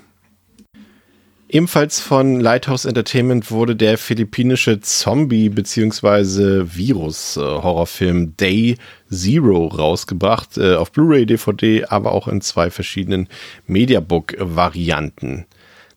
Ebenfalls 1.53 1.99
von 1.99 2.39
Lighthouse 2.39 2.85
Entertainment 2.85 3.51
wurde 3.51 3.75
der 3.75 3.97
philippinische 3.97 4.79
Zombie- 4.79 5.49
bzw. 5.49 6.63
Virus-Horrorfilm 6.73 8.37
Day 8.37 8.77
Zero 9.11 9.67
rausgebracht, 9.67 10.57
äh, 10.57 10.75
auf 10.75 10.93
Blu-ray, 10.93 11.25
DVD, 11.25 11.83
aber 11.83 12.13
auch 12.13 12.29
in 12.29 12.39
zwei 12.39 12.71
verschiedenen 12.71 13.27
Mediabook-Varianten. 13.67 15.45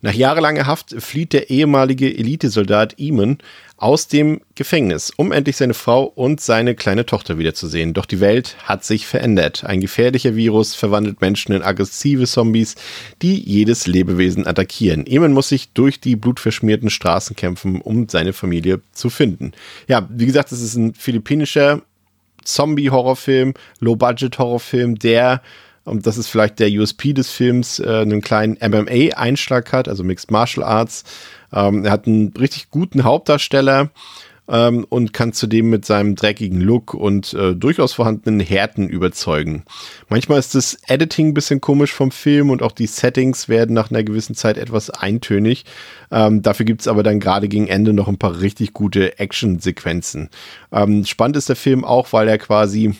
Nach 0.00 0.12
jahrelanger 0.12 0.66
Haft 0.66 1.00
flieht 1.00 1.32
der 1.32 1.50
ehemalige 1.50 2.12
Elitesoldat 2.12 2.98
Eamon 2.98 3.38
aus 3.84 4.08
dem 4.08 4.40
Gefängnis, 4.54 5.12
um 5.14 5.30
endlich 5.30 5.58
seine 5.58 5.74
Frau 5.74 6.04
und 6.04 6.40
seine 6.40 6.74
kleine 6.74 7.04
Tochter 7.04 7.36
wiederzusehen. 7.36 7.92
Doch 7.92 8.06
die 8.06 8.18
Welt 8.18 8.56
hat 8.64 8.82
sich 8.82 9.06
verändert. 9.06 9.64
Ein 9.66 9.82
gefährlicher 9.82 10.34
Virus 10.34 10.74
verwandelt 10.74 11.20
Menschen 11.20 11.52
in 11.52 11.60
aggressive 11.60 12.24
Zombies, 12.24 12.76
die 13.20 13.38
jedes 13.38 13.86
Lebewesen 13.86 14.46
attackieren. 14.46 15.06
Eamon 15.06 15.34
muss 15.34 15.50
sich 15.50 15.74
durch 15.74 16.00
die 16.00 16.16
blutverschmierten 16.16 16.88
Straßen 16.88 17.36
kämpfen, 17.36 17.82
um 17.82 18.08
seine 18.08 18.32
Familie 18.32 18.80
zu 18.92 19.10
finden. 19.10 19.52
Ja, 19.86 20.08
wie 20.10 20.24
gesagt, 20.24 20.50
es 20.50 20.62
ist 20.62 20.76
ein 20.76 20.94
philippinischer 20.94 21.82
Zombie-Horrorfilm, 22.42 23.52
Low-Budget-Horrorfilm, 23.80 24.98
der 24.98 25.42
und 25.84 26.06
das 26.06 26.16
ist 26.16 26.28
vielleicht 26.28 26.60
der 26.60 26.70
USP 26.70 27.12
des 27.12 27.30
Films, 27.30 27.78
äh, 27.78 27.86
einen 27.86 28.22
kleinen 28.22 28.56
MMA-Einschlag 28.58 29.70
hat, 29.72 29.86
also 29.86 30.02
Mixed 30.02 30.30
Martial 30.30 30.64
Arts. 30.64 31.04
Ähm, 31.54 31.84
er 31.84 31.92
hat 31.92 32.06
einen 32.06 32.32
richtig 32.36 32.70
guten 32.70 33.04
Hauptdarsteller 33.04 33.90
ähm, 34.48 34.84
und 34.88 35.12
kann 35.12 35.32
zudem 35.32 35.70
mit 35.70 35.84
seinem 35.84 36.16
dreckigen 36.16 36.60
Look 36.60 36.94
und 36.94 37.32
äh, 37.34 37.54
durchaus 37.54 37.94
vorhandenen 37.94 38.40
Härten 38.40 38.88
überzeugen. 38.88 39.64
Manchmal 40.08 40.38
ist 40.38 40.54
das 40.54 40.78
Editing 40.86 41.28
ein 41.28 41.34
bisschen 41.34 41.60
komisch 41.60 41.92
vom 41.92 42.10
Film 42.10 42.50
und 42.50 42.62
auch 42.62 42.72
die 42.72 42.86
Settings 42.86 43.48
werden 43.48 43.74
nach 43.74 43.90
einer 43.90 44.02
gewissen 44.02 44.34
Zeit 44.34 44.58
etwas 44.58 44.90
eintönig. 44.90 45.64
Ähm, 46.10 46.42
dafür 46.42 46.66
gibt 46.66 46.82
es 46.82 46.88
aber 46.88 47.02
dann 47.02 47.20
gerade 47.20 47.48
gegen 47.48 47.68
Ende 47.68 47.92
noch 47.92 48.08
ein 48.08 48.18
paar 48.18 48.40
richtig 48.40 48.72
gute 48.72 49.18
Action-Sequenzen. 49.18 50.30
Ähm, 50.72 51.04
spannend 51.04 51.36
ist 51.36 51.48
der 51.48 51.56
Film 51.56 51.84
auch, 51.84 52.12
weil 52.12 52.28
er 52.28 52.38
quasi 52.38 52.94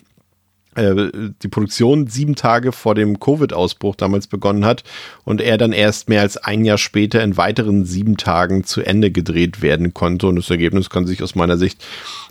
die 0.76 1.48
Produktion 1.48 2.06
sieben 2.06 2.34
Tage 2.34 2.72
vor 2.72 2.94
dem 2.94 3.20
Covid-Ausbruch 3.20 3.96
damals 3.96 4.26
begonnen 4.26 4.64
hat 4.64 4.84
und 5.24 5.40
er 5.40 5.58
dann 5.58 5.72
erst 5.72 6.08
mehr 6.08 6.20
als 6.20 6.36
ein 6.36 6.64
Jahr 6.64 6.78
später 6.78 7.22
in 7.22 7.36
weiteren 7.36 7.84
sieben 7.84 8.16
Tagen 8.16 8.64
zu 8.64 8.82
Ende 8.82 9.10
gedreht 9.10 9.62
werden 9.62 9.94
konnte. 9.94 10.26
Und 10.26 10.36
das 10.36 10.50
Ergebnis 10.50 10.90
kann 10.90 11.06
sich 11.06 11.22
aus 11.22 11.34
meiner 11.34 11.56
Sicht 11.56 11.84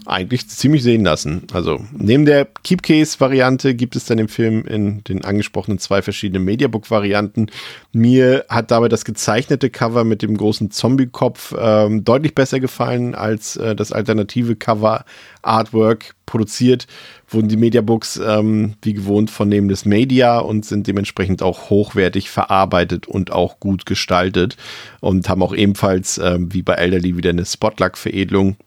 eigentlich 0.05 0.49
ziemlich 0.49 0.83
sehen 0.83 1.03
lassen. 1.03 1.43
Also 1.53 1.85
neben 1.91 2.25
der 2.25 2.47
Keepcase-Variante 2.63 3.75
gibt 3.75 3.95
es 3.95 4.05
dann 4.05 4.19
im 4.19 4.27
Film 4.27 4.65
in 4.65 5.03
den 5.03 5.23
angesprochenen 5.23 5.79
zwei 5.79 6.01
verschiedenen 6.01 6.43
Mediabook-Varianten. 6.43 7.47
Mir 7.91 8.45
hat 8.49 8.71
dabei 8.71 8.89
das 8.89 9.05
gezeichnete 9.05 9.69
Cover 9.69 10.03
mit 10.03 10.21
dem 10.21 10.35
großen 10.37 10.71
Zombie-Kopf 10.71 11.55
ähm, 11.57 12.03
deutlich 12.03 12.35
besser 12.35 12.59
gefallen 12.59 13.15
als 13.15 13.55
äh, 13.55 13.75
das 13.75 13.91
alternative 13.91 14.55
Cover-Artwork 14.55 16.15
produziert 16.25 16.87
wurden 17.33 17.47
die 17.47 17.57
Mediabooks 17.57 18.17
ähm, 18.17 18.73
wie 18.81 18.93
gewohnt 18.93 19.29
von 19.29 19.49
Nameless 19.49 19.85
Media 19.85 20.39
und 20.39 20.65
sind 20.65 20.87
dementsprechend 20.87 21.41
auch 21.41 21.69
hochwertig 21.69 22.29
verarbeitet 22.29 23.07
und 23.07 23.31
auch 23.31 23.59
gut 23.59 23.85
gestaltet 23.85 24.57
und 24.99 25.27
haben 25.29 25.43
auch 25.43 25.53
ebenfalls 25.53 26.17
ähm, 26.17 26.53
wie 26.53 26.61
bei 26.61 26.73
Elderly 26.73 27.17
wieder 27.17 27.31
eine 27.31 27.45
Spotluck-Veredelung. 27.45 28.57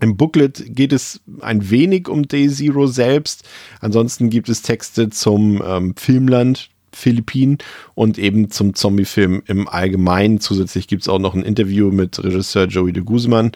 Im 0.00 0.16
Booklet 0.16 0.64
geht 0.74 0.92
es 0.92 1.20
ein 1.40 1.70
wenig 1.70 2.08
um 2.08 2.26
Day 2.26 2.48
Zero 2.48 2.86
selbst. 2.86 3.44
Ansonsten 3.80 4.28
gibt 4.28 4.48
es 4.48 4.62
Texte 4.62 5.08
zum 5.10 5.62
ähm, 5.64 5.94
Filmland, 5.96 6.70
Philippinen 6.92 7.58
und 7.94 8.18
eben 8.18 8.50
zum 8.50 8.74
Zombie-Film 8.74 9.42
im 9.46 9.68
Allgemeinen. 9.68 10.40
Zusätzlich 10.40 10.88
gibt 10.88 11.02
es 11.02 11.08
auch 11.08 11.18
noch 11.18 11.34
ein 11.34 11.42
Interview 11.42 11.90
mit 11.90 12.22
Regisseur 12.22 12.66
Joey 12.66 12.92
de 12.92 13.02
Guzman 13.02 13.52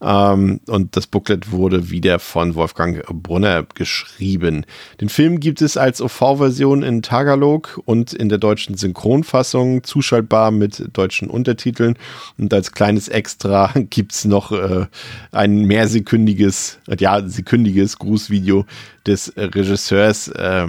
ähm, 0.00 0.60
und 0.68 0.96
das 0.96 1.06
Booklet 1.06 1.50
wurde 1.50 1.90
wieder 1.90 2.18
von 2.18 2.54
Wolfgang 2.54 3.04
Brunner 3.06 3.64
geschrieben. 3.74 4.64
Den 5.00 5.08
Film 5.08 5.40
gibt 5.40 5.60
es 5.60 5.76
als 5.76 6.00
OV-Version 6.00 6.82
in 6.82 7.02
Tagalog 7.02 7.80
und 7.84 8.12
in 8.12 8.28
der 8.28 8.38
deutschen 8.38 8.76
Synchronfassung 8.76 9.82
zuschaltbar 9.82 10.50
mit 10.50 10.96
deutschen 10.96 11.28
Untertiteln. 11.28 11.96
Und 12.38 12.54
als 12.54 12.72
kleines 12.72 13.08
Extra 13.08 13.72
gibt 13.90 14.12
es 14.12 14.24
noch 14.24 14.52
äh, 14.52 14.86
ein 15.32 15.64
mehrsekündiges, 15.64 16.78
ja, 16.98 17.26
sekündiges 17.28 17.98
Grußvideo 17.98 18.66
des 19.06 19.32
Regisseurs. 19.36 20.28
Äh, 20.28 20.68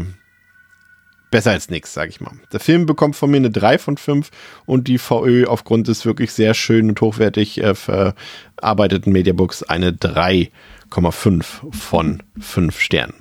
besser 1.32 1.52
als 1.52 1.70
nichts, 1.70 1.94
sage 1.94 2.10
ich 2.10 2.22
mal. 2.22 2.34
Der 2.52 2.60
Film 2.60 2.86
bekommt 2.86 3.16
von 3.16 3.30
mir 3.32 3.38
eine 3.38 3.52
3 3.52 3.78
von 3.78 3.98
5 3.98 4.30
und 4.66 4.88
die 4.88 4.98
VÖ 4.98 5.46
aufgrund 5.46 5.88
des 5.88 6.06
wirklich 6.06 6.34
sehr 6.34 6.54
schön 6.54 6.90
und 6.90 7.02
hochwertig 7.02 7.62
äh, 7.62 7.76
verarbeiteten 7.76 9.14
Mediabooks 9.14 9.64
eine 9.64 9.92
3,5 9.92 11.44
von 11.72 12.24
5 12.40 12.80
Sternen. 12.80 13.14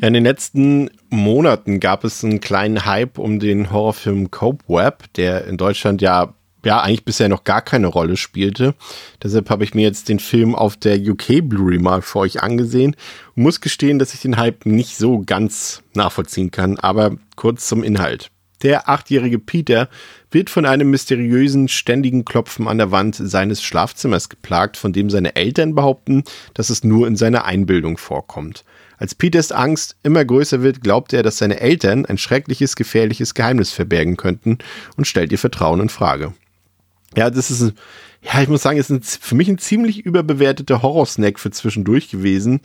Ja, 0.00 0.08
in 0.08 0.14
den 0.14 0.24
letzten 0.24 0.90
Monaten 1.10 1.78
gab 1.78 2.04
es 2.04 2.24
einen 2.24 2.40
kleinen 2.40 2.84
Hype 2.84 3.18
um 3.18 3.38
den 3.38 3.70
Horrorfilm 3.70 4.30
Cope 4.30 4.64
Web, 4.68 5.04
der 5.14 5.46
in 5.46 5.56
Deutschland 5.56 6.02
ja 6.02 6.34
ja 6.64 6.80
eigentlich 6.80 7.04
bisher 7.04 7.28
noch 7.28 7.44
gar 7.44 7.62
keine 7.62 7.86
Rolle 7.86 8.16
spielte. 8.16 8.74
Deshalb 9.22 9.50
habe 9.50 9.64
ich 9.64 9.74
mir 9.74 9.82
jetzt 9.82 10.08
den 10.08 10.18
Film 10.18 10.54
auf 10.54 10.76
der 10.76 10.98
UK 10.98 11.48
Blu-ray 11.48 11.78
mal 11.78 12.02
für 12.02 12.20
euch 12.20 12.42
angesehen 12.42 12.96
und 13.34 13.42
muss 13.42 13.60
gestehen, 13.60 13.98
dass 13.98 14.14
ich 14.14 14.20
den 14.20 14.36
Hype 14.36 14.66
nicht 14.66 14.96
so 14.96 15.22
ganz 15.24 15.82
nachvollziehen 15.94 16.50
kann, 16.50 16.78
aber 16.78 17.16
kurz 17.36 17.66
zum 17.66 17.82
Inhalt. 17.82 18.30
Der 18.62 18.88
achtjährige 18.88 19.38
Peter 19.38 19.90
wird 20.30 20.48
von 20.48 20.64
einem 20.64 20.88
mysteriösen, 20.88 21.68
ständigen 21.68 22.24
Klopfen 22.24 22.66
an 22.66 22.78
der 22.78 22.90
Wand 22.90 23.14
seines 23.16 23.62
Schlafzimmers 23.62 24.30
geplagt, 24.30 24.78
von 24.78 24.94
dem 24.94 25.10
seine 25.10 25.36
Eltern 25.36 25.74
behaupten, 25.74 26.24
dass 26.54 26.70
es 26.70 26.82
nur 26.82 27.06
in 27.06 27.16
seiner 27.16 27.44
Einbildung 27.44 27.98
vorkommt. 27.98 28.64
Als 28.96 29.14
Peters 29.14 29.52
Angst 29.52 29.96
immer 30.02 30.24
größer 30.24 30.62
wird, 30.62 30.80
glaubt 30.80 31.12
er, 31.12 31.22
dass 31.22 31.38
seine 31.38 31.60
Eltern 31.60 32.06
ein 32.06 32.16
schreckliches, 32.16 32.74
gefährliches 32.74 33.34
Geheimnis 33.34 33.70
verbergen 33.70 34.16
könnten 34.16 34.58
und 34.96 35.06
stellt 35.06 35.32
ihr 35.32 35.38
Vertrauen 35.38 35.80
in 35.80 35.88
Frage. 35.90 36.32
Ja, 37.16 37.30
das 37.30 37.50
ist, 37.50 37.72
ja, 38.22 38.40
ich 38.42 38.48
muss 38.48 38.62
sagen, 38.62 38.78
ist 38.78 38.90
ein, 38.90 39.02
für 39.02 39.34
mich 39.34 39.48
ein 39.48 39.58
ziemlich 39.58 40.04
überbewerteter 40.04 40.82
Horrorsnack 40.82 41.38
für 41.38 41.50
zwischendurch 41.50 42.10
gewesen, 42.10 42.60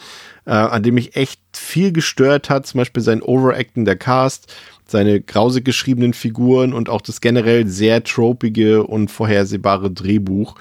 äh, 0.46 0.52
an 0.52 0.84
dem 0.84 0.96
mich 0.96 1.16
echt 1.16 1.40
viel 1.54 1.92
gestört 1.92 2.50
hat, 2.50 2.66
zum 2.66 2.80
Beispiel 2.80 3.04
sein 3.04 3.22
Overacten 3.22 3.86
der 3.86 3.98
Cast, 3.98 4.54
seine 4.88 5.22
grausig 5.22 5.66
geschriebenen 5.66 6.14
Figuren 6.14 6.74
und 6.74 6.90
auch 6.90 7.02
das 7.02 7.22
generell 7.22 7.68
sehr 7.68 8.04
tropige 8.04 8.84
und 8.84 9.12
vorhersehbare 9.12 9.92
Drehbuch. 9.92 10.56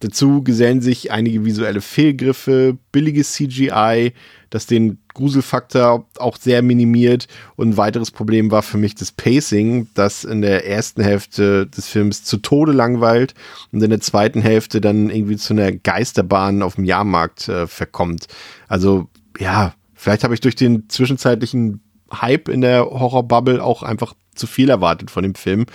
Dazu 0.00 0.42
gesellen 0.42 0.80
sich 0.80 1.10
einige 1.10 1.44
visuelle 1.44 1.80
Fehlgriffe, 1.80 2.78
billiges 2.92 3.32
CGI, 3.32 4.12
das 4.50 4.66
den 4.66 4.98
Gruselfaktor 5.12 6.06
auch 6.18 6.36
sehr 6.36 6.62
minimiert. 6.62 7.26
Und 7.56 7.70
ein 7.70 7.76
weiteres 7.76 8.12
Problem 8.12 8.52
war 8.52 8.62
für 8.62 8.78
mich 8.78 8.94
das 8.94 9.10
Pacing, 9.10 9.88
das 9.94 10.22
in 10.22 10.40
der 10.40 10.66
ersten 10.66 11.02
Hälfte 11.02 11.66
des 11.66 11.88
Films 11.88 12.22
zu 12.22 12.36
Tode 12.36 12.72
langweilt 12.72 13.34
und 13.72 13.82
in 13.82 13.90
der 13.90 14.00
zweiten 14.00 14.40
Hälfte 14.40 14.80
dann 14.80 15.10
irgendwie 15.10 15.36
zu 15.36 15.52
einer 15.52 15.72
Geisterbahn 15.72 16.62
auf 16.62 16.76
dem 16.76 16.84
Jahrmarkt 16.84 17.48
äh, 17.48 17.66
verkommt. 17.66 18.28
Also 18.68 19.08
ja, 19.38 19.74
vielleicht 19.94 20.22
habe 20.22 20.34
ich 20.34 20.40
durch 20.40 20.54
den 20.54 20.88
zwischenzeitlichen 20.88 21.80
Hype 22.12 22.48
in 22.48 22.60
der 22.60 22.84
Horrorbubble 22.84 23.62
auch 23.62 23.82
einfach 23.82 24.14
zu 24.34 24.46
viel 24.46 24.70
erwartet 24.70 25.10
von 25.10 25.24
dem 25.24 25.34
Film 25.34 25.66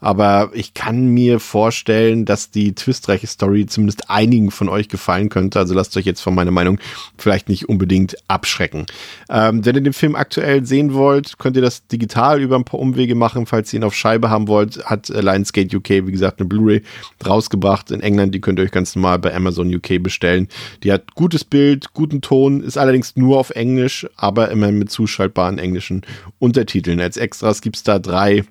aber 0.00 0.50
ich 0.54 0.74
kann 0.74 1.06
mir 1.06 1.40
vorstellen, 1.40 2.24
dass 2.24 2.50
die 2.50 2.74
twistreiche 2.74 3.26
Story 3.26 3.66
zumindest 3.66 4.10
einigen 4.10 4.50
von 4.50 4.68
euch 4.68 4.88
gefallen 4.88 5.28
könnte. 5.28 5.58
Also 5.58 5.74
lasst 5.74 5.96
euch 5.96 6.06
jetzt 6.06 6.20
von 6.20 6.34
meiner 6.34 6.50
Meinung 6.50 6.78
vielleicht 7.18 7.48
nicht 7.48 7.68
unbedingt 7.68 8.16
abschrecken. 8.28 8.86
Ähm, 9.28 9.64
wenn 9.64 9.76
ihr 9.76 9.82
den 9.82 9.92
Film 9.92 10.16
aktuell 10.16 10.64
sehen 10.64 10.94
wollt, 10.94 11.38
könnt 11.38 11.56
ihr 11.56 11.62
das 11.62 11.86
digital 11.86 12.40
über 12.40 12.56
ein 12.56 12.64
paar 12.64 12.80
Umwege 12.80 13.14
machen. 13.14 13.46
Falls 13.46 13.72
ihr 13.72 13.80
ihn 13.80 13.84
auf 13.84 13.94
Scheibe 13.94 14.30
haben 14.30 14.48
wollt, 14.48 14.84
hat 14.86 15.08
Lionsgate 15.08 15.76
UK, 15.76 16.06
wie 16.06 16.12
gesagt, 16.12 16.40
eine 16.40 16.48
Blu-ray 16.48 16.82
rausgebracht 17.26 17.90
in 17.90 18.00
England. 18.00 18.34
Die 18.34 18.40
könnt 18.40 18.58
ihr 18.58 18.64
euch 18.64 18.72
ganz 18.72 18.96
normal 18.96 19.18
bei 19.18 19.34
Amazon 19.34 19.74
UK 19.74 20.02
bestellen. 20.02 20.48
Die 20.82 20.92
hat 20.92 21.14
gutes 21.14 21.44
Bild, 21.44 21.92
guten 21.92 22.20
Ton, 22.22 22.62
ist 22.62 22.78
allerdings 22.78 23.16
nur 23.16 23.38
auf 23.38 23.50
Englisch, 23.50 24.06
aber 24.16 24.50
immerhin 24.50 24.78
mit 24.78 24.90
zuschaltbaren 24.90 25.58
englischen 25.58 26.02
Untertiteln. 26.38 27.00
Als 27.00 27.16
Extras 27.16 27.60
gibt's 27.60 27.82
da 27.82 27.98
drei 27.98 28.44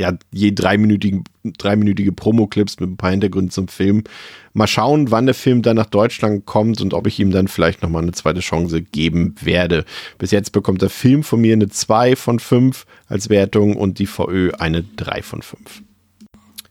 ja, 0.00 0.14
je 0.32 0.52
dreiminütigen, 0.52 1.24
dreiminütige 1.44 2.10
Promo-Clips 2.10 2.80
mit 2.80 2.88
ein 2.88 2.96
paar 2.96 3.10
Hintergründen 3.10 3.50
zum 3.50 3.68
Film. 3.68 4.04
Mal 4.54 4.66
schauen, 4.66 5.10
wann 5.10 5.26
der 5.26 5.34
Film 5.34 5.60
dann 5.60 5.76
nach 5.76 5.86
Deutschland 5.86 6.46
kommt 6.46 6.80
und 6.80 6.94
ob 6.94 7.06
ich 7.06 7.20
ihm 7.20 7.30
dann 7.30 7.48
vielleicht 7.48 7.82
nochmal 7.82 8.02
eine 8.02 8.12
zweite 8.12 8.40
Chance 8.40 8.80
geben 8.80 9.34
werde. 9.42 9.84
Bis 10.16 10.30
jetzt 10.30 10.52
bekommt 10.52 10.80
der 10.80 10.88
Film 10.88 11.22
von 11.22 11.42
mir 11.42 11.52
eine 11.52 11.68
2 11.68 12.16
von 12.16 12.38
5 12.38 12.86
als 13.08 13.28
Wertung 13.28 13.76
und 13.76 13.98
die 13.98 14.06
VÖ 14.06 14.52
eine 14.58 14.82
3 14.96 15.22
von 15.22 15.42
5. 15.42 15.82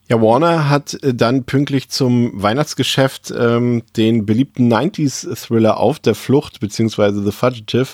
Ja, 0.09 0.19
Warner 0.19 0.69
hat 0.69 0.95
äh, 1.03 1.13
dann 1.13 1.43
pünktlich 1.43 1.89
zum 1.89 2.31
Weihnachtsgeschäft 2.33 3.31
ähm, 3.37 3.83
den 3.95 4.25
beliebten 4.25 4.73
90s-Thriller 4.73 5.77
Auf 5.77 5.99
der 5.99 6.15
Flucht 6.15 6.59
beziehungsweise 6.59 7.23
The 7.23 7.31
Fugitive 7.31 7.89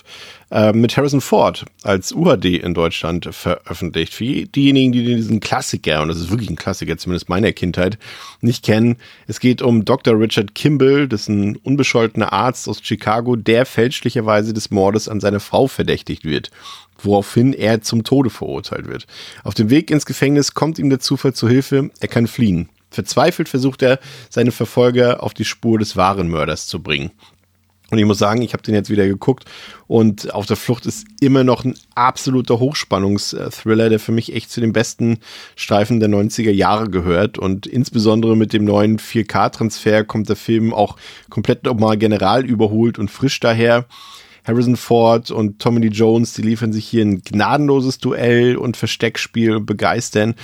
äh, 0.56 0.72
mit 0.72 0.96
Harrison 0.96 1.20
Ford 1.20 1.66
als 1.84 2.14
UHD 2.14 2.46
in 2.46 2.74
Deutschland 2.74 3.28
veröffentlicht. 3.32 4.14
Für 4.14 4.24
diejenigen, 4.24 4.94
die 4.94 5.04
diesen 5.04 5.42
Klassiker, 5.42 6.02
und 6.02 6.08
das 6.08 6.18
ist 6.18 6.32
wirklich 6.32 6.50
ein 6.50 6.56
Klassiker, 6.56 6.98
zumindest 6.98 7.28
meiner 7.28 7.52
Kindheit, 7.52 7.98
nicht 8.40 8.64
kennen, 8.64 8.96
es 9.28 9.42
geht 9.42 9.62
um 9.62 9.84
Dr. 9.84 10.18
Richard 10.18 10.56
Kimball, 10.56 11.10
das 11.10 11.24
ist 11.24 11.28
ein 11.28 11.58
unbescholtener 11.58 12.32
Arzt 12.32 12.70
aus 12.70 12.80
Chicago, 12.82 13.36
der 13.36 13.66
fälschlicherweise 13.66 14.54
des 14.54 14.72
Mordes 14.72 15.10
an 15.10 15.20
seiner 15.20 15.42
Frau 15.42 15.68
verdächtigt 15.68 16.24
wird 16.24 16.50
woraufhin 16.98 17.52
er 17.52 17.82
zum 17.82 18.06
Tode 18.06 18.30
verurteilt 18.30 18.88
wird. 18.88 19.06
Auf 19.44 19.54
dem 19.54 19.70
Weg 19.70 19.92
ins 19.92 20.06
Gefängnis 20.06 20.54
kommt 20.54 20.80
ihm 20.80 20.90
der 20.90 21.02
Zufall 21.02 21.34
zu 21.34 21.50
Hilfe, 21.50 21.92
er 22.00 22.08
kann 22.08 22.26
fliehen. 22.26 22.70
Verzweifelt 22.90 23.50
versucht 23.50 23.82
er, 23.82 24.00
seine 24.30 24.54
Verfolger 24.54 25.22
auf 25.22 25.34
die 25.34 25.44
Spur 25.44 25.78
des 25.78 25.98
wahren 25.98 26.30
Mörders 26.30 26.66
zu 26.68 26.82
bringen. 26.82 27.12
Und 27.92 28.00
ich 28.00 28.06
muss 28.06 28.18
sagen, 28.18 28.42
ich 28.42 28.54
habe 28.54 28.64
den 28.64 28.74
jetzt 28.74 28.90
wieder 28.90 29.08
geguckt 29.08 29.46
und 29.88 30.34
auf 30.34 30.46
der 30.46 30.56
Flucht 30.56 30.86
ist 30.86 31.06
immer 31.22 31.44
noch 31.44 31.64
ein 31.64 31.76
absoluter 31.94 32.60
Hochspannungsthriller, 32.60 33.90
der 33.90 34.00
für 34.00 34.12
mich 34.12 34.34
echt 34.34 34.50
zu 34.50 34.60
den 34.60 34.74
besten 34.74 35.20
Streifen 35.56 36.00
der 36.00 36.10
90er 36.10 36.52
Jahre 36.52 36.90
gehört. 36.90 37.38
Und 37.38 37.68
insbesondere 37.68 38.36
mit 38.36 38.54
dem 38.54 38.66
neuen 38.66 38.98
4K-Transfer 38.98 40.04
kommt 40.04 40.30
der 40.30 40.36
Film 40.36 40.74
auch 40.74 40.98
komplett 41.30 41.64
nochmal 41.64 41.98
general 41.98 42.46
überholt 42.46 42.98
und 42.98 43.12
frisch 43.12 43.40
daher. 43.40 43.86
Harrison 44.46 44.76
Ford 44.76 45.32
und 45.32 45.60
Tommy 45.60 45.82
Lee 45.82 45.88
Jones, 45.88 46.34
die 46.34 46.44
liefern 46.44 46.72
sich 46.72 46.88
hier 46.88 47.04
ein 47.04 47.22
gnadenloses 47.22 47.98
Duell 47.98 48.58
und 48.58 48.78
Versteckspiel 48.78 49.56
und 49.56 49.66
begeistern 49.66 50.36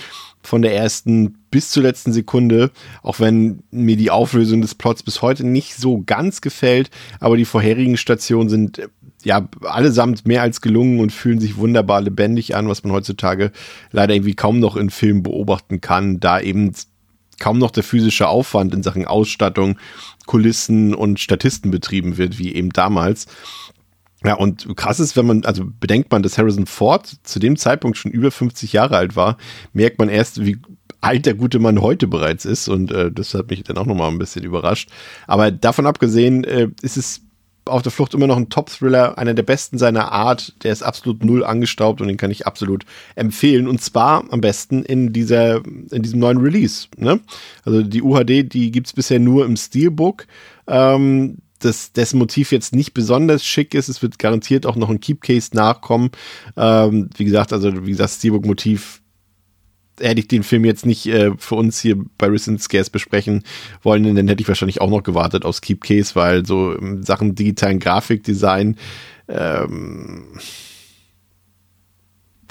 von 0.44 0.62
der 0.62 0.76
ersten 0.76 1.38
bis 1.52 1.70
zur 1.70 1.84
letzten 1.84 2.14
Sekunde, 2.14 2.72
auch 3.04 3.20
wenn 3.20 3.64
mir 3.72 3.98
die 3.98 4.12
Auflösung 4.12 4.62
des 4.62 4.76
Plots 4.76 5.04
bis 5.04 5.22
heute 5.22 5.46
nicht 5.46 5.76
so 5.76 6.02
ganz 6.06 6.42
gefällt, 6.42 6.89
aber 7.20 7.38
die 7.38 7.46
vorherigen 7.46 7.98
Stationen 7.98 8.50
sind 8.50 8.82
ja 9.24 9.48
allesamt 9.64 10.26
mehr 10.26 10.42
als 10.42 10.62
gelungen 10.62 11.00
und 11.00 11.12
fühlen 11.12 11.39
sich 11.39 11.58
wunderbar 11.58 12.02
lebendig 12.02 12.56
an, 12.56 12.68
was 12.68 12.84
man 12.84 12.94
heutzutage 12.94 13.52
leider 13.92 14.16
irgendwie 14.16 14.36
kaum 14.36 14.60
noch 14.60 14.76
in 14.76 14.89
Filmen 14.89 15.24
beobachten 15.24 15.82
kann, 15.82 16.20
da 16.20 16.39
eben 16.39 16.72
kaum 17.39 17.58
noch 17.58 17.72
der 17.72 17.84
physische 17.84 18.28
Aufwand 18.28 18.74
in 18.74 18.84
Sachen 18.84 19.06
Ausstattung, 19.06 19.78
Kulissen 20.26 20.94
und 20.94 21.20
Statisten 21.20 21.72
betrieben 21.72 22.18
wird, 22.18 22.39
wie 22.39 22.54
eben 22.54 22.70
damals. 22.70 23.28
Ja, 24.24 24.36
und 24.36 24.76
krass 24.78 25.00
ist, 25.00 25.18
wenn 25.18 25.26
man, 25.26 25.46
also 25.46 25.64
bedenkt 25.80 26.12
man, 26.12 26.22
dass 26.22 26.38
Harrison 26.38 26.68
Ford 26.68 27.18
zu 27.24 27.40
dem 27.40 27.58
Zeitpunkt 27.58 27.98
schon 27.98 28.12
über 28.12 28.30
50 28.30 28.72
Jahre 28.72 28.98
alt 28.98 29.16
war, 29.16 29.38
merkt 29.74 29.98
man 29.98 30.10
erst, 30.10 30.46
wie 30.46 30.58
alt 31.02 31.26
der 31.26 31.34
gute 31.34 31.58
Mann 31.58 31.82
heute 31.82 32.08
bereits 32.08 32.46
ist. 32.46 32.68
Und 32.68 32.92
äh, 32.92 33.12
das 33.12 33.34
hat 33.34 33.50
mich 33.50 33.64
dann 33.64 33.78
auch 33.78 33.88
nochmal 33.88 34.10
ein 34.10 34.20
bisschen 34.20 34.44
überrascht. 34.44 34.90
Aber 35.26 35.50
davon 35.52 35.88
abgesehen 35.88 36.44
äh, 36.44 36.70
ist 36.84 36.98
es 36.98 37.22
auf 37.66 37.82
der 37.82 37.92
Flucht 37.92 38.14
immer 38.14 38.28
noch 38.28 38.38
ein 38.38 38.50
Top-Thriller, 38.50 39.18
einer 39.18 39.34
der 39.34 39.44
besten 39.44 39.78
seiner 39.78 40.12
Art. 40.12 40.64
Der 40.64 40.72
ist 40.72 40.84
absolut 40.84 41.24
null 41.24 41.44
angestaubt 41.44 42.02
und 42.02 42.08
den 42.08 42.18
kann 42.18 42.32
ich 42.32 42.48
absolut 42.48 42.86
empfehlen. 43.16 43.68
Und 43.68 43.82
zwar 43.82 44.24
am 44.32 44.42
besten 44.42 44.84
in 44.84 45.14
dieser, 45.14 45.66
in 45.66 46.02
diesem 46.02 46.20
neuen 46.20 46.38
Release. 46.38 46.88
Ne? 46.98 47.20
Also 47.64 47.82
die 47.84 48.02
UHD, 48.02 48.54
die 48.54 48.72
gibt's 48.72 48.94
bisher 48.94 49.20
nur 49.20 49.46
im 49.46 49.58
Steelbook. 49.58 50.28
Ähm, 50.68 51.38
das, 51.66 51.93
dessen 51.93 52.20
Motiv 52.20 52.51
jetzt 52.51 52.76
nicht 52.76 52.93
besonders 52.93 53.45
schick 53.45 53.74
ist. 53.74 53.89
Es 53.89 54.01
wird 54.01 54.20
garantiert 54.20 54.66
auch 54.66 54.76
noch 54.76 54.89
ein 54.89 54.99
Keepcase 54.99 55.55
nachkommen. 55.55 56.12
Ähm, 56.57 57.09
wie 57.16 57.26
gesagt, 57.26 57.53
also 57.53 57.86
wie 57.86 57.91
gesagt, 57.91 58.12
Steelbook-Motiv 58.12 59.01
hätte 59.99 60.20
ich 60.20 60.28
den 60.28 60.43
Film 60.43 60.66
jetzt 60.66 60.86
nicht 60.86 61.05
äh, 61.07 61.32
für 61.38 61.55
uns 61.55 61.80
hier 61.80 61.97
bei 62.18 62.28
Recent 62.28 62.62
Scares 62.62 62.89
besprechen 62.89 63.43
wollen, 63.84 64.16
dann 64.16 64.28
hätte 64.28 64.41
ich 64.41 64.47
wahrscheinlich 64.47 64.82
auch 64.82 64.89
noch 64.89 65.03
gewartet 65.03 65.45
aufs 65.45 65.62
Keepcase, 65.62 66.16
weil 66.16 66.45
so 66.45 66.74
in 66.74 67.03
Sachen 67.03 67.36
digitalen 67.36 67.80
Grafikdesign 67.80 68.78
ähm, 69.28 70.39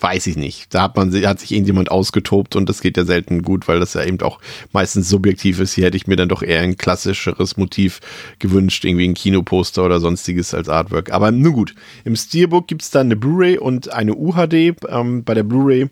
weiß 0.03 0.27
ich 0.27 0.37
nicht. 0.37 0.75
Da 0.75 0.83
hat 0.83 0.97
man 0.97 1.13
hat 1.13 1.41
sich 1.41 1.53
irgendjemand 1.53 1.91
ausgetobt 1.91 2.57
und 2.57 2.69
das 2.69 2.81
geht 2.81 2.97
ja 2.97 3.05
selten 3.05 3.43
gut, 3.43 3.69
weil 3.69 3.81
das 3.81 3.95
ja 3.95 4.05
eben 4.05 4.21
auch 4.21 4.41
meistens 4.73 5.09
subjektiv 5.09 5.61
ist. 5.61 5.75
Hier 5.75 5.87
hätte 5.87 5.97
ich 5.97 6.07
mir 6.07 6.17
dann 6.17 6.29
doch 6.29 6.43
eher 6.43 6.61
ein 6.61 6.77
klassischeres 6.77 7.57
Motiv 7.57 8.01
gewünscht, 8.39 8.85
irgendwie 8.85 9.09
ein 9.09 9.15
Kinoposter 9.15 9.85
oder 9.85 10.01
sonstiges 10.01 10.55
als 10.55 10.69
Artwork. 10.69 11.13
Aber 11.13 11.31
nun 11.31 11.53
gut. 11.53 11.75
Im 12.05 12.17
Steelbook 12.17 12.69
gibt 12.69 12.83
es 12.83 12.91
dann 12.91 13.09
eine 13.09 13.17
Blu-ray 13.17 13.59
und 13.59 13.93
eine 13.93 14.15
UHD. 14.15 14.75
Ähm, 14.89 15.25
bei 15.25 15.35
der 15.35 15.45
Blu-ray 15.45 15.91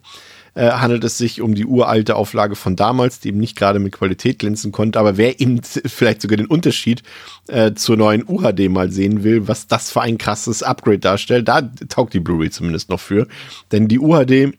äh, 0.58 0.72
handelt 0.72 1.04
es 1.04 1.16
sich 1.16 1.40
um 1.40 1.54
die 1.54 1.64
uralte 1.64 2.16
Auflage 2.16 2.56
von 2.56 2.74
damals, 2.74 3.20
die 3.20 3.28
eben 3.28 3.38
nicht 3.38 3.56
gerade 3.56 3.78
mit 3.78 3.92
Qualität 3.92 4.40
glänzen 4.40 4.72
konnte. 4.72 4.98
Aber 4.98 5.16
wer 5.16 5.40
eben 5.40 5.62
vielleicht 5.62 6.20
sogar 6.20 6.36
den 6.36 6.46
Unterschied 6.46 7.04
äh, 7.46 7.74
zur 7.74 7.96
neuen 7.96 8.24
UHD 8.26 8.68
mal 8.68 8.90
sehen 8.90 9.22
will, 9.22 9.46
was 9.46 9.68
das 9.68 9.92
für 9.92 10.00
ein 10.00 10.18
krasses 10.18 10.64
Upgrade 10.64 10.98
darstellt, 10.98 11.46
da 11.46 11.62
taugt 11.88 12.12
die 12.12 12.18
Blu-ray 12.18 12.50
zumindest 12.50 12.90
noch 12.90 12.98
für. 12.98 13.28
Denn 13.70 13.86
die 13.86 14.00
UHD 14.00 14.52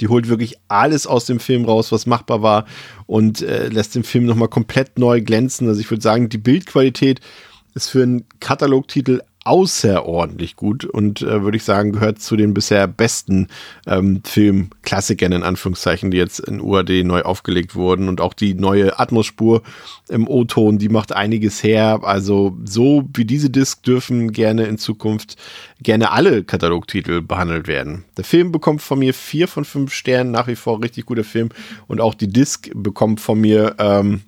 die 0.00 0.08
holt 0.08 0.28
wirklich 0.28 0.56
alles 0.66 1.06
aus 1.06 1.24
dem 1.24 1.38
Film 1.38 1.64
raus, 1.66 1.92
was 1.92 2.04
machbar 2.04 2.42
war 2.42 2.66
und 3.06 3.42
äh, 3.42 3.68
lässt 3.68 3.94
den 3.94 4.02
Film 4.02 4.26
nochmal 4.26 4.48
komplett 4.48 4.98
neu 4.98 5.22
glänzen. 5.22 5.68
Also 5.68 5.80
ich 5.80 5.88
würde 5.88 6.02
sagen, 6.02 6.28
die 6.28 6.36
Bildqualität 6.36 7.20
ist 7.74 7.88
für 7.90 8.02
einen 8.02 8.26
Katalogtitel 8.40 9.20
außerordentlich 9.44 10.56
gut 10.56 10.84
und 10.86 11.20
äh, 11.20 11.42
würde 11.42 11.56
ich 11.56 11.64
sagen, 11.64 11.92
gehört 11.92 12.18
zu 12.20 12.34
den 12.36 12.54
bisher 12.54 12.86
besten 12.86 13.48
ähm, 13.86 14.22
Filmklassikern 14.24 15.32
in 15.32 15.42
Anführungszeichen, 15.42 16.10
die 16.10 16.16
jetzt 16.16 16.40
in 16.40 16.60
UAD 16.60 17.04
neu 17.04 17.22
aufgelegt 17.22 17.74
wurden 17.74 18.08
und 18.08 18.22
auch 18.22 18.32
die 18.32 18.54
neue 18.54 18.98
Atmosspur 18.98 19.62
im 20.08 20.26
O-Ton, 20.26 20.78
die 20.78 20.88
macht 20.88 21.12
einiges 21.12 21.62
her. 21.62 22.00
Also 22.02 22.56
so 22.64 23.04
wie 23.12 23.26
diese 23.26 23.50
Disc 23.50 23.82
dürfen 23.82 24.32
gerne 24.32 24.64
in 24.64 24.78
Zukunft 24.78 25.36
gerne 25.82 26.10
alle 26.10 26.42
Katalogtitel 26.42 27.20
behandelt 27.20 27.68
werden. 27.68 28.04
Der 28.16 28.24
Film 28.24 28.50
bekommt 28.50 28.80
von 28.80 28.98
mir 28.98 29.12
vier 29.12 29.46
von 29.46 29.66
fünf 29.66 29.92
Sternen, 29.92 30.30
nach 30.30 30.46
wie 30.46 30.56
vor 30.56 30.82
richtig 30.82 31.04
guter 31.04 31.24
Film 31.24 31.50
und 31.86 32.00
auch 32.00 32.14
die 32.14 32.28
Disc 32.28 32.70
bekommt 32.74 33.20
von 33.20 33.40
mir 33.40 33.76
ähm, 33.78 34.22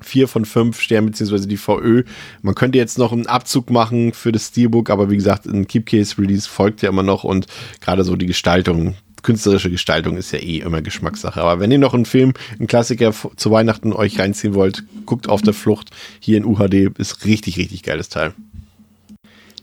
vier 0.00 0.28
von 0.28 0.44
fünf 0.44 0.80
Sternen, 0.80 1.08
beziehungsweise 1.08 1.48
die 1.48 1.56
VÖ. 1.56 2.04
Man 2.42 2.54
könnte 2.54 2.78
jetzt 2.78 2.98
noch 2.98 3.12
einen 3.12 3.26
Abzug 3.26 3.70
machen 3.70 4.12
für 4.12 4.32
das 4.32 4.48
Steelbook, 4.48 4.90
aber 4.90 5.10
wie 5.10 5.16
gesagt, 5.16 5.46
ein 5.46 5.66
Keepcase-Release 5.66 6.48
folgt 6.48 6.82
ja 6.82 6.88
immer 6.88 7.02
noch 7.02 7.24
und 7.24 7.46
gerade 7.80 8.04
so 8.04 8.16
die 8.16 8.26
Gestaltung, 8.26 8.94
künstlerische 9.22 9.70
Gestaltung 9.70 10.16
ist 10.16 10.32
ja 10.32 10.38
eh 10.38 10.58
immer 10.58 10.82
Geschmackssache. 10.82 11.40
Aber 11.40 11.60
wenn 11.60 11.70
ihr 11.70 11.78
noch 11.78 11.94
einen 11.94 12.04
Film, 12.04 12.34
einen 12.58 12.68
Klassiker 12.68 13.12
zu 13.12 13.50
Weihnachten 13.50 13.92
euch 13.92 14.18
reinziehen 14.18 14.54
wollt, 14.54 14.84
guckt 15.06 15.28
auf 15.28 15.42
der 15.42 15.54
Flucht 15.54 15.90
hier 16.20 16.38
in 16.38 16.44
UHD, 16.44 16.98
ist 16.98 17.24
richtig, 17.24 17.58
richtig 17.58 17.82
geiles 17.82 18.08
Teil 18.08 18.34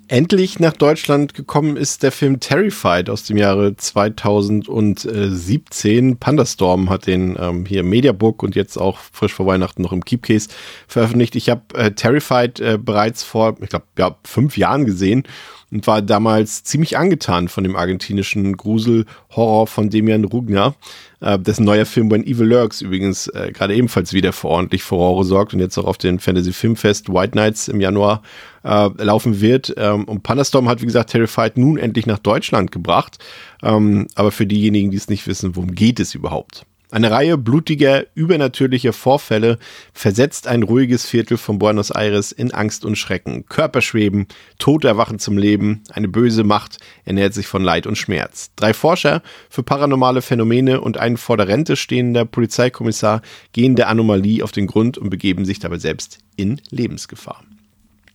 endlich 0.08 0.60
nach 0.60 0.74
Deutschland 0.74 1.34
gekommen 1.34 1.78
ist 1.78 2.04
der 2.04 2.12
Film 2.12 2.40
Terrified 2.40 3.10
aus 3.10 3.24
dem 3.24 3.38
Jahre 3.38 3.76
2017. 3.76 6.18
Pandastorm 6.18 6.90
hat 6.90 7.08
den 7.08 7.36
ähm, 7.40 7.66
hier 7.66 7.80
im 7.82 7.90
Mediabook 7.90 8.44
und 8.44 8.56
jetzt 8.56 8.78
auch 8.78 9.00
frisch 9.12 9.34
vor 9.34 9.46
Weihnachten 9.46 9.82
noch 9.82 9.92
im 9.92 10.06
Keepcase 10.06 10.48
veröffentlicht. 10.88 11.36
Ich 11.36 11.50
habe 11.50 11.62
äh, 11.74 11.92
Terrified 11.92 12.60
äh, 12.60 12.78
bereits 12.82 13.24
vor, 13.24 13.58
ich 13.62 13.70
glaube, 13.70 13.86
ja, 13.98 14.18
fünf 14.24 14.58
Jahren 14.58 14.86
gesehen 14.86 15.24
und 15.72 15.88
war 15.88 16.02
damals 16.02 16.64
ziemlich 16.64 16.98
angetan 16.98 17.48
von 17.48 17.64
dem 17.64 17.76
argentinischen 17.76 18.56
Grusel-Horror 18.56 19.68
von 19.68 19.90
Demian 19.90 20.26
Rugner, 20.26 20.76
äh, 21.22 21.40
dessen 21.40 21.66
neuer 21.66 21.86
Film 21.86 22.12
When 22.12 22.26
Evil 22.26 22.48
Lurks 22.48 22.82
übrigens 22.82 23.28
äh, 23.28 23.52
gerade 23.52 23.76
ebenfalls 23.76 24.14
wieder 24.14 24.34
für 24.34 24.48
ordentlich 24.48 24.84
Furore 24.84 25.24
sorgt 25.24 25.54
und 25.54 25.60
jetzt 25.60 25.78
auch 25.78 25.86
auf 25.86 25.98
den 25.98 26.20
Fantasy 26.20 26.54
Filmfest 26.54 27.10
White 27.10 27.36
Nights 27.36 27.68
im 27.68 27.82
Januar 27.82 28.22
äh, 28.64 28.90
laufen 29.04 29.42
wird. 29.42 29.74
Ähm, 29.78 30.06
und 30.06 30.24
Pandastorm 30.24 30.70
hat, 30.70 30.82
wie 30.82 30.86
gesagt, 30.86 31.12
Terrified 31.12 31.58
nun 31.58 31.78
endlich 31.78 32.06
nach 32.06 32.20
Deutschland 32.20 32.72
gebracht. 32.72 33.18
Ähm, 33.64 34.08
aber 34.16 34.32
für 34.32 34.46
diejenigen, 34.46 34.92
die 34.92 34.98
es 34.98 35.10
nicht 35.10 35.28
wissen, 35.28 35.56
worum 35.56 35.74
geht 35.74 36.00
es 36.00 36.16
überhaupt? 36.16 36.66
Eine 36.96 37.12
Reihe 37.12 37.38
blutiger, 37.38 38.06
übernatürlicher 38.16 38.94
Vorfälle 38.94 39.60
versetzt 39.92 40.48
ein 40.48 40.64
ruhiges 40.64 41.06
Viertel 41.06 41.36
von 41.36 41.60
Buenos 41.60 41.90
Aires 41.90 42.32
in 42.32 42.54
Angst 42.54 42.86
und 42.86 42.96
Schrecken. 42.96 43.46
Körperschweben, 43.48 44.28
Tod 44.60 44.86
erwachen 44.86 45.20
zum 45.20 45.38
Leben, 45.38 45.84
eine 45.92 46.08
böse 46.08 46.46
Macht 46.46 46.78
ernährt 47.04 47.34
sich 47.34 47.48
von 47.48 47.66
Leid 47.66 47.86
und 47.86 47.98
Schmerz. 47.98 48.52
Drei 48.56 48.74
Forscher 48.74 49.22
für 49.50 49.62
paranormale 49.62 50.22
Phänomene 50.22 50.80
und 50.80 50.96
ein 50.96 51.18
vor 51.18 51.36
der 51.36 51.50
Rente 51.50 51.76
stehender 51.76 52.24
Polizeikommissar 52.24 53.22
gehen 53.52 53.76
der 53.76 53.90
Anomalie 53.90 54.42
auf 54.42 54.54
den 54.54 54.66
Grund 54.66 54.98
und 54.98 55.10
begeben 55.10 55.44
sich 55.44 55.60
dabei 55.60 55.80
selbst 55.80 56.20
in 56.38 56.62
Lebensgefahr. 56.70 57.44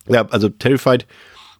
Ja, 0.07 0.25
also 0.29 0.49
Terrified 0.49 1.05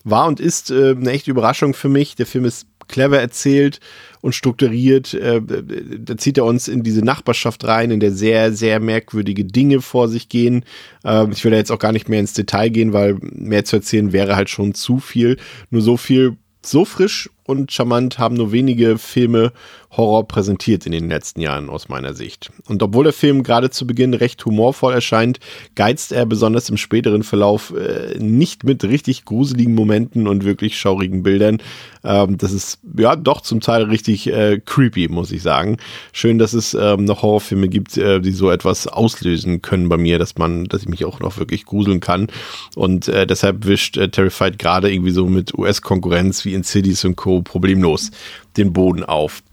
war 0.04 0.26
und 0.26 0.40
ist 0.40 0.72
äh, 0.72 0.96
eine 0.98 1.12
echte 1.12 1.30
Überraschung 1.30 1.76
für 1.76 1.88
mich. 1.88 2.16
Der 2.16 2.26
Film 2.26 2.46
ist 2.46 2.66
clever 2.92 3.20
erzählt 3.20 3.80
und 4.22 4.36
strukturiert. 4.36 5.14
Äh, 5.14 5.42
da 5.42 6.18
zieht 6.18 6.38
er 6.38 6.46
uns 6.46 6.68
in 6.68 6.84
diese 6.84 7.04
Nachbarschaft 7.04 7.66
rein, 7.66 7.92
in 7.92 8.00
der 8.00 8.12
sehr, 8.12 8.54
sehr 8.54 8.80
merkwürdige 8.80 9.46
Dinge 9.46 9.82
vor 9.82 10.08
sich 10.08 10.30
gehen. 10.30 10.64
Äh, 11.04 11.30
ich 11.32 11.44
will 11.44 11.52
da 11.52 11.58
jetzt 11.58 11.72
auch 11.72 11.80
gar 11.80 11.92
nicht 11.92 12.10
mehr 12.10 12.20
ins 12.20 12.34
Detail 12.34 12.70
gehen, 12.70 12.94
weil 12.94 13.18
mehr 13.22 13.66
zu 13.66 13.78
erzählen 13.78 14.14
wäre 14.14 14.36
halt 14.36 14.50
schon 14.50 14.74
zu 14.74 15.00
viel. 15.00 15.38
Nur 15.72 15.82
so 15.82 15.98
viel, 15.98 16.38
so 16.64 16.86
frisch 16.86 17.30
und 17.46 17.72
charmant 17.72 18.20
haben 18.20 18.36
nur 18.36 18.52
wenige 18.52 18.98
Filme 18.98 19.52
Horror 19.92 20.26
präsentiert 20.28 20.86
in 20.86 20.94
den 20.94 21.10
letzten 21.10 21.42
Jahren 21.42 21.70
aus 21.70 21.90
meiner 21.90 22.14
Sicht. 22.14 22.50
Und 22.68 22.82
obwohl 22.82 23.04
der 23.04 23.14
Film 23.14 23.44
gerade 23.44 23.70
zu 23.70 23.86
Beginn 23.86 24.14
recht 24.14 24.44
humorvoll 24.46 24.94
erscheint, 24.94 25.40
geizt 25.76 26.14
er 26.14 26.26
besonders 26.26 26.70
im 26.70 26.78
späteren 26.78 27.24
Verlauf 27.24 27.74
äh, 27.76 28.18
nicht 28.18 28.64
mit 28.64 28.84
richtig 28.86 29.26
gruseligen 29.26 29.76
Momenten 29.76 30.28
und 30.28 30.46
wirklich 30.46 30.80
schaurigen 30.80 31.24
Bildern. 31.24 31.58
Ähm, 32.04 32.38
das 32.38 32.54
ist 32.54 32.80
ja 32.98 33.18
doch 33.18 33.42
zum 33.42 33.60
Teil 33.60 33.84
richtig 33.84 34.28
äh, 34.28 34.62
creepy, 34.66 35.10
muss 35.10 35.32
ich 35.32 35.42
sagen. 35.42 35.78
Schön, 36.14 36.40
dass 36.40 36.54
es 36.54 36.74
ähm, 36.74 37.04
noch 37.04 37.22
Horrorfilme 37.22 37.68
gibt, 37.68 37.98
äh, 37.98 38.22
die 38.22 38.32
so 38.32 38.50
etwas 38.50 38.88
auslösen 38.88 39.62
können 39.62 39.90
bei 39.90 39.98
mir, 39.98 40.20
dass 40.20 40.38
man, 40.38 40.66
dass 40.66 40.84
ich 40.84 40.90
mich 40.90 41.04
auch 41.04 41.20
noch 41.20 41.38
wirklich 41.38 41.66
gruseln 41.66 42.00
kann. 42.00 42.28
Und 42.76 43.10
äh, 43.10 43.28
deshalb 43.28 43.66
wischt 43.66 43.98
äh, 43.98 44.10
Terrified 44.10 44.58
gerade 44.58 44.92
irgendwie 44.92 45.12
so 45.12 45.28
mit 45.28 45.58
US-Konkurrenz 45.58 46.46
wie 46.46 46.54
in 46.54 46.64
Cities 46.64 47.04
und 47.04 47.18
Co. 47.18 47.31
problemlos 47.40 48.12
den 48.58 48.74
Boden 48.74 49.04
auf. 49.04 49.44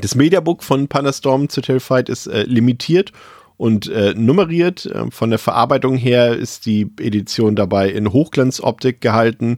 Das 0.00 0.14
Mediabook 0.14 0.62
von 0.62 0.88
Pandastorm 0.88 1.48
zu 1.48 1.60
Terrified 1.60 2.08
ist 2.08 2.26
äh, 2.26 2.44
limitiert 2.44 3.12
und 3.58 3.88
äh, 3.90 4.14
nummeriert. 4.16 4.90
Ähm, 4.94 5.12
von 5.12 5.30
der 5.30 5.38
Verarbeitung 5.38 5.96
her 5.96 6.36
ist 6.36 6.66
die 6.66 6.90
Edition 6.98 7.54
dabei 7.54 7.90
in 7.90 8.12
Hochglanzoptik 8.12 9.00
gehalten. 9.00 9.56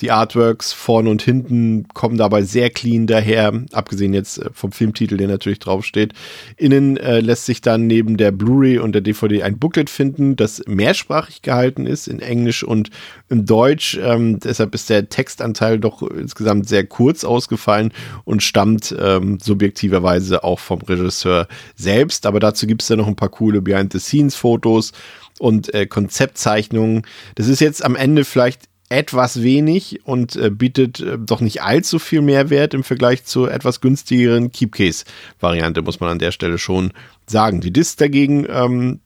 Die 0.00 0.10
Artworks 0.10 0.72
vorne 0.72 1.08
und 1.08 1.22
hinten 1.22 1.88
kommen 1.88 2.18
dabei 2.18 2.42
sehr 2.42 2.68
clean 2.70 3.06
daher, 3.06 3.64
abgesehen 3.72 4.12
jetzt 4.12 4.38
äh, 4.38 4.50
vom 4.52 4.72
Filmtitel, 4.72 5.16
der 5.16 5.28
natürlich 5.28 5.58
draufsteht. 5.58 6.12
Innen 6.56 6.96
äh, 6.98 7.20
lässt 7.20 7.46
sich 7.46 7.62
dann 7.62 7.86
neben 7.86 8.16
der 8.16 8.30
Blu-ray 8.30 8.78
und 8.78 8.92
der 8.92 9.00
DVD 9.00 9.42
ein 9.42 9.58
Booklet 9.58 9.88
finden, 9.88 10.36
das 10.36 10.62
mehrsprachig 10.66 11.42
gehalten 11.42 11.86
ist, 11.86 12.08
in 12.08 12.20
Englisch 12.20 12.62
und 12.62 12.90
in 13.30 13.46
Deutsch. 13.46 13.98
Ähm, 14.02 14.38
deshalb 14.40 14.74
ist 14.74 14.90
der 14.90 15.08
Textanteil 15.08 15.78
doch 15.78 16.02
insgesamt 16.02 16.68
sehr 16.68 16.84
kurz 16.84 17.24
ausgefallen 17.24 17.92
und 18.24 18.42
stammt 18.42 18.94
ähm, 18.98 19.38
subjektiverweise 19.40 20.44
auch 20.44 20.58
vom 20.58 20.80
Regisseur 20.82 21.48
selbst. 21.74 22.26
Aber 22.26 22.40
dazu 22.40 22.66
gibt 22.66 22.82
es 22.82 22.88
ja 22.88 22.96
noch 22.96 23.06
ein 23.06 23.16
paar 23.16 23.30
coole 23.30 23.62
Behind-the-Scenes-Fotos 23.62 24.92
und 25.38 25.72
äh, 25.74 25.86
Konzeptzeichnungen. 25.86 27.02
Das 27.34 27.48
ist 27.48 27.60
jetzt 27.60 27.84
am 27.84 27.96
Ende 27.96 28.24
vielleicht 28.24 28.62
etwas 28.88 29.42
wenig 29.42 30.00
und 30.04 30.36
äh, 30.36 30.50
bietet 30.50 31.00
äh, 31.00 31.18
doch 31.18 31.40
nicht 31.40 31.62
allzu 31.62 31.98
viel 31.98 32.22
Mehrwert 32.22 32.74
im 32.74 32.84
Vergleich 32.84 33.24
zur 33.24 33.50
etwas 33.52 33.80
günstigeren 33.80 34.52
Keepcase-Variante, 34.52 35.82
muss 35.82 36.00
man 36.00 36.10
an 36.10 36.18
der 36.18 36.30
Stelle 36.30 36.58
schon 36.58 36.92
sagen. 37.26 37.60
Die 37.60 37.72
Disc 37.72 37.98
dagegen, 37.98 38.46
ähm, 38.48 39.00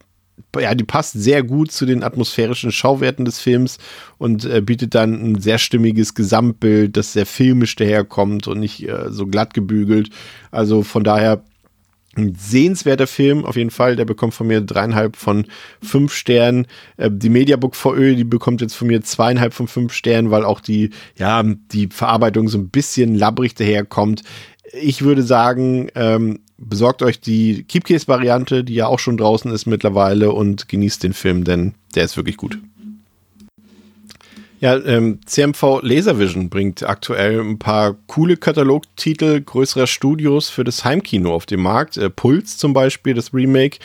ja, 0.59 0.74
die 0.74 0.85
passt 0.85 1.14
sehr 1.14 1.43
gut 1.43 1.72
zu 1.72 1.87
den 1.87 2.03
atmosphärischen 2.03 2.72
Schauwerten 2.72 3.24
des 3.24 3.39
Films 3.39 3.78
und 4.18 4.45
äh, 4.45 4.61
bietet 4.61 4.95
dann 4.95 5.14
ein 5.14 5.41
sehr 5.41 5.59
stimmiges 5.59 6.14
Gesamtbild, 6.14 6.97
das 6.97 7.12
sehr 7.12 7.26
filmisch 7.26 7.76
daherkommt 7.76 8.49
und 8.49 8.61
nicht 8.61 8.87
äh, 8.87 9.11
so 9.11 9.26
glatt 9.26 9.55
gebügelt. 9.55 10.11
Also 10.51 10.83
von 10.83 11.05
daher 11.05 11.43
ein 12.17 12.35
sehenswerter 12.35 13.07
Film, 13.07 13.45
auf 13.45 13.57
jeden 13.57 13.71
Fall. 13.71 13.97
Der 13.97 14.05
bekommt 14.05 14.35
von 14.35 14.47
mir 14.47 14.61
dreieinhalb 14.61 15.17
von 15.17 15.47
fünf 15.83 16.13
Sternen. 16.13 16.67
Äh, 16.97 17.11
die 17.13 17.29
Mediabook 17.29 17.77
VÖ, 17.77 18.17
die 18.17 18.25
bekommt 18.25 18.61
jetzt 18.61 18.75
von 18.75 18.89
mir 18.89 19.03
zweieinhalb 19.03 19.55
von 19.55 19.69
fünf 19.69 19.93
Sternen, 19.93 20.31
weil 20.31 20.45
auch 20.45 20.61
die, 20.61 20.91
ja, 21.17 21.43
die 21.43 21.89
Verarbeitung 21.89 22.49
so 22.49 22.59
ein 22.59 22.69
bisschen 22.69 23.15
labbrig 23.15 23.55
daherkommt. 23.55 24.23
Ich 24.73 25.03
würde 25.03 25.23
sagen, 25.23 25.89
ähm, 25.95 26.41
besorgt 26.59 27.03
euch 27.03 27.21
die 27.21 27.65
Keepcase-Variante, 27.65 28.65
die 28.65 28.75
ja 28.75 28.87
auch 28.87 28.99
schon 28.99 29.17
draußen 29.17 29.51
ist 29.51 29.67
mittlerweile 29.67 30.33
und 30.33 30.69
genießt 30.69 31.03
den 31.03 31.13
Film, 31.13 31.45
denn 31.45 31.75
der 31.95 32.05
ist 32.05 32.17
wirklich 32.17 32.37
gut. 32.37 32.59
Ja, 34.61 34.77
ähm, 34.77 35.21
CMV 35.25 35.81
Laservision 35.81 36.51
bringt 36.51 36.83
aktuell 36.83 37.41
ein 37.41 37.59
paar 37.59 37.97
coole 38.07 38.37
Katalogtitel 38.37 39.41
größerer 39.41 39.87
Studios 39.87 40.51
für 40.51 40.65
das 40.65 40.85
Heimkino 40.85 41.35
auf 41.35 41.47
den 41.47 41.61
Markt. 41.61 41.97
Äh, 41.97 42.11
Puls 42.11 42.59
zum 42.59 42.75
Beispiel, 42.75 43.15
das 43.15 43.33
Remake 43.33 43.79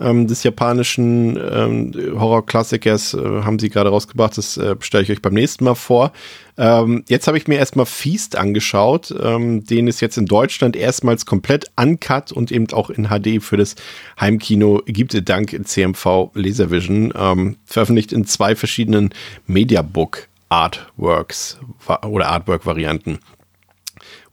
ähm, 0.00 0.26
des 0.26 0.42
japanischen 0.42 1.36
ähm, 1.36 1.92
Horrorklassikers 2.18 3.14
äh, 3.14 3.18
haben 3.18 3.58
sie 3.58 3.70
gerade 3.70 3.90
rausgebracht. 3.90 4.36
Das 4.38 4.56
äh, 4.56 4.76
stelle 4.80 5.04
ich 5.04 5.10
euch 5.10 5.22
beim 5.22 5.34
nächsten 5.34 5.64
Mal 5.64 5.74
vor. 5.74 6.12
Ähm, 6.56 7.04
jetzt 7.08 7.26
habe 7.26 7.38
ich 7.38 7.48
mir 7.48 7.58
erstmal 7.58 7.86
Feast 7.86 8.36
angeschaut, 8.36 9.14
ähm, 9.22 9.64
den 9.64 9.88
es 9.88 10.00
jetzt 10.00 10.18
in 10.18 10.26
Deutschland 10.26 10.76
erstmals 10.76 11.26
komplett 11.26 11.66
uncut 11.76 12.32
und 12.32 12.50
eben 12.50 12.66
auch 12.72 12.90
in 12.90 13.08
HD 13.08 13.42
für 13.42 13.56
das 13.56 13.76
Heimkino 14.20 14.82
gibt, 14.86 15.28
dank 15.28 15.58
CMV 15.64 16.30
Laservision. 16.34 17.12
Ähm, 17.16 17.56
veröffentlicht 17.64 18.12
in 18.12 18.26
zwei 18.26 18.56
verschiedenen 18.56 19.10
Mediabook 19.46 20.28
Artworks 20.50 21.58
oder 22.02 22.28
Artwork-Varianten. 22.28 23.20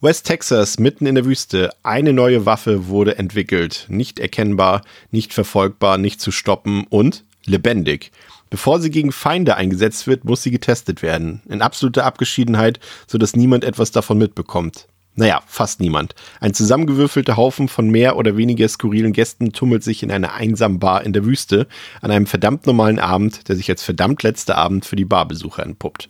West 0.00 0.26
Texas, 0.26 0.78
mitten 0.78 1.06
in 1.06 1.16
der 1.16 1.24
Wüste. 1.24 1.70
Eine 1.82 2.12
neue 2.12 2.46
Waffe 2.46 2.86
wurde 2.86 3.18
entwickelt. 3.18 3.86
Nicht 3.88 4.20
erkennbar, 4.20 4.82
nicht 5.10 5.34
verfolgbar, 5.34 5.98
nicht 5.98 6.20
zu 6.20 6.30
stoppen 6.30 6.86
und 6.88 7.24
lebendig. 7.44 8.12
Bevor 8.48 8.78
sie 8.78 8.92
gegen 8.92 9.10
Feinde 9.10 9.56
eingesetzt 9.56 10.06
wird, 10.06 10.24
muss 10.24 10.44
sie 10.44 10.52
getestet 10.52 11.02
werden. 11.02 11.42
In 11.48 11.62
absoluter 11.62 12.04
Abgeschiedenheit, 12.04 12.78
sodass 13.08 13.34
niemand 13.34 13.64
etwas 13.64 13.90
davon 13.90 14.18
mitbekommt. 14.18 14.86
Naja, 15.16 15.42
fast 15.48 15.80
niemand. 15.80 16.14
Ein 16.38 16.54
zusammengewürfelter 16.54 17.36
Haufen 17.36 17.66
von 17.66 17.90
mehr 17.90 18.16
oder 18.16 18.36
weniger 18.36 18.68
skurrilen 18.68 19.12
Gästen 19.12 19.52
tummelt 19.52 19.82
sich 19.82 20.04
in 20.04 20.12
einer 20.12 20.34
einsamen 20.34 20.78
Bar 20.78 21.02
in 21.02 21.12
der 21.12 21.24
Wüste 21.24 21.66
an 22.02 22.12
einem 22.12 22.26
verdammt 22.26 22.68
normalen 22.68 23.00
Abend, 23.00 23.48
der 23.48 23.56
sich 23.56 23.68
als 23.68 23.82
verdammt 23.82 24.22
letzter 24.22 24.56
Abend 24.58 24.86
für 24.86 24.94
die 24.94 25.04
Barbesucher 25.04 25.64
entpuppt. 25.64 26.08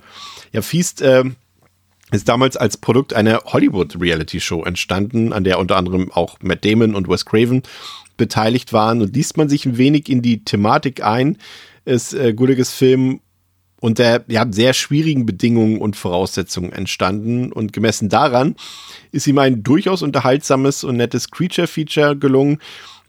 Ja, 0.52 0.60
Feast 0.60 1.00
äh, 1.00 1.24
ist 2.10 2.28
damals 2.28 2.56
als 2.56 2.76
Produkt 2.76 3.14
einer 3.14 3.42
Hollywood-Reality-Show 3.44 4.64
entstanden, 4.64 5.32
an 5.32 5.44
der 5.44 5.58
unter 5.58 5.76
anderem 5.76 6.10
auch 6.12 6.38
Matt 6.40 6.64
Damon 6.64 6.94
und 6.94 7.08
Wes 7.08 7.24
Craven 7.24 7.62
beteiligt 8.16 8.72
waren. 8.72 9.02
Und 9.02 9.14
liest 9.14 9.36
man 9.36 9.48
sich 9.48 9.66
ein 9.66 9.78
wenig 9.78 10.08
in 10.08 10.22
die 10.22 10.44
Thematik 10.44 11.04
ein, 11.04 11.38
ist 11.84 12.14
äh, 12.14 12.32
Gulliges 12.34 12.72
Film 12.72 13.20
unter 13.80 14.24
ja, 14.28 14.44
sehr 14.50 14.72
schwierigen 14.72 15.24
Bedingungen 15.24 15.78
und 15.78 15.96
Voraussetzungen 15.96 16.72
entstanden. 16.72 17.52
Und 17.52 17.72
gemessen 17.72 18.08
daran 18.08 18.56
ist 19.12 19.26
ihm 19.26 19.38
ein 19.38 19.62
durchaus 19.62 20.02
unterhaltsames 20.02 20.84
und 20.84 20.96
nettes 20.96 21.30
Creature-Feature 21.30 22.16
gelungen, 22.16 22.58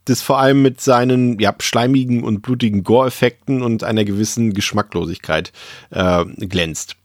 das 0.06 0.22
vor 0.22 0.40
allem 0.40 0.62
mit 0.62 0.82
seinen 0.82 1.40
ja, 1.40 1.56
schleimigen 1.60 2.24
und 2.24 2.42
blutigen 2.42 2.84
Gore-Effekten 2.84 3.62
und 3.62 3.84
einer 3.84 4.06
gewissen 4.06 4.54
Geschmacklosigkeit 4.54 5.52
äh, 5.92 6.26
glänzt. 6.26 6.99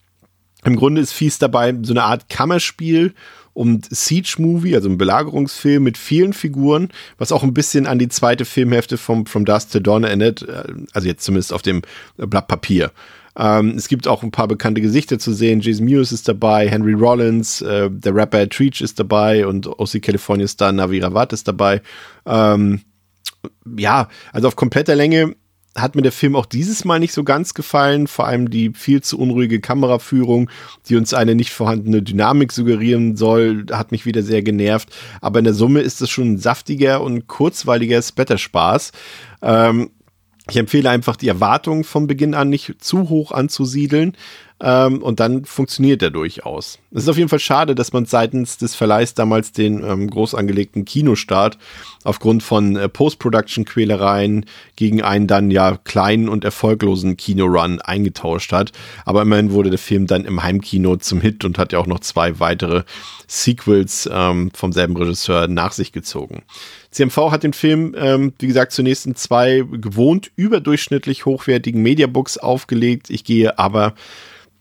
Im 0.64 0.76
Grunde 0.76 1.00
ist 1.00 1.12
Fies 1.12 1.38
dabei 1.38 1.74
so 1.82 1.92
eine 1.92 2.04
Art 2.04 2.28
Kammerspiel 2.28 3.14
und 3.52 3.86
Siege-Movie, 3.88 4.74
also 4.74 4.88
ein 4.88 4.98
Belagerungsfilm 4.98 5.82
mit 5.82 5.96
vielen 5.96 6.32
Figuren, 6.32 6.88
was 7.18 7.32
auch 7.32 7.42
ein 7.42 7.54
bisschen 7.54 7.86
an 7.86 7.98
die 7.98 8.08
zweite 8.08 8.44
Filmhälfte 8.44 8.98
vom 8.98 9.26
From 9.26 9.44
Dust 9.44 9.72
to 9.72 9.78
Dawn 9.78 10.04
erinnert, 10.04 10.42
äh, 10.42 10.64
also 10.92 11.06
jetzt 11.06 11.24
zumindest 11.24 11.52
auf 11.52 11.62
dem 11.62 11.82
Blatt 12.16 12.48
Papier. 12.48 12.90
Ähm, 13.36 13.74
es 13.76 13.88
gibt 13.88 14.06
auch 14.06 14.22
ein 14.22 14.30
paar 14.30 14.48
bekannte 14.48 14.80
Gesichter 14.80 15.18
zu 15.18 15.32
sehen. 15.32 15.60
Jason 15.60 15.86
Mewes 15.86 16.12
ist 16.12 16.28
dabei, 16.28 16.68
Henry 16.68 16.92
Rollins, 16.92 17.62
äh, 17.62 17.90
der 17.90 18.14
Rapper 18.14 18.48
Treach 18.48 18.80
ist 18.80 18.98
dabei 19.00 19.46
und 19.46 19.66
OC 19.66 20.00
California 20.02 20.46
Star 20.46 20.72
Navi 20.72 21.00
Ravat 21.00 21.32
ist 21.32 21.48
dabei. 21.48 21.82
Ähm, 22.26 22.82
ja, 23.76 24.08
also 24.32 24.48
auf 24.48 24.56
kompletter 24.56 24.94
Länge 24.94 25.34
hat 25.76 25.96
mir 25.96 26.02
der 26.02 26.12
Film 26.12 26.36
auch 26.36 26.46
dieses 26.46 26.84
Mal 26.84 27.00
nicht 27.00 27.12
so 27.12 27.24
ganz 27.24 27.54
gefallen, 27.54 28.06
vor 28.06 28.26
allem 28.26 28.50
die 28.50 28.72
viel 28.74 29.02
zu 29.02 29.18
unruhige 29.18 29.60
Kameraführung, 29.60 30.50
die 30.88 30.96
uns 30.96 31.14
eine 31.14 31.34
nicht 31.34 31.52
vorhandene 31.52 32.02
Dynamik 32.02 32.52
suggerieren 32.52 33.16
soll, 33.16 33.66
hat 33.72 33.90
mich 33.90 34.06
wieder 34.06 34.22
sehr 34.22 34.42
genervt. 34.42 34.90
Aber 35.20 35.40
in 35.40 35.44
der 35.44 35.54
Summe 35.54 35.80
ist 35.80 36.00
es 36.00 36.10
schon 36.10 36.34
ein 36.34 36.38
saftiger 36.38 37.02
und 37.02 37.26
kurzweiliger 37.26 38.00
Splatterspaß. 38.00 38.92
Ähm, 39.42 39.90
ich 40.50 40.56
empfehle 40.56 40.90
einfach, 40.90 41.16
die 41.16 41.28
Erwartungen 41.28 41.84
von 41.84 42.06
Beginn 42.06 42.34
an 42.34 42.50
nicht 42.50 42.74
zu 42.78 43.08
hoch 43.08 43.32
anzusiedeln. 43.32 44.14
Ähm, 44.60 45.02
und 45.02 45.18
dann 45.18 45.44
funktioniert 45.44 46.00
er 46.02 46.10
durchaus. 46.10 46.78
Es 46.92 47.02
ist 47.02 47.08
auf 47.08 47.16
jeden 47.16 47.28
Fall 47.28 47.40
schade, 47.40 47.74
dass 47.74 47.92
man 47.92 48.06
seitens 48.06 48.56
des 48.56 48.76
Verleihs 48.76 49.12
damals 49.14 49.50
den 49.50 49.82
ähm, 49.82 50.08
groß 50.08 50.34
angelegten 50.34 50.84
Kinostart 50.84 51.58
aufgrund 52.04 52.44
von 52.44 52.76
äh, 52.76 52.88
Post-Production-Quälereien 52.88 54.46
gegen 54.76 55.02
einen 55.02 55.26
dann 55.26 55.50
ja 55.50 55.76
kleinen 55.82 56.28
und 56.28 56.44
erfolglosen 56.44 57.16
Kinorun 57.16 57.80
eingetauscht 57.80 58.52
hat. 58.52 58.70
Aber 59.04 59.22
immerhin 59.22 59.50
wurde 59.50 59.70
der 59.70 59.78
Film 59.78 60.06
dann 60.06 60.24
im 60.24 60.42
Heimkino 60.42 60.96
zum 60.96 61.20
Hit 61.20 61.44
und 61.44 61.58
hat 61.58 61.72
ja 61.72 61.80
auch 61.80 61.86
noch 61.86 62.00
zwei 62.00 62.38
weitere 62.38 62.84
Sequels 63.26 64.08
ähm, 64.12 64.50
vom 64.54 64.72
selben 64.72 64.96
Regisseur 64.96 65.48
nach 65.48 65.72
sich 65.72 65.90
gezogen. 65.90 66.42
CMV 66.94 67.32
hat 67.32 67.42
den 67.42 67.52
Film, 67.52 67.94
ähm, 67.98 68.32
wie 68.38 68.46
gesagt, 68.46 68.72
zunächst 68.72 69.04
in 69.04 69.16
zwei 69.16 69.64
gewohnt 69.72 70.30
überdurchschnittlich 70.36 71.26
hochwertigen 71.26 71.82
Mediabooks 71.82 72.38
aufgelegt. 72.38 73.10
Ich 73.10 73.24
gehe 73.24 73.58
aber 73.58 73.94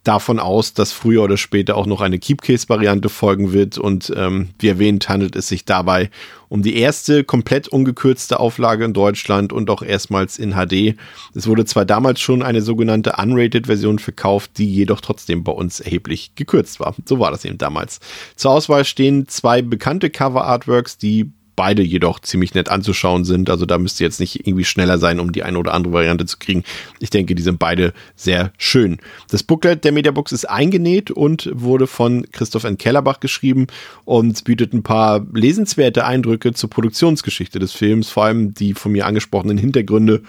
davon 0.03 0.39
aus, 0.39 0.73
dass 0.73 0.91
früher 0.91 1.23
oder 1.23 1.37
später 1.37 1.77
auch 1.77 1.85
noch 1.85 2.01
eine 2.01 2.19
Keepcase-Variante 2.19 3.07
folgen 3.07 3.53
wird. 3.53 3.77
Und 3.77 4.11
ähm, 4.15 4.49
wie 4.59 4.67
erwähnt, 4.67 5.07
handelt 5.07 5.35
es 5.35 5.47
sich 5.47 5.63
dabei 5.63 6.09
um 6.49 6.63
die 6.63 6.75
erste 6.75 7.23
komplett 7.23 7.67
ungekürzte 7.67 8.39
Auflage 8.39 8.83
in 8.83 8.93
Deutschland 8.93 9.53
und 9.53 9.69
auch 9.69 9.83
erstmals 9.83 10.39
in 10.39 10.53
HD. 10.53 10.97
Es 11.35 11.47
wurde 11.47 11.65
zwar 11.65 11.85
damals 11.85 12.19
schon 12.19 12.41
eine 12.41 12.61
sogenannte 12.61 13.13
Unrated-Version 13.17 13.99
verkauft, 13.99 14.57
die 14.57 14.71
jedoch 14.71 15.01
trotzdem 15.01 15.43
bei 15.43 15.51
uns 15.51 15.79
erheblich 15.79 16.33
gekürzt 16.35 16.79
war. 16.79 16.95
So 17.05 17.19
war 17.19 17.31
das 17.31 17.45
eben 17.45 17.57
damals. 17.57 17.99
Zur 18.35 18.51
Auswahl 18.51 18.85
stehen 18.85 19.27
zwei 19.27 19.61
bekannte 19.61 20.09
Cover-Artworks, 20.09 20.97
die 20.97 21.31
beide 21.55 21.81
jedoch 21.81 22.19
ziemlich 22.19 22.53
nett 22.53 22.69
anzuschauen 22.69 23.25
sind. 23.25 23.49
Also 23.49 23.65
da 23.65 23.77
müsste 23.77 24.03
jetzt 24.03 24.19
nicht 24.19 24.47
irgendwie 24.47 24.65
schneller 24.65 24.97
sein, 24.97 25.19
um 25.19 25.31
die 25.31 25.43
eine 25.43 25.57
oder 25.57 25.73
andere 25.73 25.93
Variante 25.93 26.25
zu 26.25 26.37
kriegen. 26.37 26.63
Ich 26.99 27.09
denke, 27.09 27.35
die 27.35 27.43
sind 27.43 27.59
beide 27.59 27.93
sehr 28.15 28.51
schön. 28.57 28.97
Das 29.29 29.43
Booklet 29.43 29.83
der 29.83 29.91
Mediabooks 29.91 30.31
ist 30.31 30.45
eingenäht 30.45 31.11
und 31.11 31.49
wurde 31.53 31.87
von 31.87 32.25
Christoph 32.31 32.63
N. 32.63 32.77
Kellerbach 32.77 33.19
geschrieben 33.19 33.67
und 34.05 34.43
bietet 34.43 34.73
ein 34.73 34.83
paar 34.83 35.25
lesenswerte 35.33 36.05
Eindrücke 36.05 36.53
zur 36.53 36.69
Produktionsgeschichte 36.69 37.59
des 37.59 37.73
Films. 37.73 38.09
Vor 38.09 38.25
allem 38.25 38.53
die 38.53 38.73
von 38.73 38.91
mir 38.91 39.05
angesprochenen 39.05 39.57
Hintergründe 39.57 40.23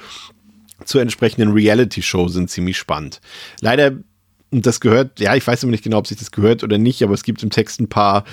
zur 0.85 1.01
entsprechenden 1.01 1.53
Reality-Show 1.53 2.29
sind 2.29 2.51
ziemlich 2.51 2.77
spannend. 2.77 3.21
Leider 3.61 3.93
und 4.55 4.67
das 4.67 4.81
gehört, 4.81 5.19
ja, 5.19 5.35
ich 5.35 5.45
weiß 5.45 5.65
immer 5.65 5.73
nicht 5.73 5.83
genau, 5.83 5.99
ob 5.99 6.07
sich 6.07 6.17
das 6.17 6.31
gehört 6.31 6.63
oder 6.63 6.79
nicht, 6.79 7.03
aber 7.03 7.13
es 7.13 7.25
gibt 7.25 7.43
im 7.43 7.51
Text 7.51 7.81
ein 7.81 7.89
paar 7.89 8.25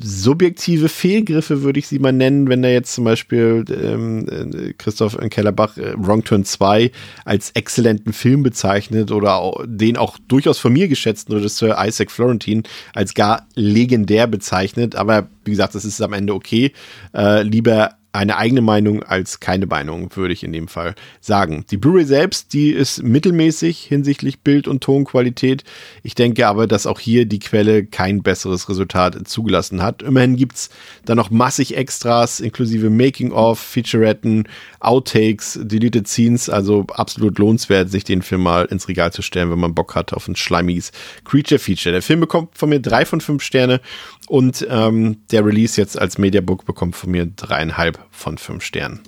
subjektive 0.00 0.88
Fehlgriffe, 0.88 1.62
würde 1.62 1.78
ich 1.78 1.88
sie 1.88 1.98
mal 1.98 2.12
nennen, 2.12 2.48
wenn 2.48 2.62
er 2.64 2.72
jetzt 2.72 2.94
zum 2.94 3.04
Beispiel 3.04 3.64
ähm, 3.70 4.26
äh, 4.28 4.72
Christoph 4.74 5.18
Kellerbach 5.30 5.76
äh, 5.76 5.94
Wrong 5.96 6.24
Turn 6.24 6.44
2 6.44 6.90
als 7.24 7.50
exzellenten 7.50 8.12
Film 8.12 8.42
bezeichnet 8.42 9.10
oder 9.10 9.36
auch, 9.36 9.64
den 9.66 9.96
auch 9.96 10.16
durchaus 10.28 10.58
von 10.58 10.72
mir 10.72 10.88
geschätzten 10.88 11.34
Regisseur 11.34 11.76
Isaac 11.84 12.10
Florentine 12.10 12.62
als 12.94 13.14
gar 13.14 13.46
legendär 13.54 14.26
bezeichnet. 14.26 14.94
Aber 14.94 15.28
wie 15.44 15.50
gesagt, 15.50 15.74
das 15.74 15.84
ist 15.84 16.00
am 16.00 16.12
Ende 16.12 16.34
okay. 16.34 16.72
Äh, 17.14 17.42
lieber 17.42 17.97
eine 18.12 18.36
eigene 18.38 18.62
Meinung 18.62 19.02
als 19.02 19.38
keine 19.38 19.66
Meinung, 19.66 20.16
würde 20.16 20.32
ich 20.32 20.42
in 20.42 20.52
dem 20.52 20.66
Fall 20.66 20.94
sagen. 21.20 21.64
Die 21.70 21.76
Blu-ray 21.76 22.04
selbst, 22.04 22.54
die 22.54 22.70
ist 22.70 23.02
mittelmäßig 23.02 23.80
hinsichtlich 23.80 24.40
Bild- 24.40 24.66
und 24.66 24.82
Tonqualität. 24.82 25.62
Ich 26.02 26.14
denke 26.14 26.46
aber, 26.46 26.66
dass 26.66 26.86
auch 26.86 27.00
hier 27.00 27.26
die 27.26 27.38
Quelle 27.38 27.84
kein 27.84 28.22
besseres 28.22 28.68
Resultat 28.68 29.28
zugelassen 29.28 29.82
hat. 29.82 30.02
Immerhin 30.02 30.36
gibt's 30.36 30.70
da 31.04 31.14
noch 31.14 31.30
massig 31.30 31.76
Extras, 31.76 32.40
inklusive 32.40 32.88
Making-of, 32.88 33.58
Featuretten, 33.58 34.48
Outtakes, 34.80 35.58
Deleted 35.62 36.08
Scenes. 36.08 36.48
Also 36.48 36.86
absolut 36.90 37.38
lohnenswert, 37.38 37.90
sich 37.90 38.04
den 38.04 38.22
Film 38.22 38.42
mal 38.42 38.64
ins 38.64 38.88
Regal 38.88 39.12
zu 39.12 39.20
stellen, 39.20 39.50
wenn 39.50 39.60
man 39.60 39.74
Bock 39.74 39.94
hat 39.94 40.14
auf 40.14 40.26
ein 40.28 40.36
schleimiges 40.36 40.92
Creature-Feature. 41.24 41.92
Der 41.92 42.02
Film 42.02 42.20
bekommt 42.20 42.56
von 42.56 42.70
mir 42.70 42.80
drei 42.80 43.04
von 43.04 43.20
fünf 43.20 43.42
Sterne 43.42 43.82
und 44.28 44.66
ähm, 44.70 45.18
der 45.30 45.44
Release 45.44 45.80
jetzt 45.80 45.98
als 45.98 46.16
Mediabook 46.16 46.64
bekommt 46.64 46.96
von 46.96 47.10
mir 47.10 47.26
dreieinhalb 47.26 47.97
von 48.10 48.38
fünf 48.38 48.64
Sternen. 48.64 49.00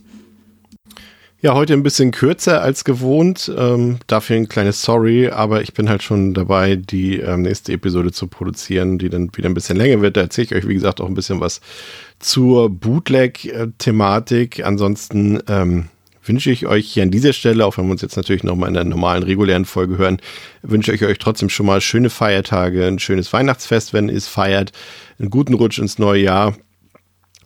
Ja, 1.43 1.55
heute 1.55 1.73
ein 1.73 1.83
bisschen 1.83 2.11
kürzer 2.11 2.61
als 2.61 2.85
gewohnt. 2.85 3.51
Ähm, 3.57 3.97
dafür 4.07 4.37
ein 4.37 4.51
kleines 4.51 4.83
Sorry, 4.83 5.29
aber 5.29 5.63
ich 5.63 5.73
bin 5.73 5.89
halt 5.89 6.03
schon 6.03 6.35
dabei, 6.35 6.77
die 6.77 7.19
ähm, 7.19 7.43
nächste 7.43 7.73
Episode 7.73 8.13
zu 8.13 8.27
produzieren, 8.27 8.99
die 8.99 9.09
dann 9.09 9.31
wieder 9.35 9.49
ein 9.49 9.55
bisschen 9.55 9.79
länger 9.79 10.03
wird. 10.03 10.19
Da 10.19 10.21
erzähle 10.21 10.45
ich 10.45 10.55
euch, 10.55 10.69
wie 10.69 10.75
gesagt, 10.75 11.01
auch 11.01 11.07
ein 11.07 11.15
bisschen 11.15 11.41
was 11.41 11.63
zur 12.19 12.69
Bootleg-Thematik. 12.69 14.67
Ansonsten 14.67 15.41
ähm, 15.49 15.87
wünsche 16.23 16.51
ich 16.51 16.67
euch 16.67 16.87
hier 16.93 17.05
an 17.05 17.11
dieser 17.11 17.33
Stelle, 17.33 17.65
auch 17.65 17.79
wenn 17.79 17.87
wir 17.87 17.93
uns 17.93 18.03
jetzt 18.03 18.19
natürlich 18.19 18.45
nochmal 18.45 18.69
in 18.69 18.75
der 18.75 18.85
normalen, 18.85 19.23
regulären 19.23 19.65
Folge 19.65 19.97
hören, 19.97 20.21
wünsche 20.61 20.93
ich 20.93 21.03
euch 21.07 21.17
trotzdem 21.17 21.49
schon 21.49 21.65
mal 21.65 21.81
schöne 21.81 22.11
Feiertage, 22.11 22.87
ein 22.87 22.99
schönes 22.99 23.33
Weihnachtsfest, 23.33 23.95
wenn 23.95 24.11
ihr 24.11 24.17
es 24.17 24.29
feiert, 24.29 24.73
einen 25.19 25.31
guten 25.31 25.55
Rutsch 25.55 25.79
ins 25.79 25.99
neue 25.99 26.23
Jahr 26.23 26.55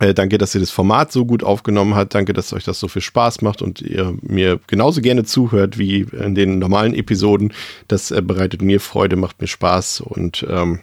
äh, 0.01 0.13
danke, 0.13 0.39
dass 0.39 0.55
ihr 0.55 0.61
das 0.61 0.71
Format 0.71 1.13
so 1.13 1.25
gut 1.25 1.45
aufgenommen 1.45 1.95
habt. 1.95 2.15
Danke, 2.15 2.33
dass 2.33 2.53
euch 2.53 2.65
das 2.65 2.81
so 2.81 2.89
viel 2.89 3.03
Spaß 3.03 3.43
macht 3.43 3.63
und 3.63 3.81
ihr 3.81 4.15
mir 4.23 4.59
genauso 4.67 5.01
gerne 5.01 5.25
zuhört 5.25 5.79
wie 5.79 6.01
in 6.01 6.35
den 6.35 6.59
normalen 6.59 6.95
Episoden. 6.95 7.53
Das 7.87 8.11
äh, 8.11 8.21
bereitet 8.21 8.61
mir 8.61 8.81
Freude, 8.81 9.17
macht 9.17 9.41
mir 9.41 9.47
Spaß 9.47 10.01
und 10.01 10.45
ähm, 10.49 10.81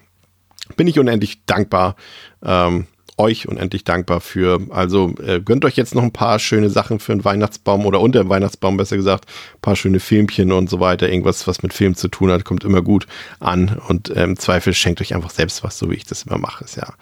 bin 0.78 0.88
ich 0.88 0.98
unendlich 0.98 1.46
dankbar. 1.46 1.96
Ähm, 2.42 2.88
euch 3.22 3.48
unendlich 3.48 3.84
dankbar 3.84 4.20
für. 4.20 4.60
Also 4.70 5.14
äh, 5.26 5.40
gönnt 5.40 5.64
euch 5.64 5.76
jetzt 5.76 5.96
noch 5.96 6.04
ein 6.04 6.12
paar 6.12 6.40
schöne 6.40 6.70
Sachen 6.70 7.00
für 7.00 7.14
den 7.14 7.24
Weihnachtsbaum 7.24 7.86
oder 7.86 8.02
unter 8.02 8.20
dem 8.20 8.30
Weihnachtsbaum 8.30 8.78
besser 8.78 8.98
gesagt, 8.98 9.26
ein 9.56 9.62
paar 9.62 9.76
schöne 9.76 10.00
Filmchen 10.00 10.52
und 10.52 10.70
so 10.70 10.80
weiter. 10.80 11.10
Irgendwas, 11.10 11.48
was 11.48 11.64
mit 11.64 11.74
Film 11.74 11.96
zu 11.96 12.08
tun 12.08 12.32
hat, 12.32 12.44
kommt 12.44 12.64
immer 12.64 12.82
gut 12.82 13.08
an 13.40 13.80
und 13.88 14.10
äh, 14.10 14.24
im 14.24 14.38
Zweifel 14.38 14.74
schenkt 14.74 15.02
euch 15.02 15.14
einfach 15.16 15.30
selbst 15.30 15.64
was, 15.64 15.78
so 15.78 15.90
wie 15.90 15.96
ich 15.96 16.06
das 16.06 16.24
immer 16.24 16.38
mache. 16.38 16.64
Ist 16.66 16.76
ja, 16.76 16.94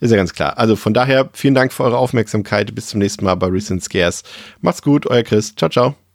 ist 0.00 0.10
ja 0.10 0.16
ganz 0.16 0.32
klar. 0.32 0.58
Also 0.58 0.76
von 0.76 0.92
daher 0.92 1.30
vielen 1.32 1.54
Dank 1.54 1.72
für 1.72 1.84
eure 1.84 1.98
Aufmerksamkeit. 1.98 2.74
Bis 2.74 2.88
zum 2.88 2.98
nächsten 2.98 3.24
Mal 3.24 3.36
bei 3.36 3.46
Recent 3.46 3.82
Scares. 3.82 4.22
Macht's 4.60 4.82
gut, 4.82 5.06
euer 5.06 5.22
Chris. 5.22 5.54
Ciao, 5.54 5.70
ciao. 5.70 6.07